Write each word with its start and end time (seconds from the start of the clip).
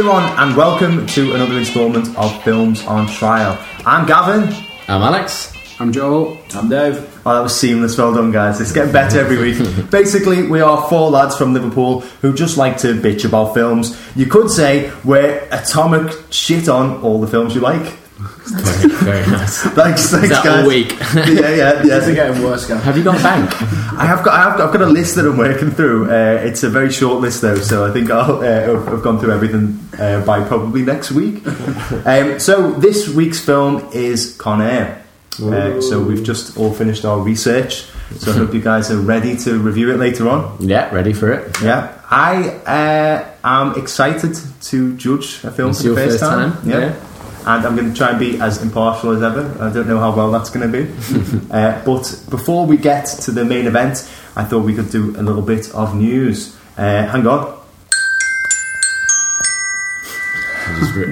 Hello, 0.00 0.16
everyone, 0.16 0.38
and 0.38 0.56
welcome 0.56 1.06
to 1.08 1.34
another 1.34 1.58
instalment 1.58 2.16
of 2.16 2.42
Films 2.42 2.82
on 2.86 3.06
Trial. 3.06 3.58
I'm 3.84 4.06
Gavin. 4.06 4.44
I'm 4.88 5.02
Alex. 5.02 5.52
I'm 5.78 5.92
Joel. 5.92 6.38
I'm 6.54 6.70
Dave. 6.70 6.96
Oh, 7.26 7.34
that 7.34 7.42
was 7.42 7.60
seamless. 7.60 7.98
Well 7.98 8.14
done, 8.14 8.32
guys. 8.32 8.62
It's 8.62 8.72
getting 8.72 8.94
better 8.94 9.20
every 9.20 9.36
week. 9.36 9.58
Basically, 9.90 10.48
we 10.48 10.62
are 10.62 10.88
four 10.88 11.10
lads 11.10 11.36
from 11.36 11.52
Liverpool 11.52 12.00
who 12.22 12.32
just 12.32 12.56
like 12.56 12.78
to 12.78 12.94
bitch 12.94 13.26
about 13.26 13.52
films. 13.52 14.00
You 14.16 14.24
could 14.24 14.48
say 14.48 14.90
we're 15.04 15.46
atomic 15.52 16.16
shit 16.30 16.66
on 16.70 17.02
all 17.02 17.20
the 17.20 17.28
films 17.28 17.54
you 17.54 17.60
like. 17.60 17.98
Very, 18.20 18.88
very 19.22 19.26
nice. 19.30 19.62
Thanks, 19.74 20.10
thanks, 20.10 20.28
that 20.28 20.44
guys. 20.44 20.62
all 20.62 20.68
week? 20.68 20.90
yeah, 21.14 21.54
yeah, 21.54 21.80
It's 21.82 22.06
yeah. 22.08 22.12
getting 22.14 22.42
worse, 22.42 22.66
guys. 22.66 22.82
Have 22.82 22.96
you 22.96 23.04
got 23.04 23.18
a 23.18 23.22
bank? 23.22 23.50
I 23.62 24.04
have 24.06 24.22
got, 24.24 24.34
I 24.34 24.42
have 24.42 24.58
got, 24.58 24.66
I've 24.68 24.72
got 24.72 24.82
a 24.82 24.86
list 24.90 25.14
that 25.16 25.24
I'm 25.26 25.36
working 25.38 25.70
through. 25.70 26.10
Uh, 26.10 26.40
it's 26.42 26.62
a 26.62 26.68
very 26.68 26.90
short 26.90 27.20
list 27.20 27.40
though, 27.42 27.56
so 27.58 27.86
I 27.88 27.92
think 27.92 28.10
I'll, 28.10 28.40
uh, 28.42 28.72
I've- 28.80 28.90
I've 28.90 29.02
gone 29.02 29.18
through 29.20 29.32
everything 29.32 29.78
uh, 29.98 30.24
by 30.26 30.42
probably 30.44 30.82
next 30.82 31.12
week. 31.12 31.46
um, 32.06 32.38
so 32.38 32.72
this 32.72 33.08
week's 33.08 33.40
film 33.44 33.88
is 33.92 34.36
Con 34.36 34.60
Air. 34.60 35.02
Uh, 35.42 35.80
so 35.80 36.02
we've 36.02 36.22
just 36.24 36.58
all 36.58 36.72
finished 36.72 37.04
our 37.06 37.18
research. 37.20 37.86
So 38.18 38.32
I 38.32 38.34
hope 38.34 38.52
you 38.52 38.60
guys 38.60 38.90
are 38.90 38.98
ready 38.98 39.36
to 39.38 39.58
review 39.58 39.90
it 39.92 39.98
later 39.98 40.28
on. 40.28 40.56
Yeah, 40.60 40.92
ready 40.92 41.12
for 41.14 41.32
it. 41.32 41.56
Yeah, 41.62 41.96
I 42.10 42.48
uh, 42.66 43.34
am 43.44 43.78
excited 43.78 44.36
to 44.62 44.96
judge 44.96 45.42
a 45.44 45.50
film 45.52 45.70
It's 45.70 45.78
for 45.78 45.82
the 45.84 45.88
your 45.90 45.96
first, 45.96 46.18
first 46.18 46.20
time. 46.30 46.52
time, 46.54 46.68
Yeah. 46.68 46.78
yeah. 46.80 47.06
And 47.46 47.66
I'm 47.66 47.76
going 47.76 47.90
to 47.90 47.96
try 47.96 48.10
and 48.10 48.18
be 48.18 48.40
as 48.40 48.62
impartial 48.62 49.10
as 49.12 49.22
ever. 49.22 49.56
I 49.60 49.72
don't 49.72 49.88
know 49.88 49.98
how 49.98 50.14
well 50.14 50.30
that's 50.30 50.50
going 50.50 50.70
to 50.70 50.84
be. 50.84 51.48
uh, 51.50 51.82
but 51.84 52.22
before 52.30 52.66
we 52.66 52.76
get 52.76 53.06
to 53.22 53.30
the 53.30 53.44
main 53.44 53.66
event, 53.66 54.08
I 54.36 54.44
thought 54.44 54.60
we 54.60 54.74
could 54.74 54.90
do 54.90 55.10
a 55.18 55.22
little 55.22 55.42
bit 55.42 55.72
of 55.74 55.94
news. 55.94 56.56
Uh, 56.76 57.06
hang 57.06 57.26
on. 57.26 57.58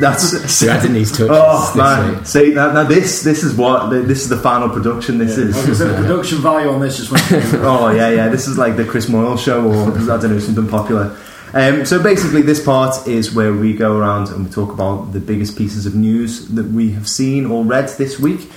That's 0.00 0.62
You're 0.62 0.70
adding 0.72 0.92
these 0.94 1.11
touches 1.11 1.28
Oh 1.30 1.67
this 1.67 1.77
man! 1.77 2.17
week. 2.17 2.27
See 2.27 2.55
now, 2.55 2.72
now 2.72 2.84
this 2.84 3.22
this 3.22 3.42
is 3.45 3.55
what 3.55 3.91
this 3.91 4.22
is 4.22 4.28
the 4.28 4.36
final 4.36 4.69
production. 4.69 5.19
This 5.19 5.36
I 5.39 5.42
is 5.42 5.78
say, 5.78 5.86
the 5.89 5.95
production 6.02 6.39
value 6.39 6.69
on 6.70 6.80
this 6.80 6.97
just 6.97 7.11
went. 7.11 7.24
oh 7.64 7.91
yeah 7.91 8.08
yeah 8.08 8.28
this 8.28 8.47
is 8.48 8.56
like 8.56 8.77
the 8.77 8.84
Chris 8.84 9.06
Moyles 9.06 9.45
show 9.45 9.67
or 9.67 9.92
I 9.92 10.20
don't 10.20 10.30
know 10.30 10.39
something 10.39 10.69
popular. 10.69 11.17
Um, 11.59 11.84
so 11.84 12.01
basically, 12.01 12.42
this 12.42 12.64
part 12.64 13.09
is 13.09 13.34
where 13.34 13.53
we 13.53 13.73
go 13.73 13.97
around 13.98 14.28
and 14.28 14.47
we 14.47 14.51
talk 14.53 14.73
about 14.73 15.12
the 15.12 15.19
biggest 15.19 15.59
pieces 15.59 15.87
of 15.87 15.95
news 15.97 16.47
that 16.51 16.67
we 16.67 16.92
have 16.92 17.09
seen 17.09 17.47
or 17.47 17.64
read 17.64 17.89
this 17.98 18.17
week. 18.20 18.48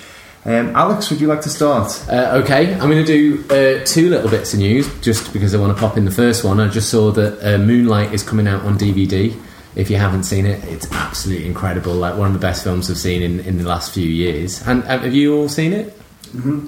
Um, 0.46 0.76
Alex, 0.76 1.10
would 1.10 1.20
you 1.20 1.26
like 1.26 1.42
to 1.42 1.50
start? 1.50 2.00
Uh, 2.08 2.42
okay, 2.44 2.76
I'm 2.76 2.92
going 2.92 3.04
to 3.04 3.06
do 3.06 3.44
uh, 3.50 3.84
two 3.86 4.12
little 4.12 4.30
bits 4.30 4.54
of 4.54 4.60
news 4.60 4.88
just 5.02 5.34
because 5.34 5.56
I 5.56 5.58
want 5.58 5.76
to 5.76 5.82
pop 5.82 5.98
in 5.98 6.06
the 6.06 6.12
first 6.12 6.44
one. 6.44 6.60
I 6.60 6.68
just 6.68 6.92
saw 6.92 7.10
that 7.14 7.42
uh, 7.44 7.58
Moonlight 7.58 8.14
is 8.14 8.22
coming 8.22 8.48
out 8.48 8.62
on 8.66 8.78
DVD. 8.78 9.36
If 9.76 9.90
you 9.90 9.98
haven't 9.98 10.26
seen 10.26 10.46
it, 10.46 10.64
it's 10.66 10.92
absolutely 10.92 11.48
incredible. 11.48 11.96
Like 11.96 12.16
one 12.20 12.28
of 12.28 12.34
the 12.34 12.40
best 12.40 12.64
films 12.64 12.92
I've 12.92 13.00
seen 13.00 13.24
in, 13.24 13.40
in 13.40 13.58
the 13.58 13.68
last 13.68 13.96
few 13.96 14.08
years. 14.08 14.62
And 14.68 14.84
uh, 14.84 15.00
have 15.00 15.16
you 15.16 15.36
all 15.36 15.50
seen 15.50 15.74
it? 15.74 16.00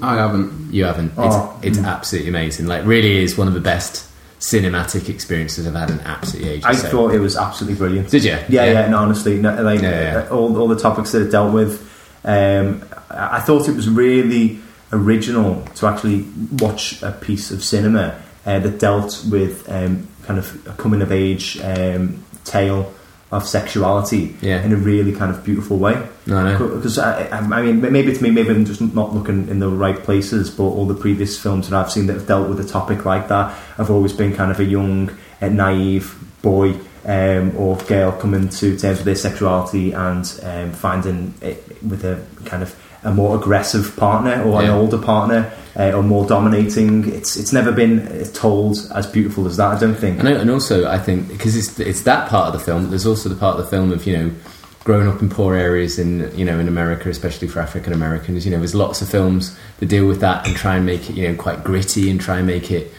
I 0.01 0.15
haven't. 0.15 0.73
You 0.73 0.85
haven't. 0.85 1.13
Oh. 1.15 1.59
It's, 1.61 1.77
it's 1.77 1.85
absolutely 1.85 2.29
amazing. 2.29 2.65
Like 2.65 2.87
really 2.87 3.23
is 3.23 3.37
one 3.37 3.47
of 3.47 3.53
the 3.53 3.61
best 3.61 4.09
cinematic 4.43 5.07
experiences 5.07 5.65
I've 5.65 5.73
had 5.73 5.89
in 5.89 6.01
absolutely 6.01 6.51
ages. 6.51 6.65
I 6.65 6.73
So- 6.73 6.89
thought 6.89 7.13
it 7.13 7.19
was 7.19 7.37
absolutely 7.37 7.77
brilliant. 7.77 8.09
Did 8.09 8.25
you? 8.25 8.37
Yeah, 8.49 8.65
yeah, 8.65 8.87
no, 8.89 8.97
honestly, 8.97 9.37
no, 9.39 9.61
like 9.63 9.81
Yeah, 9.81 10.01
yeah. 10.01 10.17
uh, 10.29 10.35
all 10.35 10.57
all 10.59 10.67
the 10.67 10.75
topics 10.75 11.11
that 11.13 11.21
it 11.21 11.31
dealt 11.31 11.53
with. 11.53 11.81
Um, 12.25 12.81
I 13.09 13.37
I 13.37 13.39
thought 13.39 13.69
it 13.69 13.75
was 13.75 13.87
really 13.87 14.59
original 14.91 15.63
to 15.75 15.87
actually 15.87 16.25
watch 16.59 17.01
a 17.01 17.11
piece 17.11 17.51
of 17.51 17.63
cinema 17.63 18.15
uh, 18.45 18.59
that 18.59 18.79
dealt 18.79 19.23
with 19.31 19.63
um, 19.71 20.07
kind 20.27 20.37
of 20.37 20.45
a 20.67 20.71
coming 20.73 21.01
of 21.01 21.11
age 21.11 21.57
um, 21.63 22.21
tale 22.43 22.91
of 23.33 23.47
sexuality 23.47 24.35
Yeah. 24.41 24.61
in 24.63 24.71
a 24.71 24.75
really 24.75 25.11
kind 25.11 25.31
of 25.31 25.43
beautiful 25.43 25.77
way. 25.77 25.95
No, 26.25 26.57
no. 26.57 26.67
Because 26.75 26.97
I, 26.99 27.27
I 27.29 27.61
mean, 27.61 27.81
maybe 27.81 28.11
it's 28.11 28.21
me, 28.21 28.29
maybe 28.31 28.49
I'm 28.49 28.65
just 28.65 28.81
not 28.81 29.13
looking 29.13 29.47
in 29.49 29.59
the 29.59 29.69
right 29.69 29.97
places. 29.97 30.49
But 30.49 30.63
all 30.63 30.85
the 30.85 30.93
previous 30.95 31.37
films 31.37 31.69
that 31.69 31.75
I've 31.77 31.91
seen 31.91 32.05
that 32.07 32.13
have 32.13 32.27
dealt 32.27 32.47
with 32.49 32.59
a 32.59 32.67
topic 32.67 33.05
like 33.05 33.27
that 33.29 33.51
have 33.77 33.89
always 33.89 34.13
been 34.13 34.33
kind 34.35 34.51
of 34.51 34.59
a 34.59 34.63
young, 34.65 35.09
uh, 35.41 35.49
naive 35.49 36.15
boy 36.41 36.75
um, 37.05 37.55
or 37.57 37.75
girl 37.87 38.11
coming 38.13 38.47
to 38.49 38.77
terms 38.77 38.99
with 38.99 39.05
their 39.05 39.15
sexuality 39.15 39.91
and 39.93 40.39
um, 40.43 40.71
finding 40.71 41.33
it 41.41 41.61
with 41.83 42.05
a 42.05 42.23
kind 42.45 42.63
of 42.63 42.73
a 43.03 43.13
more 43.13 43.35
aggressive 43.35 43.95
partner 43.97 44.41
or 44.43 44.61
an 44.61 44.69
older 44.69 44.97
partner 44.97 45.51
uh, 45.75 45.91
or 45.91 46.03
more 46.03 46.25
dominating. 46.25 47.11
It's 47.13 47.35
it's 47.35 47.53
never 47.53 47.71
been 47.71 48.23
told 48.33 48.77
as 48.93 49.07
beautiful 49.07 49.47
as 49.47 49.57
that. 49.57 49.75
I 49.75 49.79
don't 49.79 49.95
think. 49.95 50.19
And, 50.19 50.27
and 50.27 50.49
also, 50.49 50.87
I 50.87 50.97
think 50.99 51.27
because 51.27 51.55
it's 51.55 51.79
it's 51.79 52.03
that 52.03 52.29
part 52.29 52.47
of 52.47 52.53
the 52.53 52.63
film. 52.63 52.89
There's 52.89 53.05
also 53.05 53.29
the 53.29 53.35
part 53.35 53.59
of 53.59 53.65
the 53.65 53.69
film 53.69 53.91
of 53.91 54.05
you 54.05 54.17
know 54.17 54.31
growing 54.83 55.07
up 55.07 55.21
in 55.21 55.29
poor 55.29 55.55
areas 55.55 55.97
in 55.97 56.31
you 56.37 56.45
know 56.45 56.59
in 56.59 56.67
America, 56.67 57.09
especially 57.09 57.47
for 57.47 57.59
African 57.59 57.93
Americans. 57.93 58.45
You 58.45 58.51
know, 58.51 58.57
there's 58.57 58.75
lots 58.75 59.01
of 59.01 59.09
films 59.09 59.57
that 59.79 59.87
deal 59.87 60.07
with 60.07 60.19
that 60.21 60.47
and 60.47 60.55
try 60.55 60.75
and 60.75 60.85
make 60.85 61.09
it 61.09 61.15
you 61.15 61.27
know 61.27 61.35
quite 61.35 61.63
gritty 61.63 62.09
and 62.09 62.19
try 62.19 62.37
and 62.37 62.47
make 62.47 62.71
it. 62.71 62.91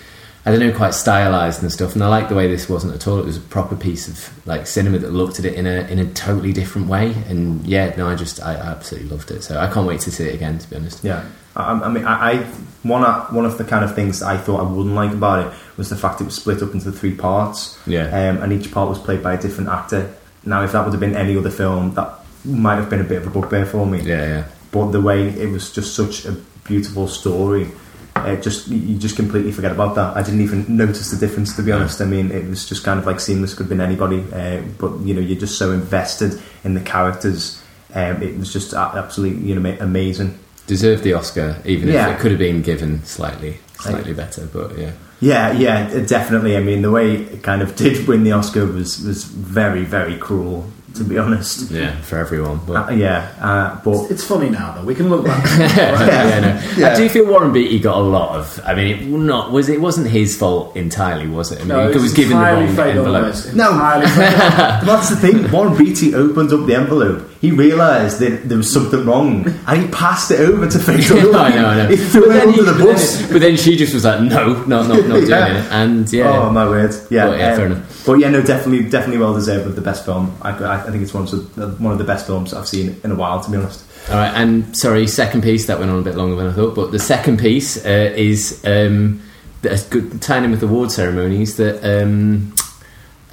I 0.47 0.50
don't 0.50 0.60
know, 0.60 0.77
quite 0.77 0.93
stylized 0.93 1.62
and 1.62 1.72
stuff. 1.72 1.94
And 1.94 2.05
I 2.05 2.09
like 2.09 2.28
the 2.28 2.34
way 2.34 2.49
this 2.49 2.69
wasn't 2.69 2.94
at 2.94 3.06
all. 3.09 3.19
It 3.19 3.25
was 3.25 3.38
a 3.38 3.41
proper 3.41 3.77
piece 3.77 4.09
of 4.09 4.47
like 4.47 4.66
cinema 4.66 4.99
that 4.99 5.10
looked 5.10 5.38
at 5.38 5.47
it 5.47 5.55
in 5.55 5.66
a 5.66 5.87
in 5.88 5.99
a 5.99 6.12
totally 6.12 6.53
different 6.53 6.88
way. 6.88 7.15
And 7.28 7.66
yeah, 7.66 7.94
no, 7.97 8.09
I 8.09 8.15
just 8.15 8.43
I 8.43 8.55
absolutely 8.55 9.09
loved 9.09 9.31
it. 9.31 9.43
So 9.43 9.59
I 9.59 9.72
can't 9.72 9.87
wait 9.87 10.00
to 10.00 10.10
see 10.10 10.25
it 10.28 10.34
again. 10.34 10.59
To 10.59 10.69
be 10.69 10.77
honest. 10.77 11.03
Yeah, 11.03 11.25
I, 11.56 11.72
I 11.72 11.88
mean, 11.88 12.05
I, 12.05 12.32
I 12.32 12.37
one 12.82 13.03
of, 13.03 13.32
one 13.34 13.47
of 13.47 13.56
the 13.56 13.65
kind 13.65 13.84
of 13.84 13.94
things 13.94 14.22
I 14.22 14.37
thought 14.37 14.60
I 14.60 14.71
wouldn't 14.71 14.94
like 14.94 15.12
about 15.12 15.47
it 15.47 15.59
was 15.78 15.88
the 15.88 15.97
fact 15.97 16.21
it 16.21 16.25
was 16.25 16.34
split 16.34 16.62
up 16.62 16.75
into 16.75 16.93
three 16.93 17.15
parts. 17.15 17.78
Yeah. 17.87 18.06
um, 18.09 18.43
and 18.43 18.53
each 18.53 18.71
part 18.71 18.88
was 18.91 18.99
played 18.99 19.22
by 19.22 19.34
a 19.34 19.41
different 19.41 19.71
actor. 19.71 20.15
Now, 20.44 20.62
if 20.62 20.72
that 20.72 20.84
would 20.84 20.93
have 20.93 21.00
been 21.00 21.16
any 21.16 21.37
other 21.38 21.50
film, 21.50 21.94
that 21.94 22.19
might 22.44 22.76
have 22.76 22.91
been 22.91 23.00
a 23.00 23.05
bit 23.05 23.22
of 23.22 23.26
a 23.26 23.31
bugbear 23.31 23.65
for 23.65 23.87
me. 23.87 24.03
Yeah, 24.03 24.26
yeah. 24.26 24.44
But 24.72 24.91
the 24.91 25.00
way 25.00 25.28
it 25.28 25.50
was 25.50 25.72
just 25.72 25.94
such 25.94 26.26
a 26.26 26.32
beautiful 26.65 27.09
story, 27.09 27.71
it 28.16 28.42
just 28.42 28.69
you 28.69 28.97
just 28.97 29.16
completely 29.16 29.52
forget 29.52 29.72
about 29.72 29.94
that. 29.97 30.16
I 30.16 30.22
didn't 30.22 30.41
even 30.41 30.76
notice 30.76 31.10
the 31.10 31.16
difference, 31.25 31.54
to 31.56 31.62
be 31.62 31.72
honest. 31.72 32.00
I 32.00 32.04
mean, 32.04 32.30
it 32.30 32.48
was 32.48 32.69
just 32.69 32.84
kind 32.84 32.98
of 32.98 33.06
like 33.06 33.20
seamless. 33.20 33.54
Could 33.54 33.64
have 33.64 33.69
been 33.70 33.80
anybody, 33.80 34.25
uh, 34.32 34.62
but 34.78 34.98
you 35.00 35.14
know, 35.14 35.20
you're 35.20 35.38
just 35.41 35.58
so 35.58 35.72
invested 35.72 36.41
in 36.64 36.75
the 36.75 36.80
characters. 36.80 37.60
Um, 37.94 38.22
it 38.22 38.38
was 38.38 38.52
just 38.52 38.72
absolutely 38.75 39.47
you 39.48 39.58
know 39.58 39.76
amazing. 39.80 40.38
Deserved 40.66 41.02
the 41.02 41.12
Oscar, 41.12 41.60
even 41.64 41.88
Yeah. 41.88 42.08
if 42.10 42.16
it 42.19 42.20
could 42.22 42.30
have 42.30 42.38
been 42.38 42.62
given 42.62 43.04
slightly 43.04 43.58
slightly 43.78 44.14
better. 44.14 44.46
But 44.52 44.78
yeah. 44.78 44.92
Yeah, 45.20 45.52
yeah, 45.52 46.00
definitely. 46.06 46.56
I 46.56 46.60
mean, 46.60 46.82
the 46.82 46.91
way 46.91 47.16
it 47.16 47.42
kind 47.42 47.62
of 47.62 47.76
did 47.84 48.06
win 48.08 48.25
the 48.25 48.32
Oscar 48.32 48.64
was 48.66 49.00
was 49.04 49.25
very, 49.25 49.84
very 49.84 50.16
cruel, 50.16 50.70
to 50.94 51.05
be 51.05 51.19
honest. 51.19 51.71
Yeah, 51.71 51.94
for 52.03 52.19
everyone. 52.19 52.60
But 52.66 52.91
Uh, 52.91 52.93
yeah, 52.93 53.28
uh, 53.41 53.81
but 53.84 54.10
It's 54.10 54.25
funny 54.25 54.49
now, 54.50 54.72
though. 54.77 54.84
We 54.84 54.94
can 54.94 55.09
look 55.10 55.25
back. 55.25 55.44
yeah, 55.59 56.41
no. 56.41 56.62
Yeah. 56.77 56.93
I 56.93 56.97
do 57.00 57.09
feel 57.09 57.27
Warren 57.27 57.53
Beatty 57.53 57.78
got 57.81 57.97
a 57.99 58.03
lot 58.03 58.37
of. 58.38 58.60
I 58.65 58.75
mean, 58.75 58.87
it 58.97 59.06
not 59.09 59.53
was 59.53 59.69
it 59.69 59.81
wasn't 59.81 60.09
his 60.09 60.37
fault 60.37 60.77
entirely, 60.77 61.27
was 61.27 61.53
it? 61.53 61.56
I 61.56 61.65
mean, 61.65 61.69
No, 61.69 61.88
it 61.91 61.97
was 61.97 62.12
given 62.12 62.37
the 62.38 62.43
wrong 62.44 62.62
envelope. 62.78 63.34
No. 63.55 63.72
Highly 63.72 64.06
that's 64.87 65.10
the 65.10 65.16
thing. 65.16 65.50
Warren 65.50 65.77
Beatty 65.77 66.15
opened 66.15 66.53
up 66.53 66.66
the 66.66 66.75
envelope. 66.77 67.28
He 67.44 67.50
realised 67.53 68.21
that 68.21 68.49
there 68.49 68.56
was 68.56 68.72
something 68.72 69.05
wrong, 69.05 69.47
and 69.66 69.82
he 69.82 69.88
passed 69.88 70.31
it 70.31 70.41
over 70.41 70.66
to 70.69 70.78
Faye 70.78 70.97
Dunaway. 71.09 71.34
I 71.34 71.49
know, 71.55 71.66
I 71.66 71.77
know. 71.77 71.88
He 71.94 71.97
threw 71.97 72.27
But 72.28 72.37
it 72.37 72.43
under 72.49 72.53
he- 72.53 72.71
the 72.71 72.72
but 72.84 72.93
bus. 72.93 73.19
then- 73.19 73.32
But 73.32 73.41
then 73.43 73.56
she 73.56 73.77
just 73.77 73.93
was 73.93 74.05
like, 74.05 74.21
"No, 74.22 74.62
no, 74.65 74.82
no, 74.82 74.94
not 74.94 75.03
doing 75.06 75.28
Yeah. 75.28 75.59
it." 75.65 75.72
And 75.72 76.12
yeah, 76.12 76.31
Oh 76.31 76.50
my 76.50 76.66
word! 76.66 76.93
Yeah, 77.10 77.27
But 77.28 77.38
yeah, 77.38 77.50
um, 77.50 77.56
fair 77.56 77.66
enough. 77.66 78.03
But 78.06 78.15
yeah, 78.21 78.31
no, 78.31 78.41
definitely, 78.43 78.88
definitely 78.88 79.19
well 79.19 79.34
deserved 79.34 79.66
of 79.66 79.75
the 79.77 79.82
best 79.82 80.05
film. 80.05 80.34
I, 80.43 80.50
I 80.77 80.91
think 80.91 81.02
it's 81.02 81.14
one 81.14 81.25
of 81.25 81.31
the, 81.55 81.69
one 81.82 81.93
of 81.93 81.99
the 81.99 82.05
best 82.12 82.26
films 82.26 82.52
I've 82.55 82.69
seen 82.69 82.96
in 83.05 83.11
a 83.11 83.14
while, 83.14 83.41
to 83.44 83.50
be 83.50 83.56
honest. 83.58 83.85
All 84.11 84.17
right, 84.17 84.32
and 84.35 84.76
sorry, 84.76 85.06
second 85.06 85.43
piece 85.43 85.67
that 85.67 85.79
went 85.79 85.91
on 85.91 85.99
a 85.99 86.02
bit 86.02 86.14
longer 86.17 86.37
than 86.37 86.49
I 86.49 86.52
thought, 86.52 86.75
but 86.75 86.93
the 86.93 86.99
second 86.99 87.38
piece 87.38 87.85
uh, 87.87 88.12
is 88.17 88.61
um, 88.67 89.23
that's 89.62 89.85
good 89.88 90.20
tying 90.20 90.44
in 90.44 90.50
with 90.50 90.61
the 90.61 90.67
award 90.67 90.91
ceremonies 90.91 91.56
that 91.56 91.76
um, 92.02 92.55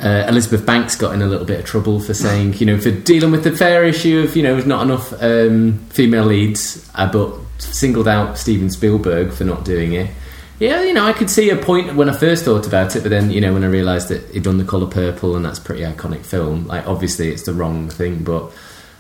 uh, 0.02 0.26
Elizabeth 0.28 0.66
Banks 0.66 0.96
got 0.96 1.14
in 1.14 1.22
a 1.22 1.28
little 1.28 1.46
bit 1.46 1.60
of 1.60 1.66
trouble 1.66 2.00
for 2.00 2.14
saying, 2.14 2.56
you 2.56 2.66
know, 2.66 2.80
for 2.80 2.92
dealing 2.92 3.32
with 3.32 3.44
the 3.44 3.56
fair 3.56 3.84
issue 3.84 4.20
of 4.20 4.36
you 4.36 4.44
know, 4.44 4.60
not 4.60 4.84
enough 4.84 5.14
um, 5.22 5.80
female 5.90 6.26
leads, 6.26 6.90
uh, 6.96 7.12
but 7.12 7.34
singled 7.60 8.08
out 8.08 8.38
Steven 8.38 8.70
Spielberg 8.70 9.32
for 9.32 9.44
not 9.44 9.64
doing 9.66 9.94
it. 9.94 10.10
Yeah, 10.60 10.84
you 10.84 10.94
know, 10.94 11.06
I 11.06 11.14
could 11.14 11.30
see 11.30 11.50
a 11.50 11.56
point 11.56 11.96
when 11.96 12.10
I 12.10 12.14
first 12.14 12.46
thought 12.46 12.68
about 12.68 12.96
it, 12.96 13.02
but 13.02 13.10
then 13.10 13.32
you 13.32 13.42
know, 13.42 13.54
when 13.54 13.64
I 13.64 13.68
realised 13.68 14.10
that 14.10 14.30
he'd 14.32 14.44
done 14.44 14.58
The 14.58 14.66
Colour 14.66 14.88
Purple 14.88 15.36
and 15.36 15.46
that's 15.46 15.60
pretty 15.60 15.84
iconic 15.84 16.26
film, 16.26 16.68
like 16.68 16.88
obviously 16.88 17.30
it's 17.30 17.44
the 17.44 17.54
wrong 17.54 17.90
thing, 17.90 18.24
but. 18.24 18.52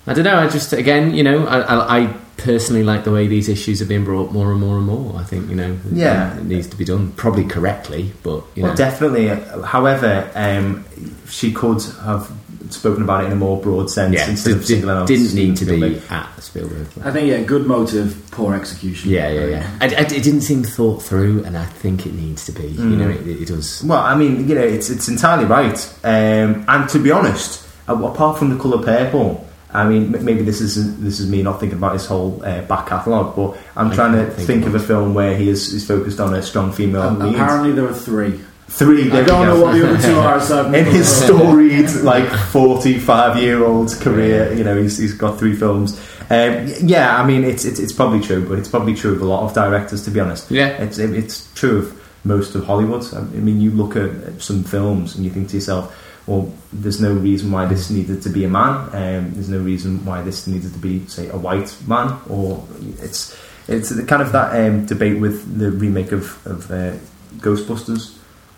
I 0.07 0.15
don't 0.15 0.23
know. 0.23 0.39
I 0.39 0.49
just 0.49 0.73
again, 0.73 1.13
you 1.13 1.21
know, 1.21 1.45
I, 1.45 1.59
I, 1.59 1.99
I 1.99 2.15
personally 2.43 2.83
like 2.83 3.03
the 3.03 3.11
way 3.11 3.27
these 3.27 3.47
issues 3.49 3.81
are 3.81 3.85
being 3.85 4.03
brought 4.03 4.31
more 4.31 4.51
and 4.51 4.59
more 4.59 4.77
and 4.77 4.85
more. 4.85 5.15
I 5.17 5.23
think 5.23 5.49
you 5.49 5.55
know, 5.55 5.77
Yeah. 5.91 6.37
it 6.37 6.45
needs 6.45 6.67
to 6.67 6.75
be 6.75 6.85
done 6.85 7.11
probably 7.15 7.45
correctly, 7.45 8.11
but 8.23 8.43
you 8.55 8.63
know, 8.63 8.69
Well, 8.69 8.75
definitely. 8.77 9.27
However, 9.65 10.29
um, 10.35 10.83
she 11.29 11.51
could 11.51 11.81
have 12.03 12.31
spoken 12.69 13.03
about 13.03 13.23
it 13.23 13.27
in 13.27 13.33
a 13.33 13.35
more 13.35 13.59
broad 13.61 13.89
sense 13.89 14.13
yeah, 14.15 14.29
instead 14.29 14.51
did, 14.51 14.57
of 14.59 14.65
singling 14.65 14.95
out 14.97 15.07
didn't 15.07 15.33
need 15.35 15.57
to 15.57 15.65
Spielberg. 15.65 15.93
be 15.93 16.01
at 16.09 16.29
the 16.37 16.41
Spielberg. 16.41 16.87
I 17.03 17.11
think, 17.11 17.27
yeah, 17.29 17.41
good 17.41 17.65
motive, 17.67 18.15
poor 18.31 18.55
execution. 18.55 19.09
Yeah, 19.11 19.29
yeah, 19.29 19.45
yeah. 19.47 19.69
I, 19.81 19.85
I- 19.87 19.89
it 20.01 20.23
didn't 20.23 20.41
seem 20.41 20.63
thought 20.63 21.01
through, 21.03 21.43
and 21.43 21.57
I 21.57 21.65
think 21.65 22.05
it 22.05 22.13
needs 22.13 22.45
to 22.45 22.51
be. 22.53 22.67
You 22.67 22.95
know, 22.95 23.09
it, 23.09 23.27
it 23.27 23.47
does. 23.47 23.83
Well, 23.83 23.99
I 23.99 24.15
mean, 24.15 24.47
you 24.47 24.55
know, 24.55 24.61
it's 24.61 24.89
it's 24.89 25.07
entirely 25.09 25.45
right. 25.45 25.77
Um, 26.03 26.63
and 26.67 26.87
to 26.89 26.99
be 26.99 27.11
honest, 27.11 27.65
apart 27.87 28.37
from 28.39 28.49
the 28.55 28.57
colour 28.61 28.81
purple. 28.83 29.47
I 29.73 29.87
mean, 29.87 30.11
maybe 30.11 30.43
this 30.43 30.59
is 30.61 30.99
this 30.99 31.19
is 31.19 31.29
me 31.29 31.41
not 31.43 31.59
thinking 31.59 31.77
about 31.77 31.93
his 31.93 32.05
whole 32.05 32.41
uh, 32.43 32.61
back 32.63 32.87
catalogue, 32.87 33.35
but 33.35 33.57
I'm 33.75 33.91
I 33.91 33.95
trying 33.95 34.13
to 34.13 34.25
think 34.31 34.47
think, 34.47 34.65
of 34.65 34.75
of 34.75 34.81
a 34.81 34.85
film 34.85 35.13
where 35.13 35.35
he 35.37 35.47
is, 35.49 35.73
is 35.73 35.85
focused 35.87 36.19
on 36.19 36.33
a 36.33 36.41
strong 36.41 36.71
female 36.71 37.01
Um, 37.03 37.19
lead. 37.19 37.35
apparently 37.35 37.71
there 37.71 37.85
are 37.87 37.93
three. 37.93 38.39
Three. 38.67 39.09
there 39.09 39.23
I 39.23 39.25
don't 39.25 39.45
know 39.47 39.61
what 39.61 39.73
the 39.73 39.85
other 39.89 40.01
two 40.01 40.17
are. 40.17 40.39
So 40.39 40.65
in 40.73 40.85
his 40.85 41.07
heard. 41.19 41.25
storied 41.27 41.89
like 42.03 42.29
45 42.51 43.37
year 43.41 43.63
old 43.65 43.91
career 43.99 44.53
you 44.53 44.63
know 44.63 44.81
he's, 44.81 44.97
he's 44.97 45.13
got 45.13 45.37
three 45.37 45.55
films 45.55 45.99
um, 46.29 46.67
yeah 46.81 47.21
I 47.21 47.25
mean 47.25 47.43
it's, 47.43 47.65
it's 47.65 47.79
it's 47.79 47.91
probably 47.91 48.21
true 48.21 48.47
but 48.47 48.57
it's 48.59 48.69
probably 48.69 48.93
true 48.95 49.13
of 49.13 49.21
a 49.21 49.25
lot 49.25 49.43
of 49.43 49.53
directors 49.53 50.05
to 50.05 50.11
be 50.11 50.19
honest 50.21 50.49
Yeah. 50.51 50.69
it's 50.83 50.97
it's 50.99 51.51
true 51.53 51.79
of 51.79 52.01
most 52.23 52.55
of 52.55 52.63
Hollywood 52.65 53.03
I 53.13 53.21
mean 53.21 53.59
you 53.59 53.71
look 53.71 53.95
at 53.97 54.41
some 54.41 54.63
films 54.63 55.15
and 55.15 55.25
you 55.25 55.31
think 55.31 55.49
to 55.49 55.55
yourself 55.57 55.93
well 56.27 56.51
there's 56.71 57.01
no 57.01 57.13
reason 57.13 57.51
why 57.51 57.65
this 57.65 57.89
needed 57.89 58.21
to 58.21 58.29
be 58.29 58.43
a 58.45 58.49
man 58.49 58.75
um, 58.95 59.33
there's 59.33 59.49
no 59.49 59.59
reason 59.59 60.03
why 60.05 60.21
this 60.21 60.47
needed 60.47 60.71
to 60.73 60.79
be 60.79 61.05
say 61.07 61.27
a 61.29 61.37
white 61.37 61.75
man 61.87 62.17
or 62.29 62.63
it's 63.01 63.35
it's 63.67 63.89
the 63.89 64.03
kind 64.03 64.21
of 64.21 64.31
that 64.31 64.49
um, 64.59 64.85
debate 64.85 65.19
with 65.19 65.57
the 65.57 65.71
remake 65.71 66.11
of, 66.11 66.45
of 66.45 66.69
uh, 66.71 66.93
Ghostbusters 67.37 68.17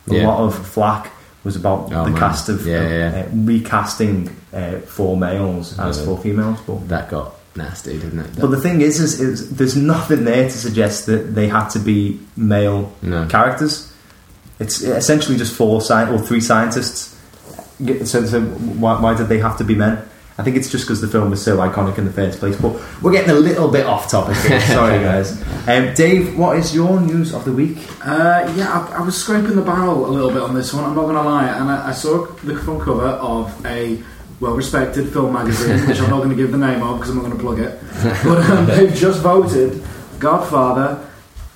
a 0.10 0.16
Yeah. 0.16 0.28
lot 0.28 0.40
of 0.42 0.68
flack 0.68 1.12
was 1.44 1.56
about 1.56 1.92
Oh, 1.94 2.06
the 2.06 2.12
man. 2.12 2.20
cast 2.20 2.50
of, 2.50 2.66
Yeah, 2.66 2.90
yeah. 2.90 3.26
Uh, 3.26 3.30
recasting 3.36 4.30
uh, 4.54 4.80
four 4.80 5.18
males 5.18 5.78
as 5.78 6.04
four 6.04 6.18
females. 6.18 6.60
But, 6.66 6.88
That 6.88 7.10
got 7.10 7.36
nasty, 7.56 8.00
didn't 8.00 8.20
it? 8.20 8.40
but 8.40 8.48
the 8.48 8.60
thing 8.62 8.80
is, 8.82 9.00
is, 9.02 9.20
is, 9.20 9.50
there's 9.58 9.76
nothing 9.76 10.24
there 10.24 10.46
to 10.46 10.58
suggest 10.58 11.06
that 11.08 11.36
they 11.36 11.48
had 11.50 11.68
to 11.70 11.80
be 11.80 12.20
male 12.38 12.92
no. 13.02 13.28
characters. 13.28 13.94
It's 14.60 14.82
essentially 14.82 15.38
just 15.38 15.54
four 15.54 15.82
sci- 15.82 16.10
or 16.10 16.18
three 16.20 16.40
scientists. 16.42 17.13
Yeah, 17.84 18.04
So, 18.06 18.26
so 18.26 18.42
why, 18.42 19.00
why 19.00 19.14
did 19.16 19.28
they 19.28 19.40
have 19.40 19.58
to 19.58 19.64
be 19.64 19.76
men? 19.76 20.04
I 20.38 20.42
think 20.42 20.58
it's 20.58 20.72
just 20.72 20.86
because 20.86 21.00
the 21.00 21.08
film 21.08 21.30
was 21.30 21.44
so 21.44 21.58
iconic 21.58 22.00
in 22.00 22.06
the 22.06 22.12
first 22.12 22.40
place. 22.40 22.56
But 22.60 22.82
we're 23.04 23.12
getting 23.12 23.30
a 23.30 23.36
little 23.36 23.70
bit 23.70 23.86
off 23.86 24.10
topic 24.10 24.36
here. 24.38 24.60
Sorry, 24.78 24.98
guys. 25.00 25.40
Um, 25.68 25.94
Dave, 25.94 26.36
what 26.38 26.58
is 26.58 26.74
your 26.74 27.00
news 27.00 27.36
of 27.36 27.46
the 27.46 27.52
week? 27.54 27.78
Uh, 28.04 28.52
yeah, 28.56 28.88
I, 28.92 28.98
I 28.98 29.02
was 29.02 29.16
scraping 29.16 29.56
the 29.56 29.62
barrel 29.62 30.08
a 30.08 30.12
little 30.12 30.32
bit 30.32 30.42
on 30.42 30.56
this 30.56 30.74
one. 30.74 30.86
I'm 30.86 30.96
not 30.96 31.04
going 31.04 31.16
to 31.16 31.22
lie, 31.22 31.48
and 31.50 31.70
I, 31.70 31.90
I 31.90 31.92
saw 31.92 32.26
the 32.26 32.56
front 32.58 32.82
cover 32.82 33.10
of 33.10 33.64
a 33.66 34.02
well-respected 34.40 35.14
film 35.14 35.34
magazine, 35.34 35.88
which 35.88 36.00
I'm 36.00 36.10
not 36.10 36.18
going 36.18 36.32
to 36.32 36.36
give 36.36 36.52
the 36.52 36.58
name 36.58 36.82
of 36.82 36.98
because 36.98 37.12
I'm 37.12 37.18
not 37.22 37.26
going 37.26 37.38
to 37.38 37.44
plug 37.44 37.60
it. 37.60 37.80
But 38.24 38.50
um, 38.50 38.66
they've 38.66 38.94
just 38.96 39.22
voted 39.22 39.84
Godfather 40.20 41.08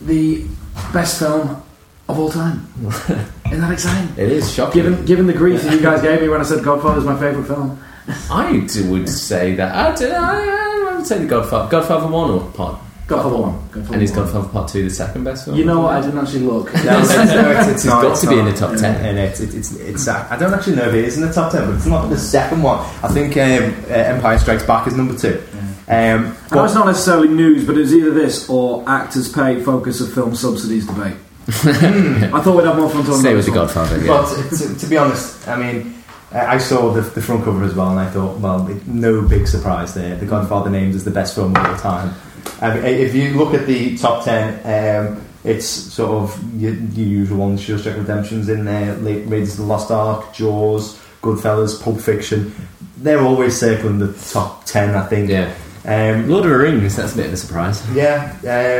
the 0.01 0.45
best 0.93 1.17
film 1.17 1.63
of 2.07 2.19
all 2.19 2.29
time. 2.29 2.67
Isn't 3.47 3.61
that 3.61 3.71
exciting? 3.71 4.09
It 4.17 4.31
is 4.31 4.53
shocking. 4.53 4.83
Given 4.83 5.05
given 5.05 5.27
the 5.27 5.33
grief 5.33 5.61
that 5.63 5.73
you 5.73 5.81
guys 5.81 6.01
gave 6.01 6.21
me 6.21 6.29
when 6.29 6.41
I 6.41 6.43
said 6.43 6.63
Godfather 6.63 6.99
is 6.99 7.05
my 7.05 7.17
favourite 7.19 7.47
film. 7.47 7.81
I 8.29 8.65
d- 8.71 8.87
would 8.89 9.09
say 9.09 9.55
that. 9.55 9.75
I, 9.75 9.95
don't 9.95 10.11
know, 10.11 10.17
I, 10.19 10.91
I 10.91 10.95
would 10.97 11.05
say 11.05 11.17
the 11.19 11.25
Godfather. 11.25 11.69
Godfather 11.69 12.07
1 12.07 12.29
or 12.31 12.51
part. 12.51 12.79
Godfather 13.07 13.37
one. 13.37 13.53
Godfather 13.71 13.93
And 13.93 14.03
is 14.03 14.11
one. 14.11 14.19
Godfather 14.19 14.49
Part 14.49 14.69
2 14.69 14.83
the 14.83 14.89
second 14.89 15.23
best 15.23 15.45
film? 15.45 15.57
You 15.57 15.63
know 15.63 15.79
what? 15.81 15.95
I 15.95 16.01
didn't 16.01 16.19
actually 16.19 16.41
look. 16.41 16.73
No, 16.73 16.99
it's, 16.99 17.15
no, 17.15 17.51
it's, 17.51 17.67
it's 17.69 17.85
not, 17.85 18.01
got 18.01 18.17
to 18.19 18.27
be 18.27 18.37
in 18.37 18.45
the 18.45 18.51
top 18.53 18.75
10. 18.77 19.05
And 19.05 19.17
it's, 19.17 19.39
it's, 19.39 19.55
it's, 19.55 19.71
it's 19.75 20.07
uh, 20.09 20.27
I 20.29 20.35
don't 20.35 20.53
actually 20.53 20.75
know 20.75 20.89
if 20.89 20.93
it 20.93 21.05
is 21.05 21.17
in 21.17 21.25
the 21.25 21.31
top 21.31 21.53
10, 21.53 21.67
but 21.67 21.75
it's 21.75 21.85
not 21.85 22.09
the 22.09 22.17
second 22.17 22.63
one. 22.63 22.79
I 23.01 23.07
think 23.07 23.37
um, 23.37 23.73
uh, 23.89 23.93
Empire 23.93 24.37
Strikes 24.39 24.63
Back 24.63 24.87
is 24.87 24.95
number 24.95 25.17
two. 25.17 25.41
Um, 25.87 26.25
I 26.27 26.33
but 26.51 26.65
it's 26.65 26.73
not 26.73 26.85
necessarily 26.85 27.29
news, 27.29 27.65
but 27.65 27.77
it 27.77 27.79
was 27.79 27.93
either 27.93 28.11
this 28.11 28.49
or 28.49 28.83
actors 28.89 29.31
pay 29.31 29.63
focus 29.63 30.01
of 30.01 30.13
film 30.13 30.35
subsidies 30.35 30.85
debate. 30.85 31.15
I 31.47 32.41
thought 32.41 32.57
we'd 32.57 32.65
have 32.65 32.77
more 32.77 32.89
fun 32.89 33.03
talking 33.03 33.19
Stay 33.21 33.29
about 33.31 33.37
with 33.37 33.45
the 33.45 33.51
this 33.51 33.57
one. 33.57 33.67
Godfather, 33.67 33.97
yeah. 33.99 34.07
But 34.07 34.57
to, 34.57 34.79
to 34.79 34.85
be 34.87 34.97
honest, 34.97 35.47
I 35.47 35.55
mean, 35.55 36.03
I 36.31 36.57
saw 36.57 36.91
the, 36.91 37.01
the 37.01 37.21
front 37.21 37.45
cover 37.45 37.63
as 37.63 37.73
well, 37.73 37.89
and 37.91 37.99
I 37.99 38.09
thought, 38.09 38.37
well, 38.39 38.67
it, 38.69 38.85
no 38.87 39.21
big 39.21 39.47
surprise 39.47 39.93
there. 39.93 40.15
The 40.17 40.25
Godfather 40.25 40.69
named 40.69 40.93
as 40.95 41.05
the 41.05 41.11
best 41.11 41.35
film 41.35 41.55
of 41.55 41.65
all 41.65 41.77
time. 41.77 42.13
I 42.61 42.73
mean, 42.75 42.83
if 42.85 43.15
you 43.15 43.33
look 43.37 43.53
at 43.53 43.65
the 43.65 43.97
top 43.97 44.25
ten, 44.25 44.59
um, 45.07 45.23
it's 45.43 45.65
sort 45.67 46.11
of 46.11 46.61
your, 46.61 46.73
your 46.73 47.07
usual 47.07 47.37
ones: 47.37 47.61
Shawshank 47.61 47.97
Redemption's 47.97 48.49
in 48.49 48.65
there, 48.65 48.95
La- 48.97 49.11
Raiders 49.29 49.51
of 49.53 49.57
the 49.59 49.63
Lost 49.65 49.89
Ark, 49.91 50.33
Jaws, 50.33 50.97
Goodfellas, 51.21 51.81
Pulp 51.81 52.01
Fiction. 52.01 52.53
They're 52.97 53.21
always 53.21 53.57
circling 53.57 53.99
the 53.99 54.11
top 54.31 54.65
ten, 54.65 54.95
I 54.95 55.05
think. 55.07 55.29
yeah. 55.29 55.53
Um, 55.85 56.27
Lord 56.27 56.43
of 56.43 56.51
the 56.51 56.57
Rings, 56.57 56.97
that's 56.97 57.13
a 57.13 57.15
bit 57.15 57.27
of 57.27 57.33
a 57.33 57.37
surprise. 57.37 57.81
yeah, 57.93 58.33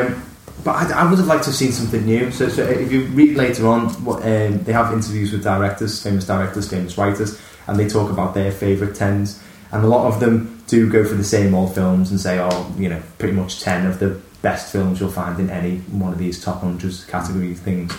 um, 0.09 0.21
but 0.63 0.75
I, 0.75 1.01
I 1.01 1.09
would 1.09 1.17
have 1.19 1.27
liked 1.27 1.43
to 1.43 1.49
have 1.49 1.55
seen 1.55 1.71
something 1.71 2.05
new. 2.05 2.31
So, 2.31 2.49
so 2.49 2.63
if 2.63 2.91
you 2.91 3.05
read 3.05 3.37
later 3.37 3.67
on, 3.67 3.89
what, 4.03 4.23
um, 4.23 4.63
they 4.63 4.73
have 4.73 4.93
interviews 4.93 5.31
with 5.31 5.43
directors, 5.43 6.01
famous 6.01 6.25
directors, 6.25 6.69
famous 6.69 6.97
writers, 6.97 7.39
and 7.67 7.79
they 7.79 7.87
talk 7.87 8.09
about 8.09 8.33
their 8.33 8.51
favourite 8.51 8.95
tens. 8.95 9.41
And 9.71 9.83
a 9.83 9.87
lot 9.87 10.07
of 10.07 10.19
them 10.19 10.63
do 10.67 10.89
go 10.89 11.03
for 11.05 11.15
the 11.15 11.23
same 11.23 11.53
old 11.53 11.75
films 11.75 12.11
and 12.11 12.19
say, 12.19 12.39
oh, 12.39 12.73
you 12.77 12.89
know, 12.89 13.01
pretty 13.17 13.33
much 13.33 13.61
ten 13.61 13.85
of 13.85 13.99
the 13.99 14.19
best 14.41 14.71
films 14.71 14.99
you'll 14.99 15.09
find 15.09 15.39
in 15.39 15.49
any 15.49 15.77
one 15.91 16.13
of 16.13 16.19
these 16.19 16.43
top 16.43 16.61
hundreds 16.61 17.03
category 17.05 17.53
things. 17.53 17.93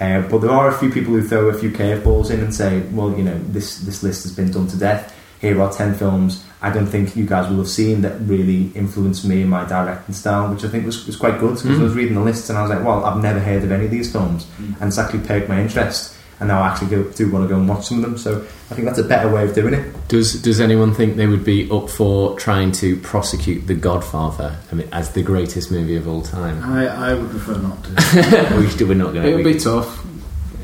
Uh, 0.00 0.22
but 0.22 0.38
there 0.38 0.50
are 0.50 0.68
a 0.68 0.78
few 0.78 0.90
people 0.90 1.12
who 1.12 1.22
throw 1.26 1.48
a 1.48 1.54
few 1.54 1.70
curveballs 1.70 2.30
in 2.30 2.40
and 2.40 2.52
say, 2.52 2.80
well, 2.92 3.16
you 3.16 3.22
know, 3.22 3.38
this 3.48 3.78
this 3.80 4.02
list 4.02 4.24
has 4.24 4.34
been 4.34 4.50
done 4.50 4.66
to 4.66 4.76
death. 4.76 5.14
Here 5.44 5.60
are 5.60 5.72
ten 5.72 5.94
films 5.94 6.44
I 6.64 6.70
don't 6.70 6.86
think 6.86 7.14
you 7.14 7.26
guys 7.26 7.50
will 7.50 7.58
have 7.58 7.68
seen 7.68 8.00
that 8.02 8.18
really 8.22 8.70
influenced 8.74 9.26
me 9.26 9.42
in 9.42 9.50
my 9.50 9.66
directing 9.66 10.14
style, 10.14 10.50
which 10.50 10.64
I 10.64 10.68
think 10.68 10.86
was, 10.86 11.06
was 11.06 11.14
quite 11.14 11.38
good 11.38 11.56
because 11.56 11.78
I 11.78 11.82
was 11.82 11.92
mm. 11.92 11.96
reading 11.96 12.14
the 12.14 12.22
lists 12.22 12.48
and 12.48 12.58
I 12.58 12.62
was 12.62 12.70
like, 12.70 12.82
well, 12.82 13.04
I've 13.04 13.22
never 13.22 13.38
heard 13.38 13.62
of 13.64 13.70
any 13.70 13.84
of 13.84 13.90
these 13.90 14.10
films, 14.10 14.46
mm. 14.56 14.74
and 14.80 14.84
it's 14.84 14.96
actually 14.96 15.26
perked 15.26 15.46
my 15.46 15.60
interest. 15.60 16.16
And 16.40 16.48
now 16.48 16.62
I 16.62 16.68
actually 16.68 16.88
go, 16.88 17.02
do 17.10 17.30
want 17.30 17.44
to 17.44 17.54
go 17.54 17.60
and 17.60 17.68
watch 17.68 17.84
some 17.84 17.98
of 17.98 18.02
them. 18.02 18.18
So 18.18 18.40
I 18.70 18.74
think 18.74 18.86
that's 18.86 18.98
a 18.98 19.04
better 19.04 19.32
way 19.32 19.44
of 19.44 19.54
doing 19.54 19.74
it. 19.74 20.08
Does 20.08 20.40
Does 20.40 20.58
anyone 20.58 20.94
think 20.94 21.16
they 21.16 21.26
would 21.26 21.44
be 21.44 21.70
up 21.70 21.90
for 21.90 22.36
trying 22.38 22.72
to 22.72 22.96
prosecute 23.00 23.66
The 23.66 23.74
Godfather 23.74 24.56
I 24.72 24.74
mean, 24.74 24.88
as 24.90 25.12
the 25.12 25.22
greatest 25.22 25.70
movie 25.70 25.96
of 25.96 26.08
all 26.08 26.22
time? 26.22 26.62
I, 26.62 26.86
I 26.86 27.14
would 27.14 27.30
prefer 27.30 27.58
not 27.58 27.84
to. 27.84 28.56
we 28.58 28.68
still, 28.68 28.88
we're 28.88 28.94
not 28.94 29.12
going 29.12 29.26
to. 29.26 29.32
It 29.32 29.34
would 29.36 29.44
be 29.44 29.60
tough. 29.60 30.04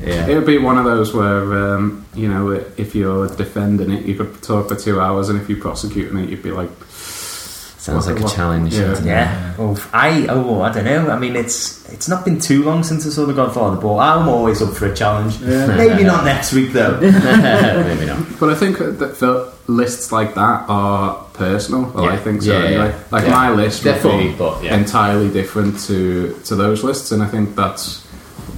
Yeah. 0.03 0.27
It 0.27 0.35
would 0.35 0.45
be 0.45 0.57
one 0.57 0.77
of 0.77 0.85
those 0.85 1.13
where, 1.13 1.75
um, 1.75 2.05
you 2.15 2.27
know, 2.27 2.51
if 2.77 2.95
you're 2.95 3.27
defending 3.35 3.91
it, 3.91 4.05
you 4.05 4.15
could 4.15 4.41
talk 4.41 4.67
for 4.69 4.75
two 4.75 4.99
hours, 4.99 5.29
and 5.29 5.39
if 5.41 5.47
you're 5.49 5.59
prosecuting 5.59 6.17
it, 6.17 6.29
you'd 6.29 6.43
be 6.43 6.51
like, 6.51 6.69
Sounds 7.77 8.05
like 8.05 8.19
a 8.19 8.23
What- 8.23 8.35
challenge. 8.35 8.75
yeah. 8.75 8.87
doesn't? 8.89 9.07
Yeah. 9.07 9.53
Oh, 9.57 9.75
I 9.91 10.27
oh 10.29 10.61
I 10.61 10.71
don't 10.71 10.85
know. 10.85 11.09
I 11.09 11.17
mean, 11.17 11.35
it's 11.35 11.83
it's 11.91 12.07
not 12.07 12.23
been 12.23 12.39
too 12.39 12.63
long 12.63 12.83
since 12.83 13.07
I 13.07 13.09
saw 13.09 13.25
The 13.25 13.33
Godfather, 13.33 13.77
but 13.81 13.97
I'm 13.97 14.27
always 14.29 14.61
up 14.61 14.73
for 14.75 14.85
a 14.85 14.95
challenge. 14.95 15.39
Yeah. 15.41 15.65
Maybe 15.83 16.03
not 16.03 16.23
next 16.23 16.53
week 16.53 16.73
though. 16.73 16.99
Maybe 17.01 18.05
not. 18.05 18.19
But 18.39 18.49
I 18.51 18.55
think 18.55 18.77
that 18.77 19.17
the 19.19 19.51
lists 19.65 20.11
like 20.11 20.35
that 20.35 20.65
are 20.69 21.25
personal. 21.33 21.91
Well, 21.95 22.05
I 22.05 22.17
think 22.17 22.43
so. 22.43 22.51
Yeah, 22.53 22.59
yeah, 22.59 22.65
anyway. 22.67 22.95
Like 23.09 23.23
Yeah. 23.23 23.31
my 23.31 23.49
list 23.51 23.83
They're 23.83 23.93
would 23.93 24.01
fun, 24.03 24.17
be 24.19 24.33
but 24.37 24.63
yeah. 24.63 24.77
entirely 24.77 25.29
different 25.29 25.79
to 25.87 26.35
to 26.45 26.55
those 26.55 26.83
lists, 26.83 27.11
and 27.11 27.23
I 27.23 27.27
think 27.27 27.55
that's 27.55 28.00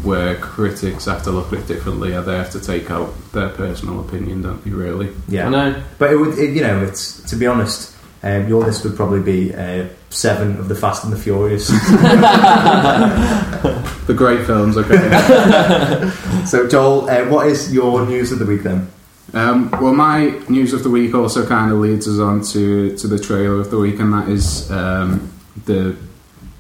where 0.03 0.36
critics 0.36 1.05
have 1.05 1.24
to 1.24 1.31
look 1.31 1.53
at 1.53 1.60
it 1.60 1.67
differently. 1.67 2.12
They 2.12 2.38
have 2.38 2.51
to 2.51 2.60
take 2.60 2.91
out 2.91 3.13
their 3.31 3.50
personal 3.50 4.01
opinion, 4.01 4.41
don't 4.41 4.63
they? 4.63 4.72
Really? 4.72 5.13
Yeah. 5.27 5.48
I 5.48 5.50
know. 5.50 5.83
But 5.98 6.12
it 6.12 6.17
would, 6.17 6.38
it, 6.38 6.53
you 6.53 6.62
know, 6.62 6.83
it's 6.83 7.22
to 7.29 7.36
be 7.36 7.48
honest, 7.48 7.95
um, 8.22 8.48
your 8.48 8.63
list 8.63 8.83
would 8.83 8.95
probably 8.95 9.22
be 9.22 9.53
uh, 9.53 9.88
seven 10.10 10.57
of 10.57 10.67
the 10.67 10.75
Fast 10.75 11.03
and 11.03 11.13
the 11.13 11.17
Furious. 11.17 11.69
The 14.07 14.13
great 14.13 14.45
films. 14.45 14.75
Okay. 14.75 14.98
so, 16.45 16.67
Joel, 16.67 17.10
uh, 17.10 17.25
what 17.29 17.48
is 17.48 17.74
your 17.74 18.05
news 18.05 18.33
of 18.33 18.39
the 18.39 18.45
week 18.45 18.63
then? 18.63 18.89
Um, 19.33 19.72
well, 19.72 19.93
my 19.93 20.25
news 20.50 20.74
of 20.74 20.83
the 20.83 20.89
week 20.89 21.15
also 21.15 21.48
kind 21.48 21.72
of 21.72 21.77
leads 21.77 22.07
us 22.07 22.19
on 22.19 22.41
to, 22.51 22.98
to 22.98 23.07
the 23.07 23.17
trailer 23.17 23.62
of 23.62 23.72
the 23.72 23.79
week, 23.79 24.00
and 24.00 24.12
that 24.12 24.27
is 24.27 24.69
um, 24.72 25.31
the 25.65 25.95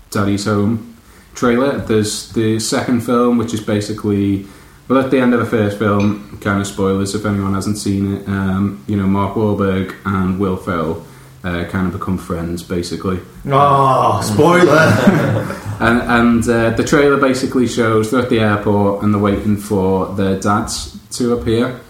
Daddy's 0.09 0.45
Home 0.45 0.92
trailer. 1.33 1.77
There's 1.79 2.31
the 2.33 2.59
second 2.59 3.01
film, 3.01 3.37
which 3.37 3.53
is 3.53 3.61
basically, 3.61 4.45
well, 4.87 5.03
at 5.03 5.11
the 5.11 5.19
end 5.19 5.33
of 5.33 5.39
the 5.39 5.45
first 5.45 5.77
film, 5.77 6.37
kind 6.41 6.61
of 6.61 6.67
spoilers 6.67 7.15
if 7.15 7.25
anyone 7.25 7.53
hasn't 7.53 7.77
seen 7.77 8.15
it. 8.15 8.27
Um, 8.27 8.83
you 8.87 8.97
know, 8.97 9.07
Mark 9.07 9.35
Wahlberg 9.35 9.95
and 10.05 10.39
Will 10.39 10.57
Ferrell 10.57 11.05
uh, 11.43 11.65
kind 11.65 11.87
of 11.87 11.93
become 11.93 12.17
friends, 12.17 12.63
basically. 12.63 13.19
Oh, 13.47 14.21
spoiler! 14.21 15.59
And, 15.79 16.01
and 16.01 16.47
uh, 16.47 16.69
the 16.77 16.83
trailer 16.83 17.17
basically 17.17 17.67
shows 17.67 18.09
they're 18.09 18.21
at 18.21 18.29
the 18.29 18.39
airport 18.39 19.03
and 19.03 19.13
they're 19.13 19.19
waiting 19.21 19.57
for 19.57 20.13
their 20.15 20.39
dads 20.39 20.97
to 21.17 21.33
appear. 21.33 21.81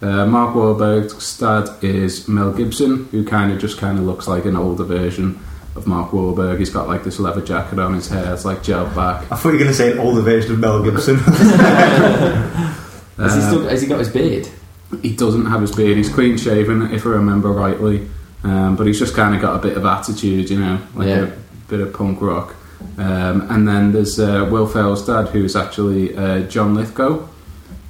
Uh, 0.00 0.24
Mark 0.24 0.54
Wahlberg's 0.54 1.38
dad 1.38 1.68
is 1.84 2.28
Mel 2.28 2.52
Gibson, 2.52 3.08
who 3.10 3.26
kind 3.26 3.52
of 3.52 3.58
just 3.58 3.76
kind 3.76 3.98
of 3.98 4.04
looks 4.04 4.26
like 4.26 4.46
an 4.46 4.56
older 4.56 4.84
version 4.84 5.38
of 5.74 5.86
Mark 5.86 6.10
Wahlberg. 6.10 6.58
He's 6.58 6.70
got 6.70 6.86
like 6.88 7.02
this 7.04 7.18
leather 7.18 7.40
jacket 7.40 7.78
on 7.78 7.94
his 7.94 8.08
hair, 8.08 8.32
it's 8.34 8.44
like 8.44 8.58
gelled 8.62 8.94
back. 8.94 9.22
I 9.32 9.36
thought 9.36 9.50
you 9.50 9.52
were 9.54 9.58
going 9.58 9.70
to 9.70 9.74
say 9.74 9.92
an 9.92 9.98
older 9.98 10.20
version 10.20 10.52
of 10.52 10.58
Mel 10.58 10.82
Gibson. 10.82 11.16
Has, 13.16 13.34
he 13.34 13.40
Uh, 13.40 13.46
still, 13.48 13.68
has 13.68 13.82
he 13.82 13.88
got 13.88 13.98
his 13.98 14.08
beard? 14.08 14.48
He 15.02 15.14
doesn't 15.14 15.46
have 15.46 15.60
his 15.60 15.72
beard. 15.74 15.96
He's 15.96 16.08
clean 16.08 16.36
shaven, 16.36 16.92
if 16.92 17.06
I 17.06 17.10
remember 17.10 17.50
rightly. 17.50 18.08
Um, 18.44 18.74
but 18.76 18.86
he's 18.86 18.98
just 18.98 19.14
kind 19.14 19.34
of 19.34 19.40
got 19.40 19.54
a 19.56 19.58
bit 19.60 19.76
of 19.76 19.84
attitude, 19.84 20.50
you 20.50 20.58
know, 20.58 20.78
like 20.94 21.08
Yeah. 21.08 21.24
a 21.26 21.32
bit 21.68 21.80
of 21.80 21.92
punk 21.92 22.20
rock. 22.20 22.54
Um, 22.98 23.46
and 23.50 23.66
then 23.68 23.92
there's 23.92 24.18
uh, 24.18 24.48
Will 24.50 24.66
Ferrell's 24.66 25.06
dad, 25.06 25.28
who's 25.28 25.54
actually 25.54 26.16
uh, 26.16 26.40
John 26.48 26.74
Lithgow, 26.74 27.28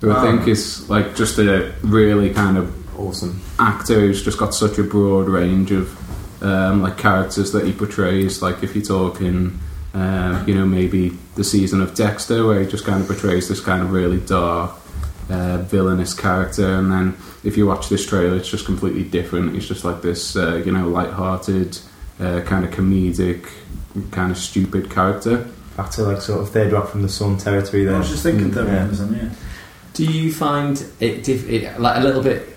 who 0.00 0.10
I 0.10 0.14
Ah. 0.16 0.22
think 0.22 0.46
is 0.48 0.88
like 0.90 1.16
just 1.16 1.38
a 1.38 1.72
really 1.82 2.30
kind 2.30 2.58
of 2.58 2.70
awesome. 3.00 3.40
actor 3.58 3.94
who's 4.00 4.22
just 4.22 4.38
got 4.38 4.54
such 4.54 4.78
a 4.78 4.82
broad 4.82 5.28
range 5.28 5.72
of 5.72 5.88
um, 6.42 6.82
like 6.82 6.98
characters 6.98 7.52
that 7.52 7.64
he 7.64 7.72
portrays. 7.72 8.42
Like 8.42 8.62
if 8.62 8.74
you're 8.74 8.84
talking, 8.84 9.58
uh, 9.94 10.44
you 10.46 10.54
know, 10.54 10.66
maybe 10.66 11.10
the 11.36 11.44
season 11.44 11.80
of 11.80 11.94
Dexter, 11.94 12.46
where 12.46 12.60
he 12.60 12.66
just 12.66 12.84
kind 12.84 13.00
of 13.00 13.06
portrays 13.06 13.48
this 13.48 13.60
kind 13.60 13.82
of 13.82 13.92
really 13.92 14.20
dark, 14.20 14.72
uh, 15.30 15.58
villainous 15.58 16.12
character, 16.14 16.74
and 16.74 16.90
then 16.92 17.16
if 17.44 17.56
you 17.56 17.66
watch 17.66 17.88
this 17.88 18.06
trailer, 18.06 18.36
it's 18.36 18.48
just 18.50 18.64
completely 18.66 19.02
different. 19.04 19.54
He's 19.54 19.66
just 19.66 19.84
like 19.84 20.02
this, 20.02 20.36
uh, 20.36 20.56
you 20.64 20.70
know, 20.72 20.88
light-hearted, 20.88 21.78
uh, 22.20 22.40
kind 22.42 22.64
of 22.64 22.70
comedic, 22.70 23.48
kind 24.10 24.30
of 24.30 24.38
stupid 24.38 24.90
character. 24.90 25.48
Back 25.76 25.90
to 25.92 26.02
like 26.02 26.20
sort 26.20 26.40
of 26.42 26.50
third 26.50 26.72
rock 26.72 26.88
from 26.88 27.02
the 27.02 27.08
sun 27.08 27.38
territory 27.38 27.84
There, 27.84 27.94
I 27.94 27.98
was 27.98 28.10
just 28.10 28.22
thinking 28.22 28.50
Mm, 28.50 28.54
that 28.54 28.66
yeah. 28.66 28.82
Amazon, 28.82 29.14
yeah. 29.14 29.30
Do 29.94 30.04
you 30.04 30.32
find 30.32 30.84
it, 31.00 31.24
diff- 31.24 31.48
it 31.48 31.80
like 31.80 31.96
a 31.96 32.00
little 32.00 32.22
bit 32.22 32.51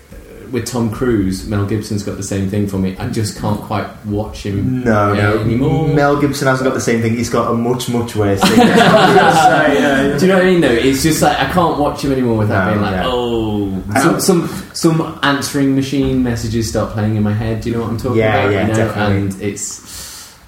with 0.52 0.66
Tom 0.66 0.90
Cruise? 0.90 1.46
Mel 1.48 1.66
Gibson's 1.66 2.02
got 2.02 2.16
the 2.16 2.22
same 2.22 2.48
thing 2.48 2.66
for 2.68 2.78
me. 2.78 2.96
I 2.98 3.08
just 3.08 3.38
can't 3.38 3.60
quite 3.60 3.88
watch 4.06 4.44
him. 4.44 4.82
No, 4.84 5.12
Yeah, 5.12 5.22
no. 5.34 5.38
anymore. 5.40 5.88
Mel 5.88 6.20
Gibson 6.20 6.46
hasn't 6.48 6.66
got 6.66 6.74
the 6.74 6.80
same 6.80 7.02
thing. 7.02 7.16
He's 7.16 7.30
got 7.30 7.50
a 7.50 7.54
much, 7.54 7.88
much 7.88 8.14
worse 8.16 8.40
thing. 8.40 8.60
I 8.60 8.64
was 8.64 9.16
gonna 9.16 9.32
say, 9.32 9.74
yeah, 9.80 10.02
yeah. 10.08 10.18
Do 10.18 10.26
you 10.26 10.32
know 10.32 10.38
what 10.38 10.46
I 10.46 10.50
mean? 10.50 10.60
Though 10.60 10.70
it's 10.72 11.02
just 11.02 11.22
like 11.22 11.38
I 11.38 11.50
can't 11.52 11.78
watch 11.78 12.02
him 12.04 12.12
anymore 12.12 12.38
without 12.38 12.66
No, 12.66 12.70
being 12.72 12.82
like, 12.82 12.92
yeah. 12.92 13.02
oh, 13.06 13.82
some, 14.00 14.20
some 14.20 14.48
some 14.74 15.18
answering 15.22 15.74
machine 15.74 16.22
messages 16.22 16.68
start 16.68 16.92
playing 16.92 17.16
in 17.16 17.22
my 17.22 17.32
head. 17.32 17.60
Do 17.62 17.70
you 17.70 17.76
know 17.76 17.82
what 17.82 17.90
I'm 17.90 17.98
talking 17.98 18.18
Yeah, 18.18 18.36
about? 18.44 18.52
yeah, 18.52 18.66
know? 18.66 18.74
definitely. 18.74 19.16
And 19.16 19.42
it's 19.42 20.05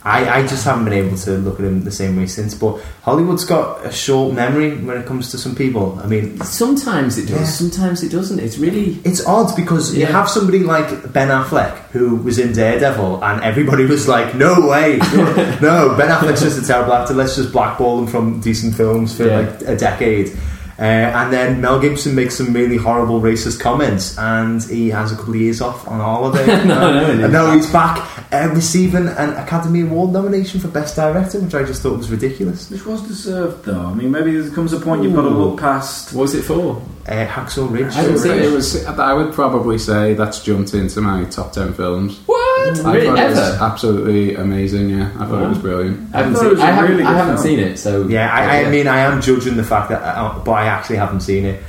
I, 0.09 0.39
I 0.39 0.47
just 0.47 0.65
haven't 0.65 0.85
been 0.85 0.95
able 0.95 1.17
to 1.19 1.33
look 1.33 1.59
at 1.61 1.67
him 1.67 1.85
the 1.85 1.93
same 1.93 2.17
way 2.17 2.27
since. 2.27 2.55
But 2.55 2.81
Hollywood's 3.03 3.45
got 3.45 3.85
a 3.85 3.93
short 3.93 4.33
memory 4.35 4.77
when 4.79 4.97
it 4.97 5.07
comes 5.07 5.31
to 5.33 5.39
some 5.39 5.55
people. 5.55 5.99
I 6.03 6.07
mean, 6.07 6.41
sometimes 6.43 7.19
it 7.19 7.27
does, 7.27 7.41
Yeah. 7.41 7.45
sometimes 7.45 8.03
it 8.03 8.11
doesn't. 8.11 8.39
It's 8.39 8.59
really 8.59 8.99
it's 9.05 9.25
odd 9.27 9.55
because 9.55 9.95
you 9.95 10.07
have 10.07 10.29
somebody 10.29 10.61
like 10.61 11.13
Ben 11.13 11.29
Affleck 11.29 11.77
who 11.93 12.17
was 12.17 12.39
in 12.39 12.53
Daredevil, 12.53 13.23
and 13.23 13.43
everybody 13.43 13.85
was 13.85 14.09
like, 14.09 14.35
"No 14.35 14.67
way, 14.69 14.97
no, 15.61 15.95
Ben 15.99 16.09
Affleck's 16.09 16.43
just 16.43 16.63
a 16.63 16.67
terrible 16.67 16.95
actor. 16.95 17.15
Let's 17.15 17.37
just 17.37 17.53
blackball 17.53 17.99
him 18.01 18.07
from 18.07 18.41
decent 18.41 18.75
films 18.75 19.17
for 19.17 19.27
Yeah. 19.27 19.41
like 19.41 19.61
a 19.63 19.77
decade." 19.77 20.33
Uh, 20.79 20.83
and 20.83 21.33
then 21.33 21.61
Mel 21.61 21.81
Gibson 21.81 22.15
makes 22.15 22.37
some 22.37 22.53
really 22.53 22.77
horrible 22.77 23.21
racist 23.21 23.59
comments, 23.59 24.17
and 24.17 24.63
he 24.63 24.91
has 24.91 25.11
a 25.11 25.17
couple 25.17 25.35
of 25.35 25.41
years 25.41 25.61
off 25.61 25.89
on 25.89 25.99
holiday. 25.99 26.47
No, 26.69 26.93
no, 26.93 27.11
it 27.11 27.21
and 27.25 27.33
now 27.33 27.51
he's 27.53 27.69
back 27.73 27.99
uh, 28.33 28.49
receiving 28.55 29.09
an 29.09 29.31
Academy 29.31 29.81
Award 29.81 30.13
nomination 30.13 30.61
for 30.61 30.69
Best 30.69 30.95
Director, 30.95 31.41
which 31.41 31.55
I 31.55 31.65
just 31.65 31.83
thought 31.83 31.97
was 31.99 32.11
ridiculous. 32.11 32.71
Which 32.71 32.87
was 32.87 33.03
deserved, 33.03 33.65
though. 33.65 33.81
I 33.87 33.95
mean, 33.95 34.11
maybe 34.13 34.37
there 34.39 34.51
comes 34.55 34.73
a 34.73 34.79
point 34.79 35.03
you've 35.03 35.15
got 35.15 35.23
to 35.23 35.29
look 35.31 35.59
past. 35.59 36.13
what 36.13 36.23
was 36.23 36.35
it 36.35 36.43
for? 36.43 36.81
Uh, 37.09 37.27
Hacksaw 37.27 37.71
Ridge. 37.73 37.95
I 37.97 38.01
It 38.01 38.05
don't 38.05 38.13
was, 38.13 38.25
it 38.27 38.43
it. 38.45 38.53
was- 38.53 38.85
I 38.87 39.15
would 39.15 39.33
probably 39.33 39.79
say 39.79 40.15
that's 40.15 40.45
jumped 40.45 40.75
into 40.75 41.01
my 41.01 41.25
top 41.25 41.53
ten 41.53 41.73
films. 41.73 42.21
What? 42.27 42.48
I 42.59 42.93
Really? 42.95 43.07
thought 43.07 43.19
it 43.19 43.29
was 43.31 43.39
Ever? 43.39 43.65
absolutely 43.65 44.35
amazing. 44.35 44.91
Yeah, 44.91 45.11
I 45.19 45.27
thought 45.27 45.43
it 45.43 45.49
was 45.49 45.59
brilliant. 45.59 46.15
I 46.15 46.19
haven't, 46.19 46.37
I 46.37 46.39
thought 46.39 46.41
seen, 46.43 46.47
it 46.49 46.51
was 46.53 46.61
a 46.61 46.63
I 46.63 46.71
haven't, 46.71 46.91
really 46.91 47.03
I 47.05 47.07
good 47.11 47.17
haven't 47.17 47.35
film. 47.37 47.47
seen 47.47 47.59
it, 47.61 47.77
so 47.79 48.07
Yeah, 48.09 48.33
I, 48.33 48.65
I 48.65 48.71
mean, 48.71 48.87
I 48.89 48.99
am 49.01 49.21
judging 49.21 49.57
the 49.57 49.65
fact 49.65 49.89
that, 49.91 50.03
uh, 50.03 50.39
but 50.45 50.53
I 50.53 50.67
actually 50.67 50.97
haven't 50.97 51.21
seen 51.21 51.45
it. 51.45 51.63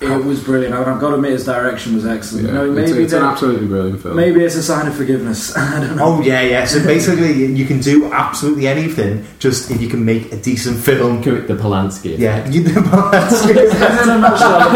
It 0.00 0.24
was 0.24 0.42
brilliant. 0.44 0.74
I- 0.74 0.92
I've 0.92 1.00
got 1.00 1.08
to 1.10 1.16
admit, 1.16 1.32
his 1.32 1.44
direction 1.44 1.94
was 1.94 2.06
excellent. 2.06 2.46
Yeah, 2.46 2.52
No, 2.54 2.64
it's, 2.72 2.90
maybe 2.92 3.02
it's 3.04 3.12
an 3.12 3.24
absolutely 3.24 3.66
brilliant 3.66 4.00
film. 4.00 4.14
maybe 4.16 4.44
it's 4.44 4.54
a 4.54 4.62
sign 4.62 4.86
of 4.86 4.94
forgiveness. 4.94 5.56
I 5.56 5.80
don't 5.80 5.96
know. 5.96 6.04
Oh 6.04 6.20
yeah, 6.22 6.40
yeah. 6.42 6.64
So 6.66 6.82
basically, 6.84 7.32
you 7.46 7.66
can 7.66 7.80
do 7.80 8.12
absolutely 8.12 8.68
anything, 8.68 9.26
just 9.40 9.70
if 9.72 9.80
you 9.82 9.88
can 9.88 10.04
make 10.04 10.32
a 10.32 10.36
decent 10.36 10.78
film. 10.78 11.20
the 11.22 11.54
Polanski. 11.54 12.16
Yeah, 12.18 12.46
you, 12.52 12.60
In 12.60 12.76
a 12.76 14.18
nutshell, 14.18 14.74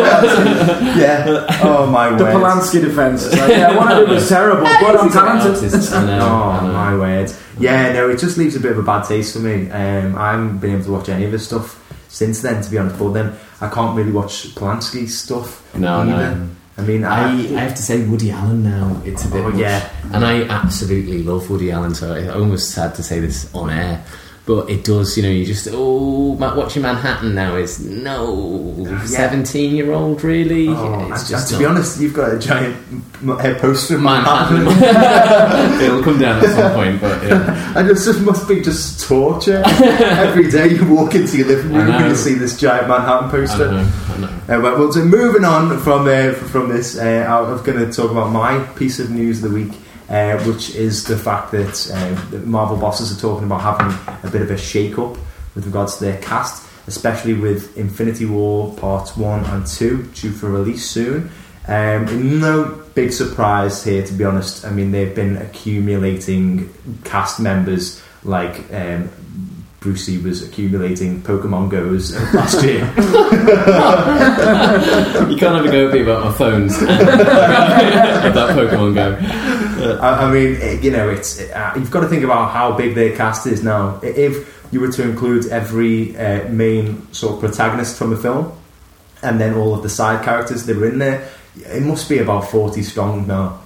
yeah. 0.99 1.47
Oh 1.63 1.87
my 1.87 2.11
word. 2.11 2.19
the. 2.19 2.25
Polanski 2.25 2.81
defence. 2.81 3.31
Like, 3.33 3.51
yeah, 3.51 3.77
one 3.77 3.93
of 3.93 3.99
it 3.99 4.09
was 4.09 4.29
terrible, 4.29 4.65
but 4.65 4.97
I'm 4.97 5.07
He's 5.07 5.17
a 5.17 5.21
great 5.21 5.41
talented. 5.43 5.75
I 5.93 6.07
know, 6.07 6.19
Oh 6.21 6.51
I 6.51 6.67
know. 6.67 6.73
my 6.73 6.97
word. 6.97 7.33
Yeah, 7.59 7.93
no, 7.93 8.09
it 8.11 8.19
just 8.19 8.39
leaves 8.39 8.57
a 8.57 8.61
bit 8.61 8.73
of 8.73 8.79
a 8.79 8.83
bad 8.83 9.05
taste 9.07 9.35
for 9.35 9.41
me. 9.41 9.71
Um, 9.71 10.17
I 10.17 10.33
haven't 10.33 10.59
been 10.59 10.73
able 10.73 10.85
to 10.85 10.91
watch 10.93 11.09
any 11.09 11.25
of 11.27 11.33
his 11.33 11.45
stuff 11.47 11.79
since 12.13 12.43
then, 12.43 12.63
to 12.63 12.71
be 12.71 12.79
honest. 12.79 12.99
But 12.99 13.11
then 13.13 13.33
I 13.61 13.69
can't 13.69 13.97
really 13.97 14.13
watch 14.13 14.55
Polanski's 14.55 15.19
stuff. 15.19 15.75
No, 15.75 16.01
either. 16.03 16.35
no. 16.37 16.49
I 16.79 16.83
mean, 16.83 17.05
I, 17.05 17.25
I, 17.25 17.33
I 17.57 17.61
have 17.69 17.75
to 17.75 17.83
say 17.83 18.03
Woody 18.07 18.31
Allen 18.31 18.63
now. 18.63 19.01
It's 19.05 19.25
a 19.25 19.29
bit 19.29 19.45
Oh, 19.45 19.51
much. 19.51 19.61
yeah. 19.61 19.89
and 20.13 20.25
I 20.25 20.43
absolutely 20.45 21.23
love 21.23 21.51
Woody 21.51 21.71
Allen. 21.71 21.95
So 21.95 22.15
I 22.15 22.29
almost 22.29 22.71
sad 22.71 22.95
to 22.95 23.03
say 23.03 23.21
this 23.21 23.53
on 23.55 23.69
air, 23.71 24.03
but 24.45 24.69
it 24.69 24.85
does. 24.85 25.17
You 25.17 25.23
know, 25.23 25.31
you 25.31 25.45
just 25.45 25.69
oh, 25.71 26.33
watching 26.33 26.83
Manhattan 26.83 27.35
now 27.35 27.57
is 27.57 27.81
no 27.85 28.85
seventeen 29.05 29.75
year 29.75 29.93
old 29.93 30.25
really. 30.25 30.69
oh, 30.69 31.11
it's 31.13 31.23
and- 31.23 31.31
just 31.31 31.33
and 31.33 31.49
to 31.53 31.59
be 31.59 31.65
honest, 31.67 32.01
you've 32.01 32.15
got 32.15 32.35
a 32.35 32.39
giant 32.39 32.77
head 33.41 33.61
poster 33.61 33.97
of 33.97 34.03
Manhattan. 34.03 34.65
Manhattan. 34.65 35.81
It'll 35.83 36.03
come 36.03 36.19
down 36.19 36.45
at 36.45 36.51
some 36.51 36.73
point, 36.75 37.01
but 37.01 37.23
yeah. 37.25 37.73
And 37.77 37.89
this 37.89 38.05
just 38.05 38.21
must 38.21 38.47
be 38.49 38.61
just 38.61 39.07
torture. 39.09 39.63
Every 39.67 40.51
day 40.51 40.75
you 40.75 40.93
walk 40.95 41.15
into 41.15 41.39
your 41.39 41.47
living 41.47 41.75
I 41.75 41.85
room 41.85 41.95
and 41.95 42.09
you 42.11 42.17
see 42.17 42.35
this 42.35 42.59
giant 42.59 42.89
Manhattan 42.89 43.29
I 43.29 43.31
poster. 43.31 43.71
know, 43.71 43.91
I 44.09 44.19
know. 44.19 44.27
Uh, 44.27 44.61
well, 44.61 44.79
well, 44.79 44.93
so 44.93 45.05
moving 45.05 45.45
on 45.45 45.79
from 45.79 46.07
uh, 46.07 46.33
from 46.33 46.69
this, 46.69 46.99
uh, 46.99 47.27
I'm 47.29 47.63
going 47.65 47.79
to 47.79 47.93
talk 47.93 48.11
about 48.11 48.31
my 48.31 48.59
piece 48.75 48.99
of 48.99 49.11
news 49.11 49.43
of 49.43 49.51
the 49.51 49.57
week, 49.57 49.73
uh, 50.13 50.39
which 50.45 50.75
is 50.75 51.05
the 51.05 51.17
fact 51.17 51.51
that 51.53 51.91
uh, 51.91 52.31
the 52.31 52.39
Marvel 52.41 52.77
bosses 52.77 53.17
are 53.17 53.21
talking 53.21 53.47
about 53.47 53.63
having 53.63 53.87
a 54.23 54.31
bit 54.31 54.43
of 54.43 54.51
a 54.51 54.59
shake-up 54.59 55.17
with 55.55 55.65
regards 55.65 55.97
to 55.97 56.05
their 56.05 56.21
cast, 56.21 56.69
especially 56.87 57.33
with 57.33 57.77
Infinity 57.79 58.27
War 58.27 58.75
Parts 58.77 59.17
One 59.17 59.43
and 59.47 59.67
Two 59.67 60.03
due 60.15 60.31
for 60.31 60.51
release 60.51 60.89
soon. 60.89 61.31
Um, 61.67 62.41
no 62.41 62.83
big 62.95 63.13
surprise 63.13 63.83
here, 63.83 64.05
to 64.05 64.13
be 64.13 64.25
honest. 64.25 64.67
I 64.67 64.71
mean, 64.71 64.93
they've 64.93 65.15
been 65.15 65.39
accumulating 65.39 66.73
cast 67.05 67.41
members 67.41 68.03
like. 68.23 68.71
Um, 68.73 69.11
Brucey 69.81 70.19
was 70.19 70.47
accumulating 70.47 71.23
Pokemon 71.23 71.71
Go's 71.71 72.15
last 72.33 72.63
year. 72.63 72.89
You 75.29 75.37
can't 75.37 75.57
have 75.57 75.65
a 75.65 75.73
go 75.73 75.89
at 75.89 75.95
me 75.95 76.03
about 76.03 76.25
my 76.25 76.33
phones. 76.33 76.77
about 76.83 78.57
Pokemon 78.57 78.95
Go. 78.95 79.62
I, 79.83 80.27
I 80.27 80.33
mean, 80.33 80.55
it, 80.57 80.83
you 80.83 80.91
know, 80.91 81.09
it's 81.09 81.41
uh, 81.41 81.73
you've 81.77 81.91
got 81.91 82.01
to 82.01 82.09
think 82.09 82.25
about 82.25 82.51
how 82.53 82.77
big 82.77 82.95
their 82.95 83.17
cast 83.17 83.47
is 83.47 83.63
now. 83.63 84.01
If 84.03 84.67
you 84.73 84.81
were 84.81 84.93
to 84.93 85.03
include 85.03 85.47
every 85.47 86.17
uh, 86.17 86.49
main 86.49 87.13
sort 87.13 87.35
of 87.35 87.41
protagonist 87.41 87.97
from 87.97 88.11
the 88.11 88.17
film, 88.17 88.53
and 89.23 89.41
then 89.41 89.55
all 89.55 89.75
of 89.75 89.83
the 89.83 89.89
side 89.89 90.25
characters 90.25 90.67
that 90.67 90.77
were 90.77 90.89
in 90.89 90.99
there, 90.99 91.29
it 91.57 91.83
must 91.83 92.09
be 92.09 92.19
about 92.19 92.49
forty 92.49 92.83
strong 92.83 93.27
now. 93.27 93.61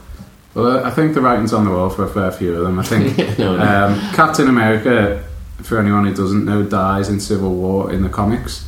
Well, 0.55 0.85
I 0.87 0.91
think 0.91 1.13
the 1.13 1.21
writing's 1.21 1.53
on 1.53 1.67
the 1.67 1.71
wall 1.71 1.91
for 1.91 2.05
a 2.05 2.09
fair 2.09 2.33
few 2.33 2.55
of 2.55 2.63
them. 2.65 2.79
I 2.79 2.83
think 2.83 3.19
no, 3.39 3.57
no. 3.57 3.63
um, 3.63 4.01
Captain 4.15 4.49
America, 4.49 5.23
for 5.63 5.79
anyone 5.79 6.07
who 6.07 6.15
doesn't 6.15 6.45
know, 6.47 6.63
dies 6.63 7.11
in 7.11 7.21
Civil 7.21 7.55
War 7.55 7.93
in 7.93 8.03
the 8.03 8.09
comics. 8.09 8.67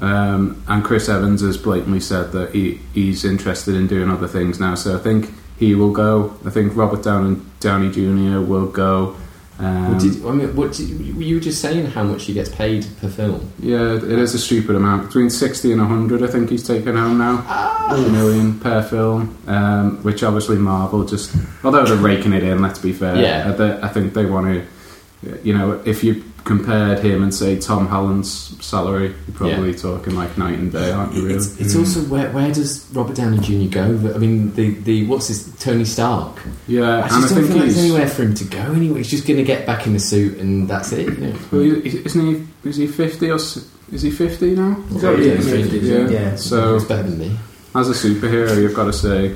Um, 0.00 0.62
and 0.68 0.84
Chris 0.84 1.08
Evans 1.08 1.40
has 1.42 1.56
blatantly 1.56 2.00
said 2.00 2.32
that 2.32 2.54
he, 2.54 2.80
he's 2.94 3.24
interested 3.24 3.74
in 3.74 3.86
doing 3.86 4.10
other 4.10 4.28
things 4.28 4.60
now. 4.60 4.74
So 4.74 4.96
I 4.96 4.98
think 4.98 5.30
he 5.58 5.74
will 5.74 5.92
go. 5.92 6.36
I 6.46 6.50
think 6.50 6.74
Robert 6.76 7.02
Downey, 7.02 7.40
Downey 7.60 7.90
Jr. 7.90 8.40
will 8.40 8.66
go. 8.66 9.16
Um, 9.60 9.92
What 9.92 10.00
did, 10.00 10.24
I 10.24 10.30
mean, 10.30 10.54
what 10.54 10.72
did, 10.72 10.88
you 10.88 11.34
were 11.34 11.40
just 11.40 11.60
saying 11.60 11.86
how 11.86 12.04
much 12.04 12.26
he 12.26 12.32
gets 12.32 12.48
paid 12.48 12.86
per 13.00 13.08
film. 13.08 13.50
yeah, 13.58 13.94
it 13.96 14.04
is 14.04 14.32
a 14.34 14.38
stupid 14.38 14.76
amount. 14.76 15.06
Between 15.06 15.30
60 15.30 15.72
and 15.72 15.80
100, 15.80 16.22
I 16.22 16.28
think 16.28 16.48
he's 16.48 16.64
taken 16.64 16.96
home 16.96 17.18
now. 17.18 17.44
A 17.90 17.98
million 18.08 18.60
per 18.60 18.82
film, 18.82 19.36
um, 19.48 20.00
which 20.04 20.22
obviously 20.22 20.58
Marvel 20.58 21.04
just, 21.04 21.34
although 21.64 21.84
they're 21.84 21.96
raking 21.96 22.32
it 22.34 22.44
in, 22.44 22.62
let's 22.62 22.78
be 22.78 22.92
fair. 22.92 23.16
Yeah. 23.16 23.50
uh, 23.58 23.80
I 23.82 23.88
think 23.88 24.14
they 24.14 24.26
want 24.26 24.46
to, 24.46 25.40
you 25.42 25.52
know, 25.54 25.82
if 25.84 26.04
you 26.04 26.22
compared 26.48 26.98
him 27.00 27.22
and 27.22 27.32
say 27.32 27.58
Tom 27.58 27.86
Holland's 27.86 28.30
salary, 28.64 29.08
you're 29.26 29.36
probably 29.36 29.74
talking 29.74 30.14
like 30.16 30.36
night 30.38 30.58
and 30.58 30.72
day, 30.72 30.90
aren't 30.90 31.12
you? 31.14 31.22
Really? 31.26 31.34
It's, 31.36 31.60
it's 31.60 31.76
also 31.76 32.00
where, 32.04 32.30
where 32.32 32.50
does 32.50 32.88
Robert 32.94 33.14
Downey 33.14 33.38
Jr. 33.38 33.70
go? 33.70 34.12
I 34.14 34.18
mean, 34.18 34.54
the, 34.54 34.70
the 34.80 35.06
what's 35.06 35.28
his 35.28 35.54
Tony 35.58 35.84
Stark. 35.84 36.40
yeah, 36.66 36.82
I 36.82 37.00
and 37.02 37.10
just 37.10 37.34
don't 37.34 37.44
think 37.44 37.46
feel 37.48 37.56
like 37.58 37.66
there's 37.66 37.78
anywhere 37.78 38.08
for 38.08 38.22
him 38.22 38.34
to 38.34 38.44
go 38.44 38.58
anyway. 38.72 38.98
He's 38.98 39.10
just 39.10 39.26
going 39.26 39.36
to 39.36 39.44
get 39.44 39.66
back 39.66 39.86
in 39.86 39.92
the 39.92 40.00
suit 40.00 40.38
and 40.38 40.66
that's 40.66 40.90
it. 40.92 41.06
You 41.06 41.16
know? 41.18 41.38
Well, 41.52 41.60
he- 41.60 42.04
isn't 42.04 42.26
he? 42.26 42.68
Is 42.68 42.76
he 42.76 42.86
fifty 42.86 43.30
or 43.30 43.36
is 43.36 44.02
he 44.02 44.10
fifty 44.10 44.54
now? 44.54 44.74
He's 44.90 45.02
Yeah, 45.02 45.10
to 45.10 45.16
be 45.18 45.24
yeah, 45.26 45.34
50s, 45.36 45.82
yeah. 45.82 46.08
Yeah. 46.08 46.36
So 46.36 46.74
He's 46.74 46.84
better 46.84 47.02
than 47.02 47.18
me. 47.18 47.38
as 47.74 47.88
a 47.90 47.92
superhero, 47.92 48.56
you've 48.60 48.74
got 48.74 48.84
to 48.86 48.92
say, 48.94 49.34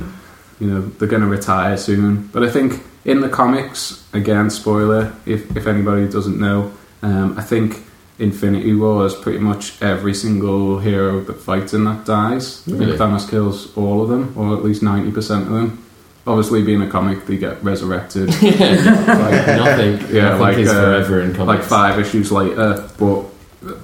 you 0.61 0.67
know, 0.67 0.81
they're 0.81 1.09
going 1.09 1.23
to 1.23 1.29
retire 1.29 1.77
soon. 1.77 2.29
But 2.29 2.43
I 2.43 2.51
think 2.51 2.83
in 3.05 3.21
the 3.21 3.29
comics, 3.29 4.03
again, 4.15 4.49
spoiler, 4.49 5.15
if, 5.27 5.55
if 5.57 5.67
anybody 5.67 6.09
doesn't 6.09 6.41
know, 6.41 6.73
um, 7.03 7.39
I 7.39 7.43
think 7.43 7.83
Infinity 8.19 8.75
War 8.75 9.07
is 9.07 9.15
pretty 9.15 9.39
much 9.39 9.81
every 9.83 10.15
single 10.15 10.79
hero 10.79 11.21
that 11.21 11.35
fights 11.35 11.75
in 11.75 11.85
that 11.85 12.05
dies. 12.05 12.63
I 12.69 12.77
think 12.77 12.91
Thanos 12.93 13.29
kills 13.29 13.77
all 13.77 14.03
of 14.03 14.09
them, 14.09 14.33
or 14.37 14.57
at 14.57 14.65
least 14.65 14.83
90% 14.83 15.43
of 15.43 15.49
them. 15.51 15.85
Obviously, 16.25 16.63
being 16.63 16.83
a 16.83 16.89
comic, 16.89 17.27
they 17.27 17.37
get 17.37 17.63
resurrected. 17.65 18.29
like, 18.43 18.43
Nothing. 18.53 20.15
Yeah, 20.15 20.23
Nothing 20.23 20.41
like, 20.41 20.59
is 20.59 20.69
uh, 20.69 20.75
forever 20.75 21.21
in 21.21 21.35
comics. 21.35 21.61
like 21.61 21.69
five 21.69 21.99
issues 21.99 22.31
later, 22.31 22.89
but 22.97 23.25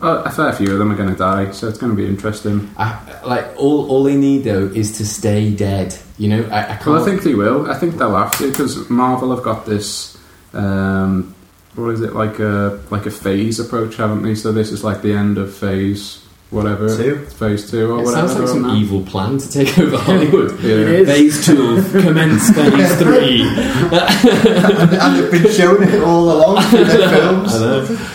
a, 0.02 0.22
a 0.24 0.30
fair 0.30 0.52
few 0.52 0.72
of 0.72 0.78
them 0.78 0.92
are 0.92 0.96
going 0.96 1.08
to 1.10 1.16
die, 1.16 1.50
so 1.50 1.68
it's 1.68 1.78
going 1.78 1.90
to 1.90 1.96
be 2.00 2.06
interesting. 2.06 2.70
I, 2.76 3.20
like 3.24 3.44
all, 3.56 3.90
all 3.90 4.04
they 4.04 4.16
need 4.16 4.44
though 4.44 4.66
is 4.66 4.98
to 4.98 5.06
stay 5.06 5.52
dead. 5.52 5.96
You 6.16 6.28
know, 6.28 6.48
I, 6.50 6.62
I 6.62 6.76
can't. 6.76 6.86
Well, 6.86 7.02
I 7.02 7.04
think 7.04 7.22
they 7.22 7.34
will. 7.34 7.68
I 7.68 7.74
think 7.76 7.96
they'll 7.96 8.14
have 8.14 8.36
to 8.38 8.50
because 8.50 8.88
Marvel 8.88 9.34
have 9.34 9.44
got 9.44 9.66
this. 9.66 10.16
Um, 10.52 11.34
what 11.78 11.94
is 11.94 12.00
it 12.00 12.14
like 12.14 12.38
a 12.38 12.80
like 12.90 13.06
a 13.06 13.10
phase 13.10 13.60
approach, 13.60 13.96
haven't 13.96 14.22
they? 14.22 14.34
So 14.34 14.52
this 14.52 14.72
is 14.72 14.82
like 14.84 15.02
the 15.02 15.12
end 15.12 15.38
of 15.38 15.54
phase 15.54 16.24
whatever 16.50 16.88
Two. 16.96 17.26
phase 17.26 17.70
two 17.70 17.92
or 17.92 18.00
it 18.00 18.04
whatever. 18.04 18.28
sounds 18.28 18.38
like 18.40 18.48
some 18.48 18.64
on 18.64 18.70
now. 18.72 18.76
evil 18.80 19.02
plan 19.02 19.36
to 19.38 19.50
take 19.50 19.78
over 19.78 19.98
Hollywood. 19.98 20.58
Yeah. 20.62 20.70
It 20.76 20.88
is. 20.88 21.08
Phase 21.08 21.46
two, 21.46 21.82
commence 22.02 22.50
phase 22.54 22.96
three. 22.98 23.42
and, 23.42 24.92
and 24.94 25.16
they've 25.16 25.30
been 25.42 25.52
showing 25.52 25.88
it 25.88 26.02
all 26.02 26.30
along 26.32 26.64
in 26.74 26.86
their 26.88 27.08
films. 27.10 27.54
I 27.54 27.58
know. 27.58 28.08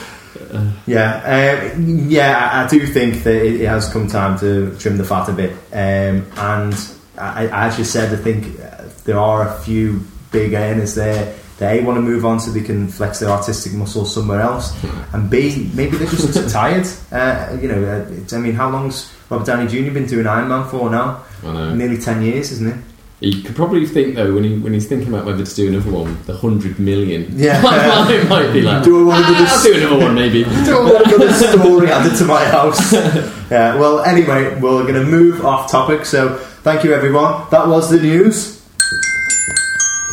Yeah, 0.85 1.71
um, 1.75 2.09
yeah, 2.09 2.49
I, 2.53 2.65
I 2.65 2.67
do 2.67 2.85
think 2.85 3.23
that 3.23 3.35
it, 3.35 3.61
it 3.61 3.67
has 3.67 3.91
come 3.91 4.07
time 4.07 4.37
to 4.39 4.75
trim 4.77 4.97
the 4.97 5.03
fat 5.03 5.29
a 5.29 5.33
bit. 5.33 5.51
Um, 5.71 6.25
and 6.37 6.75
I, 7.17 7.47
I 7.47 7.67
as 7.67 7.77
you 7.79 7.85
said, 7.85 8.11
I 8.13 8.21
think 8.21 8.59
uh, 8.59 8.83
there 9.05 9.17
are 9.17 9.47
a 9.47 9.59
few 9.61 10.01
big 10.31 10.53
earners 10.53 10.95
there. 10.95 11.35
They 11.63 11.79
want 11.79 11.95
to 11.95 12.01
move 12.01 12.25
on 12.25 12.41
so 12.41 12.51
they 12.51 12.61
can 12.61 12.89
flex 12.89 13.19
their 13.19 13.29
artistic 13.29 13.71
muscles 13.71 14.13
somewhere 14.13 14.41
else, 14.41 14.73
and 15.13 15.29
B, 15.29 15.71
maybe 15.73 15.95
they're 15.95 16.07
just 16.07 16.49
tired. 16.53 16.85
Uh, 17.09 17.57
you 17.61 17.69
know, 17.69 17.81
uh, 17.85 18.11
it's, 18.11 18.33
I 18.33 18.39
mean, 18.39 18.53
how 18.53 18.69
long's 18.69 19.09
Robert 19.29 19.47
Downey 19.47 19.67
Jr. 19.67 19.93
been 19.93 20.05
doing 20.05 20.27
Iron 20.27 20.49
Man 20.49 20.67
for 20.67 20.89
now? 20.89 21.23
I 21.41 21.53
know. 21.53 21.75
Nearly 21.75 21.97
ten 21.97 22.21
years, 22.21 22.51
isn't 22.51 22.67
it? 22.67 22.77
He 23.21 23.41
could 23.41 23.55
probably 23.55 23.85
think 23.85 24.15
though 24.15 24.33
when 24.33 24.43
he 24.43 24.57
when 24.57 24.73
he's 24.73 24.89
thinking 24.89 25.07
about 25.07 25.25
whether 25.25 25.45
to 25.45 25.55
do 25.55 25.69
another 25.69 25.89
one, 25.89 26.17
the 26.25 26.35
hundred 26.35 26.77
million. 26.79 27.27
Yeah. 27.31 27.61
it 28.09 28.27
might 28.27 28.51
be 28.51 28.61
like. 28.61 28.83
Do 28.83 28.99
I 28.99 29.03
want 29.05 29.25
to 29.25 29.33
"Ah? 29.33 29.55
I'll 29.55 29.63
do 29.63 29.77
another 29.77 30.05
one 30.05 30.15
maybe. 30.15 30.43
do 30.65 30.77
I 30.77 30.91
want 30.91 31.07
another 31.07 31.31
story 31.31 31.89
added 31.89 32.17
to 32.17 32.25
my 32.25 32.43
house. 32.43 32.91
Yeah, 32.91 33.79
well, 33.79 34.01
anyway, 34.01 34.59
we're 34.59 34.83
going 34.83 34.95
to 34.95 35.05
move 35.05 35.45
off 35.45 35.71
topic. 35.71 36.05
So, 36.05 36.37
thank 36.63 36.83
you, 36.83 36.93
everyone. 36.93 37.47
That 37.51 37.67
was 37.69 37.89
the 37.89 38.01
news. 38.01 38.62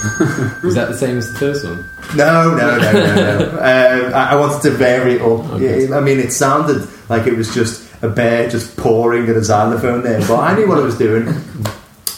Is 0.65 0.75
that 0.75 0.89
the 0.89 0.97
same 0.97 1.19
as 1.19 1.31
the 1.31 1.39
first 1.39 1.65
one? 1.65 1.89
No, 2.17 2.55
no, 2.55 2.79
no, 2.79 2.93
no, 2.93 3.15
no. 3.15 3.51
um, 3.59 4.15
I, 4.15 4.31
I 4.31 4.37
wanted 4.37 4.63
to 4.63 4.71
vary 4.71 5.17
it 5.17 5.23
up. 5.23 5.45
Okay. 5.53 5.93
I 5.93 6.01
mean, 6.01 6.19
it 6.19 6.33
sounded 6.33 6.89
like 7.11 7.27
it 7.27 7.35
was 7.37 7.53
just 7.55 7.87
a 8.03 8.09
bear 8.09 8.49
just 8.49 8.77
pouring 8.77 9.29
at 9.29 9.37
a 9.37 9.45
xylophone 9.45 10.03
there, 10.03 10.21
but 10.21 10.39
I 10.39 10.57
knew 10.57 10.69
what 10.69 10.79
I 10.79 10.83
was 10.83 10.97
doing. 10.97 11.29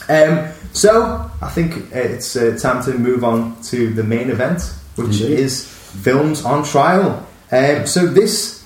Um, 0.08 0.52
so, 0.72 1.30
I 1.40 1.48
think 1.48 1.92
it's 1.92 2.36
uh, 2.36 2.56
time 2.60 2.82
to 2.84 2.96
move 2.96 3.24
on 3.24 3.60
to 3.64 3.92
the 3.92 4.04
main 4.04 4.30
event, 4.30 4.62
which 4.94 5.20
Indeed. 5.20 5.38
is 5.40 5.66
films 5.66 6.44
on 6.44 6.64
trial. 6.64 7.26
Um, 7.50 7.86
so, 7.86 8.06
this 8.06 8.64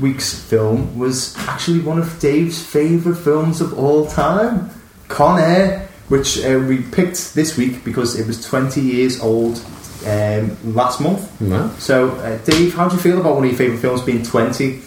week's 0.00 0.38
film 0.48 0.98
was 0.98 1.36
actually 1.46 1.80
one 1.80 1.98
of 1.98 2.18
Dave's 2.20 2.62
favourite 2.62 3.18
films 3.18 3.60
of 3.60 3.78
all 3.78 4.06
time, 4.06 4.70
Con 5.08 5.40
Air, 5.40 5.87
which 6.08 6.42
uh, 6.44 6.62
we 6.66 6.82
picked 6.82 7.34
this 7.34 7.56
week 7.56 7.84
because 7.84 8.18
it 8.18 8.26
was 8.26 8.44
20 8.44 8.80
years 8.80 9.20
old 9.20 9.64
um, 10.06 10.56
last 10.74 11.00
month. 11.00 11.40
No. 11.40 11.70
So, 11.78 12.10
uh, 12.10 12.38
Dave, 12.44 12.74
how 12.74 12.88
do 12.88 12.96
you 12.96 13.02
feel 13.02 13.20
about 13.20 13.34
one 13.34 13.44
of 13.44 13.50
your 13.50 13.58
favourite 13.58 13.80
films 13.80 14.02
being 14.02 14.22
20? 14.22 14.82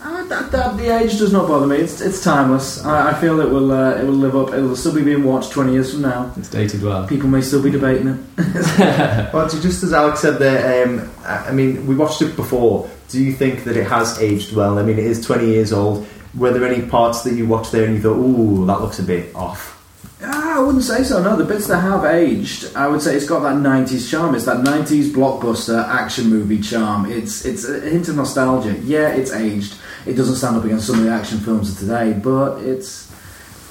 Uh, 0.00 0.24
that, 0.26 0.52
that, 0.52 0.76
the 0.76 0.96
age 0.96 1.18
does 1.18 1.32
not 1.32 1.48
bother 1.48 1.66
me. 1.66 1.76
It's, 1.76 2.00
it's 2.00 2.22
timeless. 2.22 2.84
I, 2.84 3.10
I 3.10 3.14
feel 3.20 3.40
it 3.40 3.50
will 3.50 3.72
uh, 3.72 3.96
it 3.96 4.04
will 4.04 4.12
live 4.12 4.36
up. 4.36 4.50
It 4.54 4.60
will 4.60 4.76
still 4.76 4.94
be 4.94 5.02
being 5.02 5.24
watched 5.24 5.50
twenty 5.50 5.72
years 5.72 5.90
from 5.92 6.02
now. 6.02 6.32
It's 6.36 6.48
dated 6.48 6.84
well. 6.84 7.04
People 7.08 7.28
may 7.28 7.40
still 7.40 7.60
be 7.60 7.70
debating 7.70 8.06
it. 8.06 9.32
Well, 9.34 9.48
just 9.48 9.82
as 9.82 9.92
Alex 9.92 10.20
said 10.20 10.38
there, 10.38 10.86
um, 10.86 11.10
I 11.24 11.48
I 11.48 11.52
mean, 11.52 11.84
we 11.84 11.96
watched 11.96 12.22
it 12.22 12.36
before. 12.36 12.88
Do 13.08 13.20
you 13.20 13.32
think 13.32 13.64
that 13.64 13.76
it 13.76 13.88
has 13.88 14.20
aged 14.20 14.54
well? 14.54 14.78
I 14.78 14.82
mean, 14.84 15.00
it 15.00 15.04
is 15.04 15.24
20 15.26 15.46
years 15.46 15.72
old. 15.72 16.06
Were 16.36 16.52
there 16.52 16.64
any 16.64 16.86
parts 16.86 17.22
that 17.22 17.34
you 17.34 17.46
watched 17.48 17.72
there 17.72 17.84
and 17.84 17.94
you 17.96 18.00
thought, 18.00 18.18
ooh, 18.18 18.66
that 18.66 18.80
looks 18.80 19.00
a 19.00 19.02
bit 19.02 19.34
off? 19.34 19.77
I 20.58 20.62
wouldn't 20.62 20.82
say 20.82 21.04
so. 21.04 21.22
No, 21.22 21.36
the 21.36 21.44
bits 21.44 21.68
that 21.68 21.78
have 21.78 22.04
aged, 22.04 22.74
I 22.74 22.88
would 22.88 23.00
say 23.00 23.14
it's 23.14 23.26
got 23.26 23.40
that 23.40 23.56
'90s 23.56 24.10
charm. 24.10 24.34
It's 24.34 24.44
that 24.46 24.64
'90s 24.64 25.10
blockbuster 25.12 25.86
action 25.86 26.28
movie 26.28 26.60
charm. 26.60 27.06
It's 27.06 27.44
it's 27.44 27.64
a 27.68 27.78
hint 27.78 28.08
of 28.08 28.16
nostalgia. 28.16 28.76
Yeah, 28.80 29.08
it's 29.10 29.32
aged. 29.32 29.76
It 30.04 30.14
doesn't 30.14 30.34
stand 30.34 30.56
up 30.56 30.64
against 30.64 30.88
some 30.88 30.98
of 30.98 31.04
the 31.04 31.12
action 31.12 31.38
films 31.38 31.70
of 31.70 31.78
today, 31.78 32.12
but 32.12 32.60
it's 32.62 33.08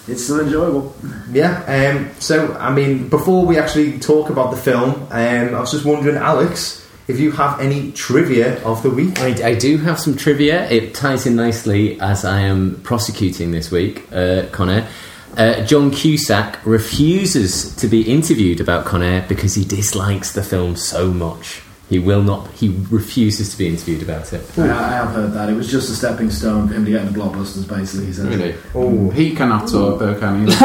it's 0.07 0.23
still 0.23 0.39
enjoyable. 0.39 0.95
Yeah, 1.29 1.61
um, 1.67 2.09
so, 2.21 2.53
I 2.53 2.73
mean, 2.73 3.09
before 3.09 3.45
we 3.45 3.57
actually 3.57 3.99
talk 3.99 4.29
about 4.29 4.51
the 4.51 4.57
film, 4.57 4.91
um, 5.11 5.55
I 5.55 5.59
was 5.59 5.71
just 5.71 5.83
wondering, 5.83 6.15
Alex, 6.15 6.87
if 7.09 7.19
you 7.19 7.31
have 7.31 7.59
any 7.59 7.91
trivia 7.91 8.63
of 8.63 8.81
the 8.83 8.89
week. 8.89 9.19
I, 9.19 9.49
I 9.49 9.55
do 9.55 9.77
have 9.79 9.99
some 9.99 10.15
trivia. 10.15 10.69
It 10.69 10.95
ties 10.95 11.25
in 11.25 11.35
nicely 11.35 11.99
as 11.99 12.23
I 12.23 12.39
am 12.39 12.79
prosecuting 12.83 13.51
this 13.51 13.71
week, 13.71 14.07
uh, 14.13 14.45
Con 14.53 14.69
Air. 14.69 14.87
Uh, 15.35 15.63
John 15.65 15.91
Cusack 15.91 16.65
refuses 16.65 17.75
to 17.75 17.87
be 17.87 18.01
interviewed 18.01 18.59
about 18.59 18.85
Con 18.85 19.03
Air 19.03 19.25
because 19.27 19.55
he 19.55 19.63
dislikes 19.65 20.31
the 20.31 20.43
film 20.43 20.75
so 20.75 21.11
much. 21.11 21.61
He 21.89 21.99
will 21.99 22.21
not. 22.21 22.51
He 22.51 22.75
refuses 22.91 23.49
to 23.51 23.57
be 23.57 23.65
interviewed 23.67 24.01
about 24.03 24.33
it. 24.33 24.41
I, 24.59 24.63
I 24.63 24.89
have 24.89 25.09
heard 25.11 25.31
that 25.31 25.49
it 25.49 25.53
was 25.53 25.71
just 25.71 25.89
a 25.89 25.93
stepping 25.95 26.29
stone 26.29 26.67
for 26.67 26.73
him 26.73 26.83
to 26.83 26.91
get 26.91 27.05
into 27.05 27.17
blockbusters. 27.17 27.65
Basically, 27.65 28.07
he 28.07 28.13
says. 28.13 28.27
Really? 28.27 28.55
Oh, 28.75 29.09
He 29.11 29.33
cannot 29.33 29.69
talk 29.69 29.99
though, 29.99 30.19
can 30.19 30.47
he? 30.47 30.53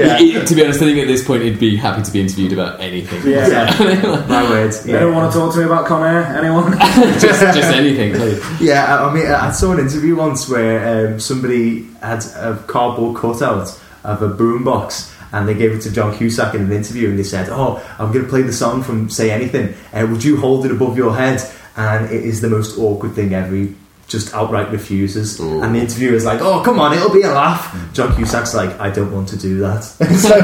Yeah. 0.00 0.18
He- 0.18 0.44
to 0.44 0.54
be 0.54 0.62
honest, 0.64 0.82
I 0.82 0.84
think 0.86 0.98
at 0.98 1.06
this 1.06 1.24
point 1.24 1.42
he'd 1.42 1.58
be 1.58 1.76
happy 1.76 2.02
to 2.02 2.10
be 2.12 2.20
interviewed 2.20 2.52
about 2.52 2.80
anything. 2.80 3.30
Yeah. 3.30 3.74
my 4.28 4.42
words. 4.48 4.82
They 4.84 4.92
don't 4.92 5.14
want 5.14 5.32
to 5.32 5.38
talk 5.38 5.52
to 5.54 5.58
me 5.60 5.64
about 5.64 5.86
Con 5.86 6.02
Air. 6.06 6.22
Anyone? 6.24 6.72
just, 7.18 7.40
just 7.40 7.72
anything. 7.72 8.12
please. 8.14 8.42
Yeah, 8.60 8.94
I 8.96 9.08
I 9.08 9.12
mean, 9.14 9.26
I 9.26 9.50
saw 9.52 9.72
an 9.72 9.80
interview 9.80 10.16
once 10.16 10.48
where 10.48 11.12
um, 11.14 11.20
somebody 11.20 11.86
had 12.02 12.24
a 12.36 12.56
cardboard 12.66 13.16
cutout 13.16 13.78
of 14.04 14.22
a 14.22 14.28
boombox, 14.28 15.12
and 15.32 15.48
they 15.48 15.54
gave 15.54 15.72
it 15.72 15.80
to 15.82 15.92
John 15.92 16.16
Cusack 16.16 16.54
in 16.54 16.62
an 16.62 16.72
interview, 16.72 17.08
and 17.10 17.18
they 17.18 17.24
said, 17.24 17.48
"Oh, 17.50 17.82
I'm 17.98 18.12
going 18.12 18.24
to 18.24 18.30
play 18.30 18.42
the 18.42 18.52
song 18.52 18.82
from 18.82 19.10
Say 19.10 19.30
Anything. 19.30 19.74
Uh, 19.92 20.06
would 20.10 20.24
you 20.24 20.36
hold 20.38 20.64
it 20.64 20.70
above 20.70 20.96
your 20.96 21.14
head?" 21.14 21.42
And 21.76 22.06
it 22.06 22.24
is 22.24 22.40
the 22.40 22.50
most 22.50 22.78
awkward 22.78 23.14
thing 23.14 23.32
ever. 23.32 23.54
He 23.54 23.74
just 24.10 24.34
outright 24.34 24.68
refuses, 24.72 25.38
Ooh. 25.38 25.62
and 25.62 25.72
the 25.72 25.78
interviewer's 25.78 26.24
like, 26.24 26.40
"Oh, 26.40 26.62
come 26.62 26.80
on, 26.80 26.92
it'll 26.92 27.12
be 27.14 27.22
a 27.22 27.30
laugh." 27.30 27.72
John 27.92 28.12
Cusack's 28.16 28.54
like, 28.54 28.78
"I 28.80 28.90
don't 28.90 29.12
want 29.12 29.28
to 29.28 29.36
do 29.36 29.60
that." 29.60 29.84
so, 29.84 30.40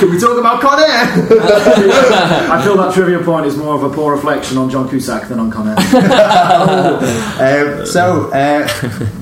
can 0.00 0.10
we 0.10 0.18
talk 0.18 0.38
about 0.38 0.62
Con 0.62 0.78
Air? 0.80 0.88
I 2.50 2.62
feel 2.64 2.78
that 2.78 2.94
trivia 2.94 3.18
point 3.22 3.44
is 3.44 3.54
more 3.56 3.74
of 3.74 3.82
a 3.82 3.90
poor 3.90 4.14
reflection 4.14 4.56
on 4.56 4.70
John 4.70 4.88
Cusack 4.88 5.28
than 5.28 5.38
on 5.38 5.50
Con 5.50 5.68
Air. 5.68 5.76
um, 7.80 7.86
so, 7.86 8.30
uh, 8.32 8.66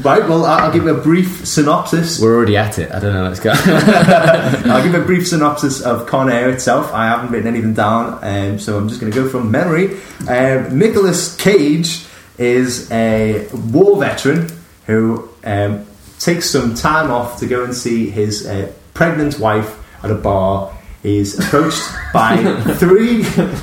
right, 0.04 0.22
well, 0.28 0.44
I- 0.44 0.60
I'll 0.60 0.72
give 0.72 0.84
you 0.84 0.94
a 0.96 1.02
brief 1.02 1.44
synopsis. 1.46 2.20
We're 2.20 2.36
already 2.36 2.56
at 2.56 2.78
it. 2.78 2.92
I 2.92 3.00
don't 3.00 3.12
know. 3.12 3.24
Let's 3.24 3.40
go. 3.40 3.50
I'll 3.54 4.82
give 4.84 4.94
a 4.94 5.04
brief 5.04 5.26
synopsis 5.26 5.80
of 5.80 6.06
Con 6.06 6.30
Air 6.30 6.48
itself. 6.50 6.92
I 6.92 7.06
haven't 7.06 7.32
written 7.32 7.48
anything 7.48 7.74
down, 7.74 8.20
um, 8.22 8.58
so 8.60 8.78
I'm 8.78 8.88
just 8.88 9.00
going 9.00 9.12
to 9.12 9.18
go 9.20 9.28
from 9.28 9.50
memory. 9.50 9.98
Um, 10.28 10.78
Nicolas 10.78 11.34
Cage 11.36 12.04
is 12.38 12.90
a 12.90 13.48
war 13.72 13.98
veteran 13.98 14.48
who 14.86 15.28
um, 15.44 15.84
takes 16.18 16.50
some 16.50 16.74
time 16.74 17.10
off 17.10 17.38
to 17.40 17.46
go 17.46 17.64
and 17.64 17.74
see 17.74 18.10
his 18.10 18.46
uh, 18.46 18.72
pregnant 18.94 19.38
wife 19.38 19.76
at 20.04 20.10
a 20.10 20.14
bar. 20.14 20.74
He's 21.02 21.38
approached 21.38 21.82
by 22.12 22.36
three. 22.74 23.22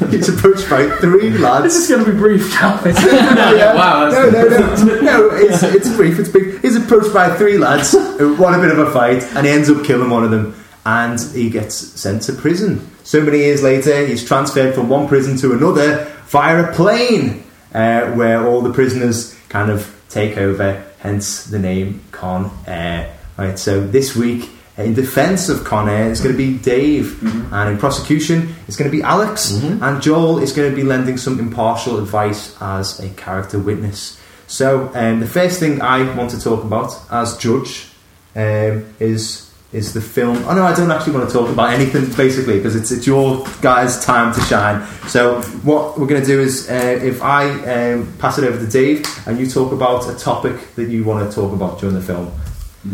He's 0.10 0.30
approached 0.30 0.70
by 0.70 0.90
three 0.98 1.32
lads. 1.38 1.64
this 1.66 1.76
is 1.76 1.90
going 1.90 2.06
to 2.06 2.12
be 2.12 2.18
brief, 2.18 2.52
Calvin. 2.54 2.96
Yeah. 2.96 3.74
Wow, 3.76 4.10
No, 4.10 4.30
no, 4.30 4.48
no, 4.48 5.02
no. 5.02 5.30
It's, 5.34 5.62
it's 5.64 5.90
brief. 5.96 6.18
It's 6.18 6.30
big. 6.30 6.62
He's 6.62 6.78
approached 6.78 7.14
by 7.14 7.36
three 7.36 7.58
lads 7.58 7.92
who 7.92 8.36
want 8.36 8.56
a 8.56 8.60
bit 8.60 8.72
of 8.72 8.80
a 8.80 8.92
fight, 8.92 9.24
and 9.36 9.46
he 9.46 9.52
ends 9.52 9.70
up 9.70 9.84
killing 9.84 10.10
one 10.10 10.24
of 10.24 10.32
them, 10.32 10.56
and 10.86 11.20
he 11.34 11.50
gets 11.50 11.76
sent 11.76 12.22
to 12.24 12.34
prison. 12.34 12.90
So 13.04 13.22
many 13.22 13.40
years 13.40 13.62
later, 13.62 14.06
he's 14.08 14.24
transferred 14.26 14.74
from 14.74 14.88
one 14.88 15.08
prison 15.10 15.36
to 15.38 15.52
another 15.54 16.06
via 16.28 16.64
a 16.64 16.74
plane, 16.74 17.44
uh, 17.76 18.12
where 18.14 18.48
all 18.48 18.62
the 18.62 18.74
prisoners 18.74 19.36
kind 19.50 19.70
of 19.70 19.94
take 20.10 20.38
over. 20.38 20.84
Hence 21.00 21.46
the 21.46 21.60
name 21.60 22.02
Con 22.12 22.50
Air. 22.66 23.16
Right. 23.38 23.60
So 23.60 23.86
this 23.86 24.16
week. 24.16 24.50
In 24.78 24.94
defence 24.94 25.48
of 25.48 25.64
Con 25.64 25.88
Air, 25.88 26.12
it's 26.12 26.20
going 26.20 26.36
to 26.36 26.38
be 26.38 26.58
Dave, 26.58 27.24
and 27.54 27.70
in 27.70 27.78
prosecution, 27.78 28.54
it's 28.68 28.76
going 28.76 28.92
to 28.92 28.98
be 28.98 29.02
Alex, 29.02 29.52
and 29.82 30.02
Joel 30.02 30.40
is 30.40 30.52
going 30.52 30.70
to 30.70 30.76
be 30.76 30.84
lending 30.84 31.16
some 31.16 31.40
impartial 31.40 31.98
advice 31.98 32.62
as 32.62 33.00
a 33.00 33.08
character 33.12 33.58
witness. 33.58 34.20
So, 34.48 34.92
um, 34.94 35.22
the 35.22 35.28
first 35.28 35.62
thing 35.62 35.82
I 35.82 36.14
want 36.18 36.32
to 36.32 36.42
talk 36.42 36.66
about 36.66 36.94
as 37.10 37.38
judge 37.38 37.88
um, 38.36 38.84
is 39.00 39.45
is 39.76 39.94
the 39.94 40.02
film. 40.02 40.38
Oh 40.48 40.56
no, 40.56 40.64
I 40.64 40.74
don't 40.74 40.90
actually 40.90 41.14
want 41.14 41.30
to 41.30 41.34
talk 41.34 41.50
about 41.50 41.74
anything 41.74 42.06
basically 42.16 42.58
because 42.58 42.76
it's 42.76 42.92
it's 42.92 43.06
your 43.06 43.46
guys' 43.62 44.04
time 44.04 44.34
to 44.34 44.42
shine. 44.42 44.86
So, 45.08 45.42
what 45.64 46.00
we're 46.00 46.08
going 46.08 46.22
to 46.22 46.28
do 46.28 46.40
is 46.40 46.70
uh, 46.70 47.00
if 47.04 47.22
I 47.22 47.50
um, 47.74 48.12
pass 48.18 48.38
it 48.38 48.46
over 48.46 48.58
to 48.58 48.72
Dave 48.72 49.06
and 49.28 49.38
you 49.38 49.48
talk 49.48 49.72
about 49.74 50.10
a 50.10 50.18
topic 50.18 50.76
that 50.76 50.90
you 50.90 51.04
want 51.04 51.30
to 51.30 51.36
talk 51.36 51.54
about 51.54 51.80
during 51.80 51.96
the 51.96 52.02
film. 52.02 52.32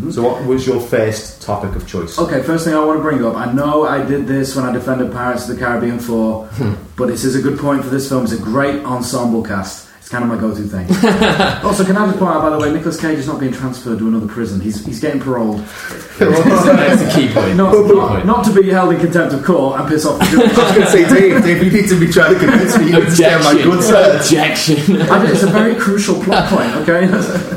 So, 0.10 0.24
what 0.24 0.46
was 0.46 0.66
your 0.66 0.80
first 0.80 1.42
topic 1.42 1.76
of 1.76 1.86
choice? 1.86 2.18
Okay, 2.18 2.42
first 2.42 2.64
thing 2.64 2.74
I 2.74 2.84
want 2.84 3.00
to 3.00 3.04
bring 3.04 3.24
up. 3.26 3.36
I 3.36 3.52
know 3.52 3.86
I 3.86 4.04
did 4.04 4.26
this 4.26 4.56
when 4.56 4.64
I 4.64 4.72
defended 4.72 5.12
Pirates 5.12 5.50
of 5.50 5.56
the 5.56 5.62
Caribbean 5.62 6.00
4, 6.00 6.50
but 6.96 7.08
this 7.08 7.26
is 7.26 7.36
a 7.36 7.42
good 7.42 7.60
point 7.60 7.84
for 7.84 7.90
this 7.90 8.08
film. 8.08 8.24
It's 8.24 8.32
a 8.32 8.38
great 8.38 8.86
ensemble 8.86 9.44
cast. 9.44 9.91
It's 10.12 10.20
kind 10.20 10.30
of 10.30 10.38
my 10.38 10.46
go-to 10.46 10.64
thing. 10.64 10.88
also, 11.66 11.86
can 11.86 11.96
I 11.96 12.06
just 12.06 12.20
point 12.20 12.36
out, 12.36 12.42
by 12.42 12.50
the 12.50 12.58
way, 12.58 12.70
Nicolas 12.70 13.00
Cage 13.00 13.18
is 13.18 13.28
not 13.28 13.40
being 13.40 13.54
transferred 13.54 14.00
to 14.00 14.10
another 14.10 14.28
prison. 14.28 14.60
He's, 14.60 14.86
he's 14.86 15.00
getting 15.00 15.22
paroled. 15.22 15.60
That's 16.20 17.02
the 17.02 17.12
key 17.16 17.34
point. 17.34 17.56
Not, 17.56 17.72
key 17.72 17.94
not, 17.96 18.10
point. 18.10 18.26
not 18.26 18.44
to 18.44 18.52
be 18.54 18.70
held 18.70 18.94
in 18.94 19.00
contempt 19.00 19.34
of 19.34 19.46
court 19.46 19.80
and 19.80 19.88
piss 19.88 20.06
off 20.06 20.20
the 20.20 20.26
judge. 20.26 20.52
I 20.58 20.64
was 20.64 20.72
going 20.76 20.82
to 20.82 20.92
say, 20.92 21.08
Dave, 21.08 21.42
Dave, 21.44 21.64
you 21.64 21.72
need 21.82 21.88
to 21.88 21.98
be 21.98 22.12
trying 22.12 22.34
to 22.34 22.40
convince 22.42 22.78
me 22.78 22.88
you 22.88 22.92
need 22.92 23.06
to 23.06 23.12
stay 23.12 23.38
my 23.38 23.54
good 23.54 23.82
side. 23.82 24.16
Objection. 24.18 25.02
I 25.04 25.20
think 25.20 25.32
it's 25.34 25.44
a 25.44 25.48
very 25.48 25.76
crucial 25.76 26.22
plot 26.22 26.50
point, 26.50 26.76
okay? 26.84 27.06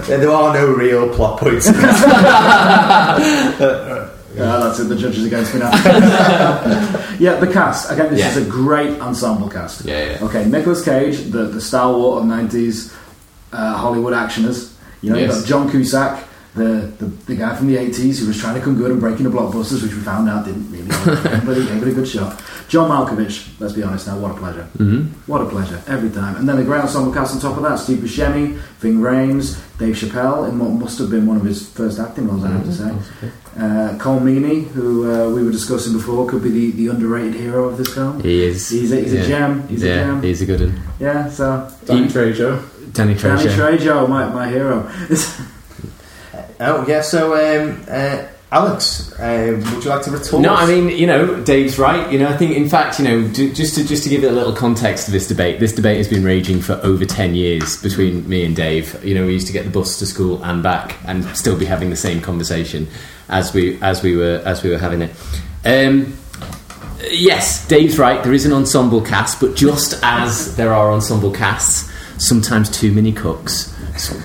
Yeah, 0.08 0.18
there 0.18 0.30
are 0.30 0.54
no 0.54 0.72
real 0.74 1.12
plot 1.12 1.40
points. 1.40 1.66
Yeah, 4.35 4.57
that's 4.59 4.81
it. 4.81 4.85
The 4.85 4.97
judge 4.97 5.16
is 5.18 5.25
against 5.25 5.55
me 5.55 5.61
now. 5.61 5.70
yeah, 7.20 7.37
the 7.37 7.51
cast. 7.53 7.90
Again, 7.90 8.11
this 8.11 8.20
Yeah. 8.20 8.31
is 8.31 8.47
a 8.47 8.51
great 8.51 9.01
ensemble 9.01 9.49
cast. 9.49 9.85
Yeah, 9.85 10.12
yeah. 10.12 10.25
Okay, 10.25 10.44
Nicolas 10.47 10.85
Cage, 10.85 11.31
the, 11.31 11.44
the 11.44 11.61
stalwart 11.61 12.23
of 12.23 12.29
90s 12.29 12.92
uh, 13.53 13.77
Hollywood 13.77 14.12
actioners. 14.12 14.73
You 15.03 15.11
know, 15.11 15.18
you've 15.18 15.31
got 15.31 15.44
John 15.47 15.70
Cusack, 15.70 16.25
the, 16.54 16.92
the, 16.98 17.06
the 17.06 17.36
guy 17.36 17.56
from 17.56 17.66
the 17.66 17.76
80s 17.76 18.20
who 18.20 18.28
was 18.28 18.38
trying 18.38 18.54
to 18.54 18.60
come 18.60 18.76
good 18.76 18.92
and 18.92 19.00
breaking 19.00 19.24
the 19.24 19.30
blockbusters, 19.30 19.82
which 19.82 19.92
we 19.92 20.00
found 20.00 20.28
out 20.28 20.44
didn't 20.44 20.70
really 20.70 20.88
work, 20.88 21.22
but 21.44 21.56
he 21.56 21.66
gave 21.66 21.82
it 21.82 21.88
a 21.88 21.92
good 21.92 22.06
shot. 22.06 22.40
John 22.68 22.90
Malkovich, 22.90 23.58
let's 23.58 23.72
be 23.72 23.82
honest 23.82 24.06
now, 24.06 24.18
what 24.18 24.30
a 24.30 24.34
pleasure. 24.34 24.62
hmm 24.76 25.02
What 25.26 25.40
a 25.40 25.46
pleasure, 25.46 25.82
every 25.88 26.10
time. 26.10 26.36
And 26.36 26.48
then 26.48 26.56
the 26.56 26.62
great 26.62 26.80
ensemble 26.80 27.12
cast 27.12 27.34
on 27.34 27.40
top 27.40 27.56
of 27.56 27.64
that 27.64 27.76
Steve 27.76 27.98
Buscemi, 27.98 28.56
Ving 28.78 29.00
Rhames, 29.00 29.60
Dave 29.78 29.96
Chappelle, 29.96 30.48
in 30.48 30.58
what 30.60 30.70
must 30.70 30.98
have 31.00 31.10
been 31.10 31.26
one 31.26 31.36
of 31.36 31.44
his 31.44 31.68
first 31.70 31.98
acting 31.98 32.28
roles, 32.28 32.44
I 32.44 32.52
have 32.52 32.64
to 32.64 32.72
say. 32.72 32.90
Uh, 33.56 33.98
Colm 33.98 34.22
Meaney, 34.22 34.66
who 34.68 35.10
uh, 35.10 35.30
we 35.30 35.42
were 35.42 35.52
discussing 35.52 35.92
before, 35.92 36.28
could 36.28 36.42
be 36.42 36.50
the, 36.50 36.70
the 36.72 36.88
underrated 36.88 37.34
hero 37.34 37.68
of 37.68 37.78
this 37.78 37.92
film. 37.92 38.20
He 38.22 38.44
is. 38.44 38.68
He's 38.68 38.92
a, 38.92 39.00
he's 39.00 39.12
yeah. 39.12 39.20
a 39.20 39.26
gem. 39.26 39.68
He's 39.68 39.82
yeah, 39.82 39.92
a 39.92 40.04
gem. 40.04 40.22
he's 40.22 40.42
a 40.42 40.46
good 40.46 40.60
one. 40.60 40.82
Yeah, 41.00 41.28
so. 41.28 41.70
Danny 41.84 42.06
Trejo. 42.06 42.92
Danny 42.92 43.14
Danny 43.14 43.14
Trejo. 43.14 43.76
Trejo, 43.76 44.08
my, 44.08 44.28
my 44.28 44.48
hero. 44.48 44.88
oh, 46.60 46.84
yeah, 46.86 47.00
so, 47.00 47.34
um, 47.34 47.84
uh, 47.88 48.26
Alex, 48.52 49.12
uh, 49.18 49.60
would 49.74 49.82
you 49.82 49.90
like 49.90 50.02
to 50.02 50.12
retort? 50.12 50.40
No, 50.40 50.54
I 50.54 50.64
mean, 50.66 50.88
you 50.96 51.08
know, 51.08 51.42
Dave's 51.42 51.76
right. 51.76 52.12
You 52.12 52.20
know, 52.20 52.28
I 52.28 52.36
think, 52.36 52.56
in 52.56 52.68
fact, 52.68 53.00
you 53.00 53.04
know, 53.04 53.26
ju- 53.28 53.52
just 53.52 53.74
to 53.74 53.84
just 53.84 54.04
to 54.04 54.08
give 54.08 54.22
it 54.22 54.30
a 54.30 54.32
little 54.32 54.52
context 54.52 55.06
to 55.06 55.10
this 55.10 55.26
debate, 55.26 55.58
this 55.58 55.72
debate 55.74 55.96
has 55.96 56.06
been 56.06 56.22
raging 56.22 56.60
for 56.60 56.74
over 56.84 57.04
ten 57.04 57.34
years 57.34 57.82
between 57.82 58.28
me 58.28 58.44
and 58.44 58.54
Dave. 58.54 59.04
You 59.04 59.16
know, 59.16 59.26
we 59.26 59.32
used 59.32 59.48
to 59.48 59.52
get 59.52 59.64
the 59.64 59.70
bus 59.70 59.98
to 59.98 60.06
school 60.06 60.40
and 60.44 60.62
back, 60.62 60.96
and 61.04 61.24
still 61.36 61.58
be 61.58 61.64
having 61.64 61.90
the 61.90 61.96
same 61.96 62.20
conversation 62.20 62.86
as 63.28 63.52
we 63.52 63.80
as 63.82 64.04
we 64.04 64.14
were 64.14 64.40
as 64.44 64.62
we 64.62 64.70
were 64.70 64.78
having 64.78 65.02
it. 65.02 65.10
Um, 65.64 66.16
yes, 67.10 67.66
Dave's 67.66 67.98
right. 67.98 68.22
There 68.22 68.34
is 68.34 68.46
an 68.46 68.52
ensemble 68.52 69.00
cast, 69.00 69.40
but 69.40 69.56
just 69.56 69.98
as 70.04 70.54
there 70.54 70.72
are 70.72 70.92
ensemble 70.92 71.32
casts, 71.32 71.90
sometimes 72.24 72.70
too 72.70 72.92
many 72.92 73.10
cooks. 73.10 73.73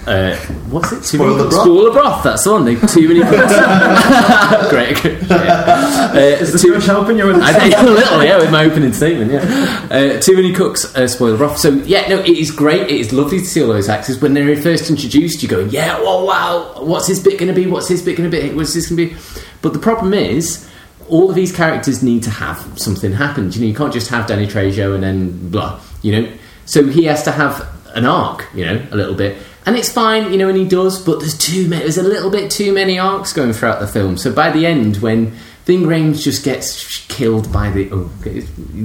Uh, 0.07 0.35
what's 0.69 0.91
it? 0.91 0.95
Too 1.03 1.17
Spoil 1.17 1.27
many 1.27 1.37
the 1.37 1.43
cooks? 1.43 1.55
broth. 1.55 1.65
Spoil 1.65 1.83
the 1.85 1.91
broth. 1.91 2.23
That's 2.23 2.43
the 2.43 2.51
one. 2.51 2.65
They 2.65 2.75
too 2.75 3.07
many 3.07 3.19
cooks. 3.29 3.53
Great. 4.69 5.03
Yeah. 5.29 6.11
Uh, 6.11 6.17
Is 6.17 6.53
the 6.53 6.57
too- 6.59 6.73
judge 6.73 6.85
helping 6.87 7.17
you 7.19 7.27
with 7.27 7.35
I 7.41 7.53
think 7.53 7.75
a 7.77 7.83
little, 7.83 8.23
yeah, 8.23 8.37
with 8.39 8.51
my 8.51 8.65
opening 8.65 8.93
statement, 8.93 9.31
yeah. 9.31 9.87
Uh, 9.91 10.19
too 10.19 10.35
many 10.35 10.53
cooks 10.53 10.95
uh, 10.95 11.07
spoil 11.07 11.33
the 11.33 11.37
broth. 11.37 11.59
So, 11.59 11.69
yeah, 11.69 12.07
no, 12.07 12.17
it 12.19 12.29
is 12.29 12.49
great. 12.49 12.81
It 12.83 12.91
is 12.99 13.13
lovely 13.13 13.39
to 13.39 13.45
see 13.45 13.61
all 13.61 13.67
those 13.69 13.89
actors. 13.89 14.19
When 14.19 14.33
they're 14.33 14.55
first 14.59 14.89
introduced, 14.89 15.43
you're 15.43 15.51
going, 15.51 15.69
yeah, 15.69 15.97
oh, 15.99 16.25
wow, 16.25 16.83
what's 16.83 17.05
his 17.07 17.23
bit 17.23 17.37
going 17.39 17.53
to 17.53 17.59
be? 17.59 17.67
What's 17.67 17.87
his 17.87 18.01
bit 18.01 18.17
going 18.17 18.29
to 18.29 18.41
be? 18.41 18.51
What's 18.55 18.73
this 18.73 18.89
going 18.89 19.09
to 19.09 19.15
be? 19.15 19.21
But 19.61 19.73
the 19.73 19.79
problem 19.79 20.13
is, 20.15 20.67
all 21.09 21.29
of 21.29 21.35
these 21.35 21.55
characters 21.55 22.01
need 22.01 22.23
to 22.23 22.31
have 22.31 22.57
something 22.79 23.11
happen. 23.11 23.51
You 23.51 23.61
know, 23.61 23.67
you 23.67 23.75
can't 23.75 23.93
just 23.93 24.09
have 24.09 24.25
Danny 24.25 24.47
Trejo 24.47 24.95
and 24.95 25.03
then 25.03 25.49
blah, 25.51 25.79
you 26.01 26.19
know. 26.21 26.31
So 26.65 26.87
he 26.87 27.05
has 27.05 27.21
to 27.23 27.31
have 27.31 27.67
an 27.95 28.05
arc, 28.05 28.47
you 28.55 28.65
know, 28.65 28.83
a 28.91 28.95
little 28.95 29.15
bit. 29.15 29.37
And 29.65 29.75
it's 29.75 29.91
fine, 29.91 30.31
you 30.31 30.37
know, 30.37 30.49
and 30.49 30.57
he 30.57 30.67
does, 30.67 31.03
but 31.03 31.19
there's 31.19 31.37
too 31.37 31.67
many, 31.67 31.83
there's 31.83 31.97
a 31.97 32.03
little 32.03 32.31
bit 32.31 32.49
too 32.49 32.73
many 32.73 32.97
arcs 32.97 33.33
going 33.33 33.53
throughout 33.53 33.79
the 33.79 33.87
film. 33.87 34.17
So 34.17 34.33
by 34.33 34.51
the 34.51 34.65
end, 34.65 34.97
when 34.97 35.37
Rhames 35.77 36.23
just 36.23 36.43
gets 36.43 37.05
killed 37.07 37.51
by 37.53 37.69
the, 37.69 37.89
oh, 37.91 38.09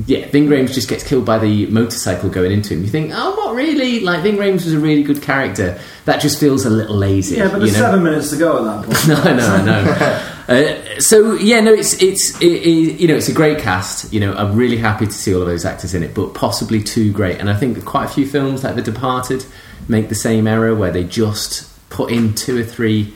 yeah, 0.06 0.28
Rhames 0.28 0.74
just 0.74 0.88
gets 0.88 1.02
killed 1.02 1.24
by 1.24 1.38
the 1.38 1.66
motorcycle 1.66 2.28
going 2.28 2.52
into 2.52 2.74
him, 2.74 2.82
you 2.82 2.90
think, 2.90 3.12
oh, 3.14 3.34
what 3.36 3.54
really? 3.54 4.00
Like, 4.00 4.22
Rhames 4.22 4.64
was 4.64 4.74
a 4.74 4.78
really 4.78 5.02
good 5.02 5.22
character. 5.22 5.80
That 6.04 6.20
just 6.20 6.38
feels 6.38 6.66
a 6.66 6.70
little 6.70 6.96
lazy. 6.96 7.36
Yeah, 7.36 7.48
but 7.48 7.60
there's 7.60 7.72
know? 7.72 7.80
seven 7.80 8.02
minutes 8.02 8.30
to 8.30 8.36
go 8.36 8.58
at 8.58 8.86
that 8.86 9.06
point. 9.06 9.08
no, 9.24 9.36
no, 9.36 9.64
no. 9.64 10.30
Uh, 10.46 11.00
so 11.00 11.32
yeah, 11.36 11.58
no, 11.60 11.72
it's 11.72 12.02
it's 12.02 12.38
it, 12.42 12.52
it, 12.52 13.00
you 13.00 13.08
know 13.08 13.14
it's 13.14 13.30
a 13.30 13.32
great 13.32 13.58
cast. 13.58 14.12
You 14.12 14.20
know, 14.20 14.34
I'm 14.34 14.54
really 14.54 14.76
happy 14.76 15.06
to 15.06 15.12
see 15.12 15.34
all 15.34 15.40
of 15.40 15.46
those 15.46 15.64
actors 15.64 15.94
in 15.94 16.02
it, 16.02 16.14
but 16.14 16.34
possibly 16.34 16.82
too 16.82 17.14
great. 17.14 17.40
And 17.40 17.48
I 17.48 17.56
think 17.56 17.82
quite 17.86 18.04
a 18.04 18.08
few 18.08 18.26
films 18.26 18.62
like 18.62 18.74
The 18.74 18.82
Departed 18.82 19.46
make 19.88 20.08
the 20.08 20.14
same 20.14 20.46
error 20.46 20.74
where 20.74 20.90
they 20.90 21.04
just 21.04 21.68
put 21.90 22.10
in 22.10 22.34
two 22.34 22.58
or 22.60 22.64
three 22.64 23.14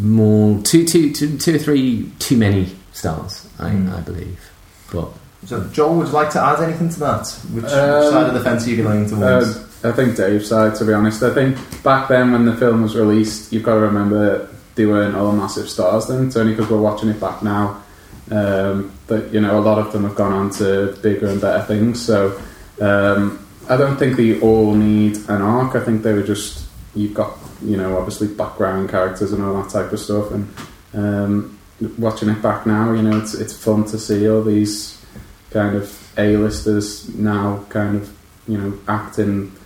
more, 0.00 0.60
two, 0.62 0.84
two, 0.84 1.12
two, 1.12 1.36
two 1.38 1.56
or 1.56 1.58
three 1.58 2.10
too 2.18 2.36
many 2.36 2.74
stars. 2.92 3.46
I, 3.58 3.70
Mm. 3.70 3.96
I 3.96 4.00
believe, 4.00 4.40
but 4.92 5.08
So, 5.46 5.64
Joel, 5.72 5.96
would 5.96 6.06
you 6.08 6.12
like 6.12 6.30
to 6.30 6.40
add 6.42 6.60
anything 6.62 6.88
to 6.90 7.00
that? 7.00 7.26
Which, 7.52 7.64
which 7.64 7.72
Um, 7.72 8.12
side 8.12 8.26
of 8.28 8.34
the 8.34 8.40
fence 8.40 8.66
are 8.66 8.70
you 8.70 8.82
going 8.82 9.08
towards? 9.08 9.56
Uh, 9.56 9.64
I 9.84 9.92
think 9.92 10.16
Dave's 10.16 10.48
side, 10.48 10.74
to 10.76 10.84
be 10.84 10.92
honest. 10.92 11.22
I 11.22 11.30
think 11.34 11.56
back 11.82 12.08
then 12.08 12.30
when 12.32 12.44
the 12.46 12.54
film 12.56 12.82
was 12.82 12.94
released, 12.94 13.52
you've 13.52 13.64
got 13.64 13.74
to 13.74 13.80
remember 13.80 14.48
they 14.76 14.86
weren't 14.86 15.16
all 15.16 15.32
massive 15.32 15.68
stars 15.68 16.06
then. 16.06 16.26
It's 16.28 16.36
only 16.36 16.54
because 16.54 16.70
we're 16.70 16.80
watching 16.80 17.08
it 17.08 17.20
back 17.20 17.42
now 17.42 17.82
um, 18.30 18.92
that 19.08 19.32
you 19.34 19.40
know 19.40 19.58
a 19.58 19.60
lot 19.60 19.78
of 19.78 19.92
them 19.92 20.04
have 20.04 20.14
gone 20.14 20.32
on 20.32 20.50
to 20.50 20.96
bigger 21.02 21.26
and 21.26 21.40
better 21.40 21.62
things. 21.64 22.00
So 22.04 22.40
um, 22.80 23.44
I 23.72 23.78
don't 23.78 23.96
think 23.96 24.18
they 24.18 24.38
all 24.40 24.74
need 24.74 25.16
an 25.30 25.40
arc. 25.40 25.74
I 25.74 25.80
think 25.80 26.02
they 26.02 26.12
were 26.12 26.22
just 26.22 26.66
you've 26.94 27.14
got 27.14 27.38
you 27.62 27.78
know 27.78 27.96
obviously 27.96 28.28
background 28.28 28.90
characters 28.90 29.32
and 29.32 29.42
all 29.42 29.62
that 29.62 29.70
type 29.70 29.90
of 29.90 29.98
stuff. 29.98 30.30
And 30.30 30.54
um, 30.92 31.58
watching 31.96 32.28
it 32.28 32.42
back 32.42 32.66
now, 32.66 32.92
you 32.92 33.00
know 33.00 33.18
it's 33.18 33.32
it's 33.32 33.56
fun 33.56 33.84
to 33.86 33.98
see 33.98 34.28
all 34.28 34.42
these 34.42 35.02
kind 35.50 35.74
of 35.74 36.12
A-listers 36.18 37.14
now 37.14 37.64
kind 37.70 37.96
of 37.96 38.14
you 38.46 38.58
know 38.58 38.78
acting 38.88 39.56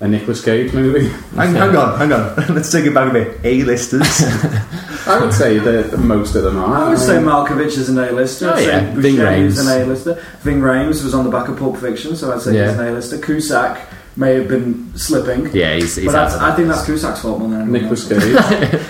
a 0.00 0.06
Nicolas 0.08 0.44
Cage 0.44 0.72
movie. 0.74 1.08
hang, 1.36 1.54
hang 1.54 1.74
on, 1.74 1.98
hang 1.98 2.12
on. 2.12 2.34
Let's 2.54 2.70
take 2.70 2.84
it 2.84 2.92
back 2.94 3.10
a 3.10 3.12
bit. 3.12 3.40
A-listers. 3.44 4.02
I 5.08 5.18
would 5.20 5.32
say 5.32 5.58
that 5.58 5.98
most 5.98 6.34
of 6.34 6.42
them 6.42 6.58
are. 6.58 6.74
I 6.76 6.88
would 6.90 6.98
say 6.98 7.16
mean, 7.16 7.26
Malkovich 7.26 7.78
is 7.78 7.88
an 7.88 7.98
A-lister. 7.98 8.52
Oh, 8.54 8.58
yeah. 8.58 8.92
Ving 8.94 9.14
Buscemi 9.16 9.38
is 9.40 9.58
Rhames. 9.58 9.74
an 9.74 9.82
A-lister. 9.82 10.14
Ving 10.40 10.60
Rhames 10.60 11.02
was 11.02 11.14
on 11.14 11.24
the 11.24 11.30
back 11.30 11.48
of 11.48 11.58
Pulp 11.58 11.76
Fiction, 11.78 12.14
so 12.16 12.32
I'd 12.32 12.42
say 12.42 12.54
Yeah. 12.56 12.70
he's 12.70 12.78
an 12.78 12.88
A-lister. 12.88 13.18
Cusack 13.18 13.80
may 14.16 14.34
have 14.34 14.48
been 14.48 14.96
slipping, 14.96 15.54
yeah, 15.54 15.74
he's, 15.74 15.96
he's 15.96 16.06
but 16.06 16.12
that's. 16.12 16.34
I 16.34 16.54
think 16.56 16.68
that's 16.68 16.84
Cusack's 16.86 17.20
fault 17.22 17.38
more 17.40 17.48
than 17.50 17.60
anyone 17.62 17.82
Nicolas 17.82 18.10
else. 18.10 18.22
Cage. 18.48 18.80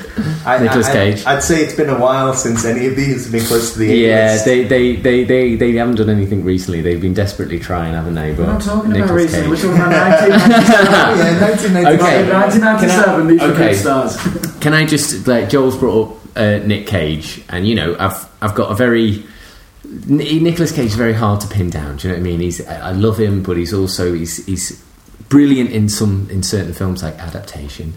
I, 0.46 0.58
Nicolas 0.62 0.86
I- 0.88 0.92
Cage. 0.92 1.26
I'd 1.26 1.42
say 1.42 1.62
it's 1.64 1.74
been 1.74 1.88
a 1.90 1.98
while 1.98 2.32
since 2.34 2.64
any 2.64 2.86
of 2.86 2.94
these 2.96 3.24
have 3.24 3.32
been 3.32 3.44
close 3.44 3.72
to 3.72 3.80
the 3.80 3.86
Yeah, 3.86 4.30
A-list. 4.30 4.44
they, 4.44 4.64
they, 4.64 4.94
they, 4.96 5.24
they, 5.24 5.54
they 5.56 5.72
haven't 5.72 5.96
done 5.96 6.08
anything 6.10 6.44
recently. 6.44 6.80
They've 6.80 7.00
been 7.00 7.14
desperately 7.14 7.58
trying, 7.58 7.94
haven't 7.94 8.14
they? 8.14 8.32
We're 8.32 8.46
not 8.46 8.62
talking 8.62 8.94
about 8.94 9.10
recently. 9.10 9.48
We're 9.48 9.56
Cage- 9.56 9.64
talking 9.64 9.80
about 9.80 10.30
1997. 10.30 10.92
yeah, 10.92 11.40
1997. 11.96 11.98
Okay. 11.98 12.32
1997, 12.32 13.26
these 13.26 13.40
were 13.40 13.46
okay. 13.48 13.68
big 13.70 13.76
stars. 13.76 14.60
Can 14.60 14.74
I 14.74 14.86
just 14.86 15.26
like 15.26 15.48
Joel's 15.48 15.76
brought 15.76 16.08
up 16.10 16.36
uh, 16.36 16.58
Nick 16.64 16.86
Cage, 16.86 17.42
and 17.48 17.66
you 17.66 17.74
know 17.74 17.96
I've 17.98 18.28
I've 18.40 18.54
got 18.54 18.70
a 18.70 18.74
very 18.74 19.24
Nicolas 20.06 20.72
Cage 20.72 20.86
is 20.86 20.94
very 20.94 21.12
hard 21.14 21.40
to 21.40 21.48
pin 21.48 21.70
down. 21.70 21.96
Do 21.96 22.08
you 22.08 22.14
know 22.14 22.20
what 22.20 22.26
I 22.26 22.30
mean? 22.30 22.40
He's 22.40 22.66
I 22.66 22.88
I 22.88 22.92
love 22.92 23.18
him, 23.18 23.42
but 23.42 23.56
he's 23.56 23.72
also 23.72 24.12
he's 24.12 24.44
he's 24.46 24.82
brilliant 25.28 25.70
in 25.70 25.88
some 25.88 26.28
in 26.30 26.42
certain 26.42 26.72
films 26.72 27.02
like 27.02 27.14
adaptation. 27.18 27.94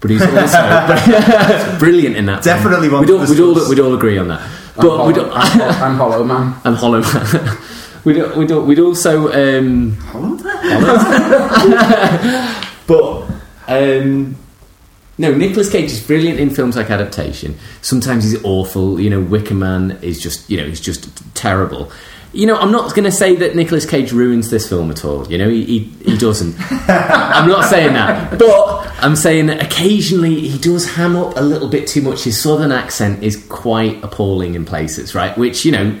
But 0.00 0.10
he's 0.10 0.22
also 0.22 1.76
brilliant 1.78 2.16
in 2.16 2.26
that. 2.26 2.42
film. 2.42 2.56
Definitely 2.56 2.88
one 2.88 3.02
We'd 3.02 3.10
all, 3.10 3.20
we'd 3.26 3.38
all 3.40 3.68
we'd 3.68 3.78
all 3.80 3.94
agree 3.94 4.18
on 4.18 4.28
that. 4.28 4.40
and, 4.40 4.50
But 4.76 4.82
Hollow, 4.96 5.06
we 5.06 5.12
don't. 5.14 5.30
and, 5.32 5.96
Hol- 5.96 6.10
Hollow 6.10 6.24
Man. 6.24 6.54
and 6.64 6.76
Hollow 6.76 7.00
Man. 7.02 7.58
we'd, 8.04 8.36
we'd, 8.36 8.50
we'd 8.50 8.78
also. 8.80 9.28
Um, 9.32 9.96
but 12.86 13.28
um, 13.68 14.36
no, 15.18 15.34
Nicolas 15.34 15.70
Cage 15.70 15.92
is 15.92 16.04
brilliant 16.04 16.40
in 16.40 16.50
films 16.50 16.76
like 16.76 16.90
adaptation. 16.90 17.56
Sometimes 17.82 18.24
he's 18.24 18.42
awful. 18.44 18.98
You 19.00 19.10
know, 19.10 19.20
Wicker 19.20 19.54
Man 19.54 19.92
is 20.02 20.20
just 20.20 20.48
you 20.50 20.56
know 20.56 20.66
he's 20.66 20.80
just 20.80 21.08
terrible. 21.34 21.90
You 22.32 22.46
know, 22.46 22.56
I'm 22.56 22.72
not 22.72 22.94
going 22.94 23.04
to 23.04 23.12
say 23.12 23.36
that 23.36 23.54
Nicolas 23.54 23.84
Cage 23.84 24.12
ruins 24.12 24.48
this 24.48 24.66
film 24.68 24.90
at 24.90 25.04
all. 25.04 25.30
You 25.30 25.36
know, 25.36 25.50
he, 25.50 25.64
he, 25.64 25.78
he 26.04 26.16
doesn't. 26.16 26.56
I'm 26.88 27.48
not 27.48 27.68
saying 27.68 27.92
that. 27.92 28.38
But 28.38 28.90
I'm 29.02 29.16
saying 29.16 29.46
that 29.46 29.62
occasionally 29.62 30.48
he 30.48 30.58
does 30.58 30.94
ham 30.94 31.14
up 31.14 31.36
a 31.36 31.42
little 31.42 31.68
bit 31.68 31.86
too 31.86 32.00
much. 32.00 32.24
His 32.24 32.40
southern 32.40 32.72
accent 32.72 33.22
is 33.22 33.44
quite 33.48 34.02
appalling 34.02 34.54
in 34.54 34.64
places, 34.64 35.14
right? 35.14 35.36
Which, 35.36 35.66
you 35.66 35.72
know, 35.72 35.98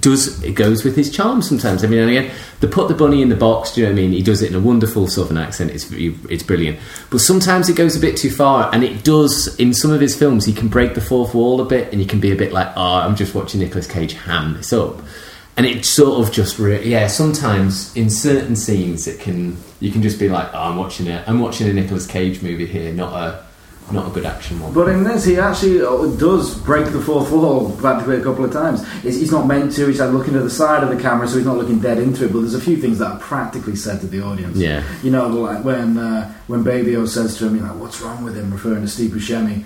does 0.00 0.42
it 0.42 0.52
goes 0.52 0.84
with 0.84 0.96
his 0.96 1.10
charm 1.10 1.42
sometimes. 1.42 1.84
I 1.84 1.88
mean, 1.88 2.00
and 2.00 2.10
again, 2.10 2.30
the 2.60 2.68
put 2.68 2.88
the 2.88 2.94
bunny 2.94 3.22
in 3.22 3.28
the 3.28 3.36
box. 3.36 3.74
Do 3.74 3.80
you 3.80 3.86
know 3.86 3.92
what 3.92 3.98
I 3.98 4.02
mean? 4.02 4.12
He 4.12 4.22
does 4.22 4.42
it 4.42 4.50
in 4.50 4.56
a 4.56 4.60
wonderful 4.60 5.08
southern 5.08 5.38
accent. 5.38 5.70
It's 5.70 5.90
it's 5.92 6.42
brilliant. 6.42 6.78
But 7.10 7.18
sometimes 7.18 7.68
it 7.68 7.76
goes 7.76 7.96
a 7.96 8.00
bit 8.00 8.16
too 8.16 8.30
far, 8.30 8.72
and 8.74 8.84
it 8.84 9.04
does 9.04 9.56
in 9.58 9.72
some 9.72 9.90
of 9.90 10.00
his 10.00 10.16
films. 10.16 10.44
He 10.44 10.52
can 10.52 10.68
break 10.68 10.94
the 10.94 11.00
fourth 11.00 11.34
wall 11.34 11.60
a 11.60 11.64
bit, 11.64 11.92
and 11.92 12.00
you 12.00 12.06
can 12.06 12.20
be 12.20 12.32
a 12.32 12.36
bit 12.36 12.52
like, 12.52 12.68
"Oh, 12.76 12.96
I'm 12.96 13.16
just 13.16 13.34
watching 13.34 13.60
Nicolas 13.60 13.86
Cage 13.86 14.12
ham 14.14 14.54
this 14.54 14.72
up." 14.72 15.00
And 15.58 15.66
it 15.66 15.84
sort 15.84 16.24
of 16.24 16.32
just 16.32 16.58
re- 16.60 16.84
yeah. 16.84 17.08
Sometimes 17.08 17.94
in 17.96 18.08
certain 18.08 18.54
scenes, 18.54 19.08
it 19.08 19.20
can 19.20 19.56
you 19.80 19.90
can 19.90 20.02
just 20.02 20.18
be 20.18 20.28
like, 20.28 20.48
oh, 20.54 20.62
I'm 20.70 20.76
watching 20.76 21.08
it. 21.08 21.28
I'm 21.28 21.40
watching 21.40 21.68
a 21.68 21.72
Nicolas 21.72 22.06
Cage 22.06 22.42
movie 22.42 22.64
here, 22.64 22.92
not 22.92 23.12
a 23.12 23.44
not 23.92 24.06
a 24.06 24.10
good 24.10 24.24
action 24.24 24.60
one. 24.60 24.72
But 24.72 24.88
in 24.88 25.02
this, 25.02 25.24
he 25.24 25.38
actually 25.38 25.80
uh, 25.80 26.06
does 26.16 26.54
break 26.60 26.92
the 26.92 27.00
fourth 27.00 27.30
wall 27.32 27.74
practically 27.78 28.16
a 28.18 28.22
couple 28.22 28.44
of 28.44 28.52
times. 28.52 28.86
He's, 29.02 29.18
he's 29.18 29.32
not 29.32 29.46
meant 29.46 29.72
to. 29.72 29.86
He's 29.86 29.98
like 29.98 30.12
looking 30.12 30.34
to 30.34 30.40
the 30.40 30.50
side 30.50 30.84
of 30.84 30.90
the 30.94 31.02
camera, 31.02 31.26
so 31.26 31.38
he's 31.38 31.46
not 31.46 31.56
looking 31.56 31.80
dead 31.80 31.98
into 31.98 32.26
it. 32.26 32.32
But 32.32 32.40
there's 32.40 32.54
a 32.54 32.60
few 32.60 32.76
things 32.76 32.98
that 33.00 33.10
are 33.10 33.18
practically 33.18 33.74
said 33.74 34.00
to 34.02 34.06
the 34.06 34.22
audience. 34.22 34.58
yeah, 34.58 34.84
You 35.02 35.10
know, 35.10 35.26
like 35.26 35.64
when 35.64 35.98
uh, 35.98 36.32
when 36.46 36.62
Baby 36.62 36.94
O 36.96 37.04
says 37.06 37.36
to 37.38 37.46
him, 37.48 37.56
you 37.56 37.62
know, 37.62 37.74
what's 37.74 38.00
wrong 38.00 38.22
with 38.22 38.36
him, 38.36 38.52
referring 38.52 38.82
to 38.82 38.88
Steve 38.88 39.10
Buscemi. 39.10 39.64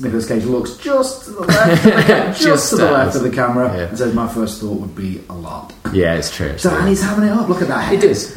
Nicolas 0.00 0.26
Cage 0.26 0.44
looks 0.44 0.76
just 0.76 1.24
to 1.24 1.30
the 1.32 1.40
left, 1.42 1.84
of 1.86 1.92
the 1.94 2.02
ca- 2.02 2.26
just, 2.28 2.42
Just 2.42 2.70
to 2.70 2.76
the 2.76 2.90
left 2.90 3.16
of 3.16 3.22
the 3.22 3.28
uh, 3.28 3.32
camera, 3.32 3.72
Yeah. 3.76 3.88
and 3.88 3.98
says, 3.98 4.14
"My 4.14 4.28
first 4.28 4.60
thought 4.60 4.80
would 4.80 4.94
be 4.96 5.22
a 5.28 5.34
lot." 5.34 5.72
yeah, 5.92 6.14
it's 6.14 6.34
true. 6.34 6.56
So, 6.58 6.70
and 6.74 6.88
he's 6.88 7.02
having 7.02 7.24
it 7.24 7.32
up. 7.32 7.48
Look 7.48 7.62
at 7.62 7.68
that. 7.68 7.92
It 7.92 8.02
head. 8.02 8.36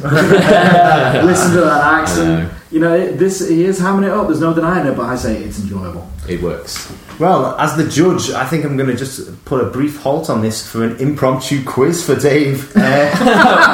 Listen 1.24 1.52
to 1.54 1.60
that 1.62 1.84
accent. 2.00 2.52
Know. 2.80 2.94
You 2.94 3.10
know, 3.10 3.12
this 3.12 3.48
he 3.48 3.64
is 3.64 3.80
hamming 3.80 4.04
it 4.04 4.10
up. 4.10 4.26
There's 4.26 4.40
no 4.40 4.54
denying 4.54 4.86
it. 4.86 4.96
But 4.96 5.06
I 5.06 5.16
say 5.16 5.42
it's 5.42 5.58
enjoyable. 5.58 6.08
It 6.28 6.42
works. 6.42 6.92
Well, 7.18 7.54
as 7.60 7.76
the 7.76 7.88
judge, 7.88 8.30
I 8.30 8.44
think 8.44 8.64
I'm 8.64 8.76
going 8.76 8.88
to 8.88 8.96
just 8.96 9.44
put 9.44 9.62
a 9.62 9.70
brief 9.70 10.00
halt 10.00 10.28
on 10.28 10.42
this 10.42 10.66
for 10.66 10.82
an 10.82 10.96
impromptu 10.96 11.62
quiz 11.64 12.04
for 12.04 12.16
Dave. 12.16 12.72
Uh, 12.84 13.10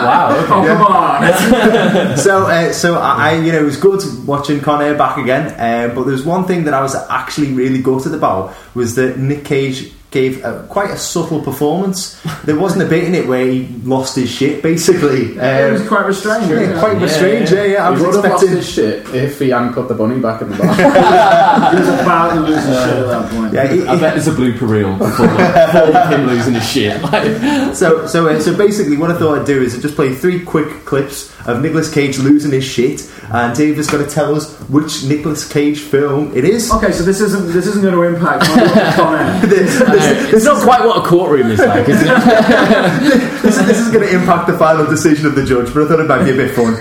wow. 0.06 0.28
Oh 0.30 0.46
come 0.46 0.82
on! 0.82 2.16
so, 2.16 2.46
uh, 2.46 2.72
so 2.72 2.94
I, 2.94 3.30
I, 3.30 3.34
you 3.34 3.52
know, 3.52 3.60
it 3.60 3.64
was 3.64 3.76
good 3.76 4.02
watching 4.26 4.60
Con 4.60 4.82
Air 4.82 4.96
back 4.96 5.18
again. 5.18 5.48
Uh, 5.58 5.92
but 5.94 6.04
there's 6.04 6.24
one 6.24 6.44
thing 6.44 6.64
that 6.64 6.74
I 6.74 6.80
was 6.80 6.94
actually 6.94 7.52
really 7.52 7.82
gutted 7.82 8.14
about 8.14 8.54
was 8.74 8.94
that 8.94 9.18
Nick 9.18 9.44
Cage 9.44 9.92
gave 10.10 10.44
a, 10.44 10.66
quite 10.68 10.90
a 10.90 10.98
subtle 10.98 11.40
performance. 11.40 12.20
There 12.44 12.58
wasn't 12.58 12.82
a 12.82 12.86
bit 12.86 13.04
in 13.04 13.14
it 13.14 13.28
where 13.28 13.46
he 13.46 13.68
lost 13.84 14.16
his 14.16 14.28
shit, 14.28 14.60
basically. 14.62 15.36
it 15.38 15.72
was 15.72 15.82
Um, 15.82 15.86
quite 15.88 16.06
restrained. 16.06 16.50
yeah, 16.50 16.60
yeah. 16.62 16.80
quite 16.80 17.00
Yeah, 17.00 17.06
strange. 17.06 17.50
yeah. 17.52 17.58
Yeah, 17.58 17.64
yeah. 17.72 17.88
I 17.88 17.94
he 17.96 18.02
was 18.02 18.16
would 18.16 18.24
have 18.24 18.32
lost 18.32 18.42
expecting. 18.42 18.56
his 18.56 18.68
shit 18.72 19.14
if 19.14 19.38
he 19.38 19.50
hadn't 19.50 19.72
put 19.74 19.86
the 19.86 19.94
bunny 19.94 20.18
back 20.18 20.42
in 20.42 20.50
the 20.50 20.56
box. 20.56 20.76
He 21.70 21.76
was 21.78 21.88
about 22.00 22.34
to 22.34 22.40
lose 22.40 22.64
his 22.64 22.76
shit 22.76 22.96
at 22.96 23.06
that 23.06 23.30
point. 23.30 23.52
Yeah, 23.54 23.66
he- 23.72 23.86
I 23.86 24.00
bet 24.00 24.16
it's 24.16 24.26
a 24.26 24.32
blooper 24.32 24.68
reel 24.68 24.96
before, 24.96 25.28
before 25.28 26.06
him 26.08 26.26
losing 26.26 26.54
his 26.54 26.68
shit. 26.68 27.00
Like, 27.02 27.74
So, 27.74 28.06
so, 28.06 28.28
uh, 28.28 28.40
so 28.40 28.56
basically, 28.56 28.96
what 28.96 29.10
I 29.12 29.18
thought 29.18 29.38
I'd 29.38 29.46
do 29.46 29.62
is 29.62 29.74
I'd 29.76 29.82
just 29.82 29.94
play 29.94 30.12
three 30.14 30.40
quick 30.40 30.84
clips 30.84 31.30
of 31.46 31.62
Nicolas 31.62 31.92
Cage 31.92 32.18
losing 32.18 32.52
his 32.52 32.64
shit, 32.64 33.10
and 33.32 33.56
Dave 33.56 33.78
is 33.78 33.88
going 33.88 34.04
to 34.04 34.10
tell 34.10 34.34
us 34.34 34.58
which 34.68 35.04
Nicolas 35.04 35.50
Cage 35.50 35.80
film 35.80 36.36
it 36.36 36.44
is. 36.44 36.70
Okay, 36.72 36.92
so 36.92 37.02
this 37.02 37.20
isn't 37.20 37.52
this 37.52 37.66
isn't 37.66 37.82
going 37.82 37.94
to 37.94 38.02
impact 38.02 38.48
my 38.48 38.92
comment. 38.94 39.50
this, 39.50 39.78
this, 39.78 40.34
it's 40.34 40.44
not 40.44 40.62
quite 40.62 40.84
what 40.84 41.04
a 41.04 41.08
courtroom 41.08 41.50
is 41.50 41.58
like, 41.58 41.88
is 41.88 42.00
it? 42.02 42.06
this, 43.42 43.56
this 43.58 43.78
is 43.78 43.92
going 43.92 44.06
to 44.06 44.14
impact 44.14 44.48
the 44.48 44.58
final 44.58 44.86
decision 44.86 45.26
of 45.26 45.34
the 45.34 45.44
judge, 45.44 45.72
but 45.72 45.84
I 45.84 45.88
thought 45.88 46.00
it 46.00 46.08
might 46.08 46.24
be 46.24 46.30
a 46.30 46.36
bit 46.36 46.54
fun. 46.54 46.74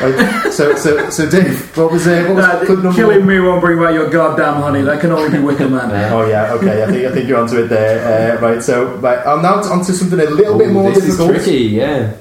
Right, 0.00 0.16
so, 0.52 0.74
so, 0.76 1.10
so, 1.10 1.28
Dave, 1.28 1.76
what 1.76 1.92
was 1.92 2.06
uh, 2.06 2.24
what 2.28 2.36
was 2.36 2.44
Uh, 2.46 2.64
clip 2.64 2.78
number 2.78 2.94
killing 2.96 3.18
one? 3.18 3.28
me 3.28 3.38
won't 3.40 3.60
bring 3.60 3.78
back 3.78 3.92
your 3.92 4.08
goddamn 4.08 4.62
honey. 4.62 4.80
That 4.80 4.98
can 5.00 5.12
only 5.12 5.28
be 5.30 5.38
Wicker 5.44 5.68
Man. 5.68 5.90
Oh 6.12 6.26
yeah, 6.26 6.54
okay. 6.54 6.82
I 6.82 6.86
think 6.86 7.04
I 7.06 7.12
think 7.12 7.28
you're 7.28 7.38
onto 7.38 7.58
it 7.62 7.68
there. 7.68 8.00
Uh, 8.00 8.40
right, 8.40 8.62
so 8.62 8.94
right, 8.96 9.20
I'm 9.26 9.42
now 9.42 9.56
onto 9.60 9.92
something 9.92 10.18
a 10.18 10.24
little 10.24 10.56
bit 10.56 10.70
more 10.70 10.88
this 10.90 11.04
is 11.04 11.18
difficult. 11.18 11.36
tricky, 11.44 11.64
yeah. 11.76 12.16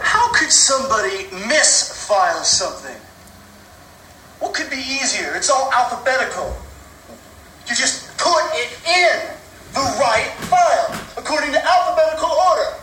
How 0.00 0.32
could 0.32 0.50
somebody 0.50 1.24
misfile 1.44 2.42
something? 2.42 2.96
What 4.40 4.54
could 4.54 4.70
be 4.70 4.80
easier? 4.80 5.34
It's 5.36 5.50
all 5.50 5.70
alphabetical. 5.72 6.56
You 7.68 7.74
just 7.76 8.16
put 8.16 8.40
it 8.56 8.70
in 8.88 9.28
the 9.74 9.84
right 10.00 10.32
file 10.48 10.88
according 11.18 11.52
to 11.52 11.60
alphabetical 11.60 12.30
order. 12.32 12.80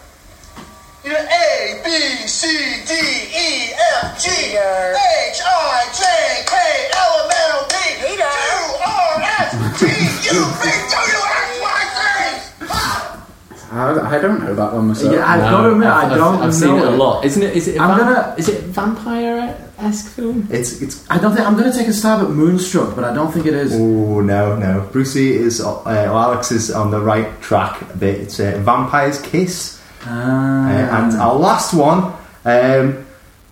You 1.03 1.11
know, 1.11 1.19
A, 1.19 1.81
B, 1.83 1.89
C, 2.27 2.47
D, 2.87 2.93
E, 2.93 3.73
F, 4.03 4.21
G, 4.23 4.29
Peter. 4.29 4.95
H, 4.95 5.41
I, 5.43 5.83
J, 5.91 6.03
K, 6.47 6.55
L, 6.95 7.15
M, 7.23 7.31
N, 7.31 7.51
O, 7.55 7.67
P, 7.67 7.75
Peter. 8.07 8.31
Q, 8.31 8.47
R, 8.87 9.21
S, 9.21 9.51
T, 9.79 9.83
U, 10.31 10.39
V, 10.39 10.63
W, 10.63 11.19
X, 11.27 11.47
Y, 11.59 11.81
Z. 11.95 12.67
Ah! 12.69 13.27
I, 13.73 14.15
I 14.15 14.21
don't 14.21 14.39
know 14.45 14.55
that 14.55 14.73
one 14.73 14.87
myself. 14.87 15.13
Yeah, 15.13 15.27
I've 15.27 15.41
got 15.41 15.63
to 15.63 15.71
admit, 15.73 15.87
I 15.89 16.01
I've- 16.05 16.15
don't 16.15 16.39
know 16.39 16.41
I've 16.45 16.53
seen 16.53 16.67
know 16.77 16.85
it 16.85 16.93
a 16.93 16.95
lot. 16.95 17.25
Isn't 17.25 17.43
it? 17.43 17.57
Is 17.57 17.67
it? 17.67 17.75
A 17.77 17.81
I'm 17.81 17.89
vam- 17.89 17.97
gonna- 18.13 18.35
Is 18.37 18.47
it 18.47 18.63
vampire 18.65 19.57
esque 19.79 20.07
film? 20.11 20.47
It's 20.51 20.81
it's. 20.81 21.05
I 21.09 21.17
don't 21.17 21.35
think 21.35 21.45
I'm 21.45 21.57
going 21.57 21.69
to 21.69 21.77
take 21.77 21.87
a 21.87 21.93
stab 21.93 22.21
at 22.23 22.29
Moonstruck, 22.29 22.95
but 22.95 23.03
I 23.03 23.13
don't 23.13 23.31
think 23.33 23.45
it 23.45 23.55
is. 23.55 23.73
Oh 23.73 24.21
no, 24.21 24.55
no. 24.55 24.87
Brucey 24.93 25.33
is 25.33 25.59
uh, 25.59 25.81
well, 25.85 26.17
Alex 26.17 26.51
is 26.51 26.71
on 26.71 26.91
the 26.91 27.01
right 27.01 27.41
track 27.41 27.81
a 27.81 27.97
bit. 27.97 28.21
It's 28.21 28.39
uh, 28.39 28.57
Vampire's 28.63 29.19
Kiss. 29.21 29.81
Uh, 30.05 30.09
Ah. 30.09 31.05
and 31.05 31.13
our 31.21 31.35
last 31.35 31.73
one, 31.73 32.13
um, 32.45 33.05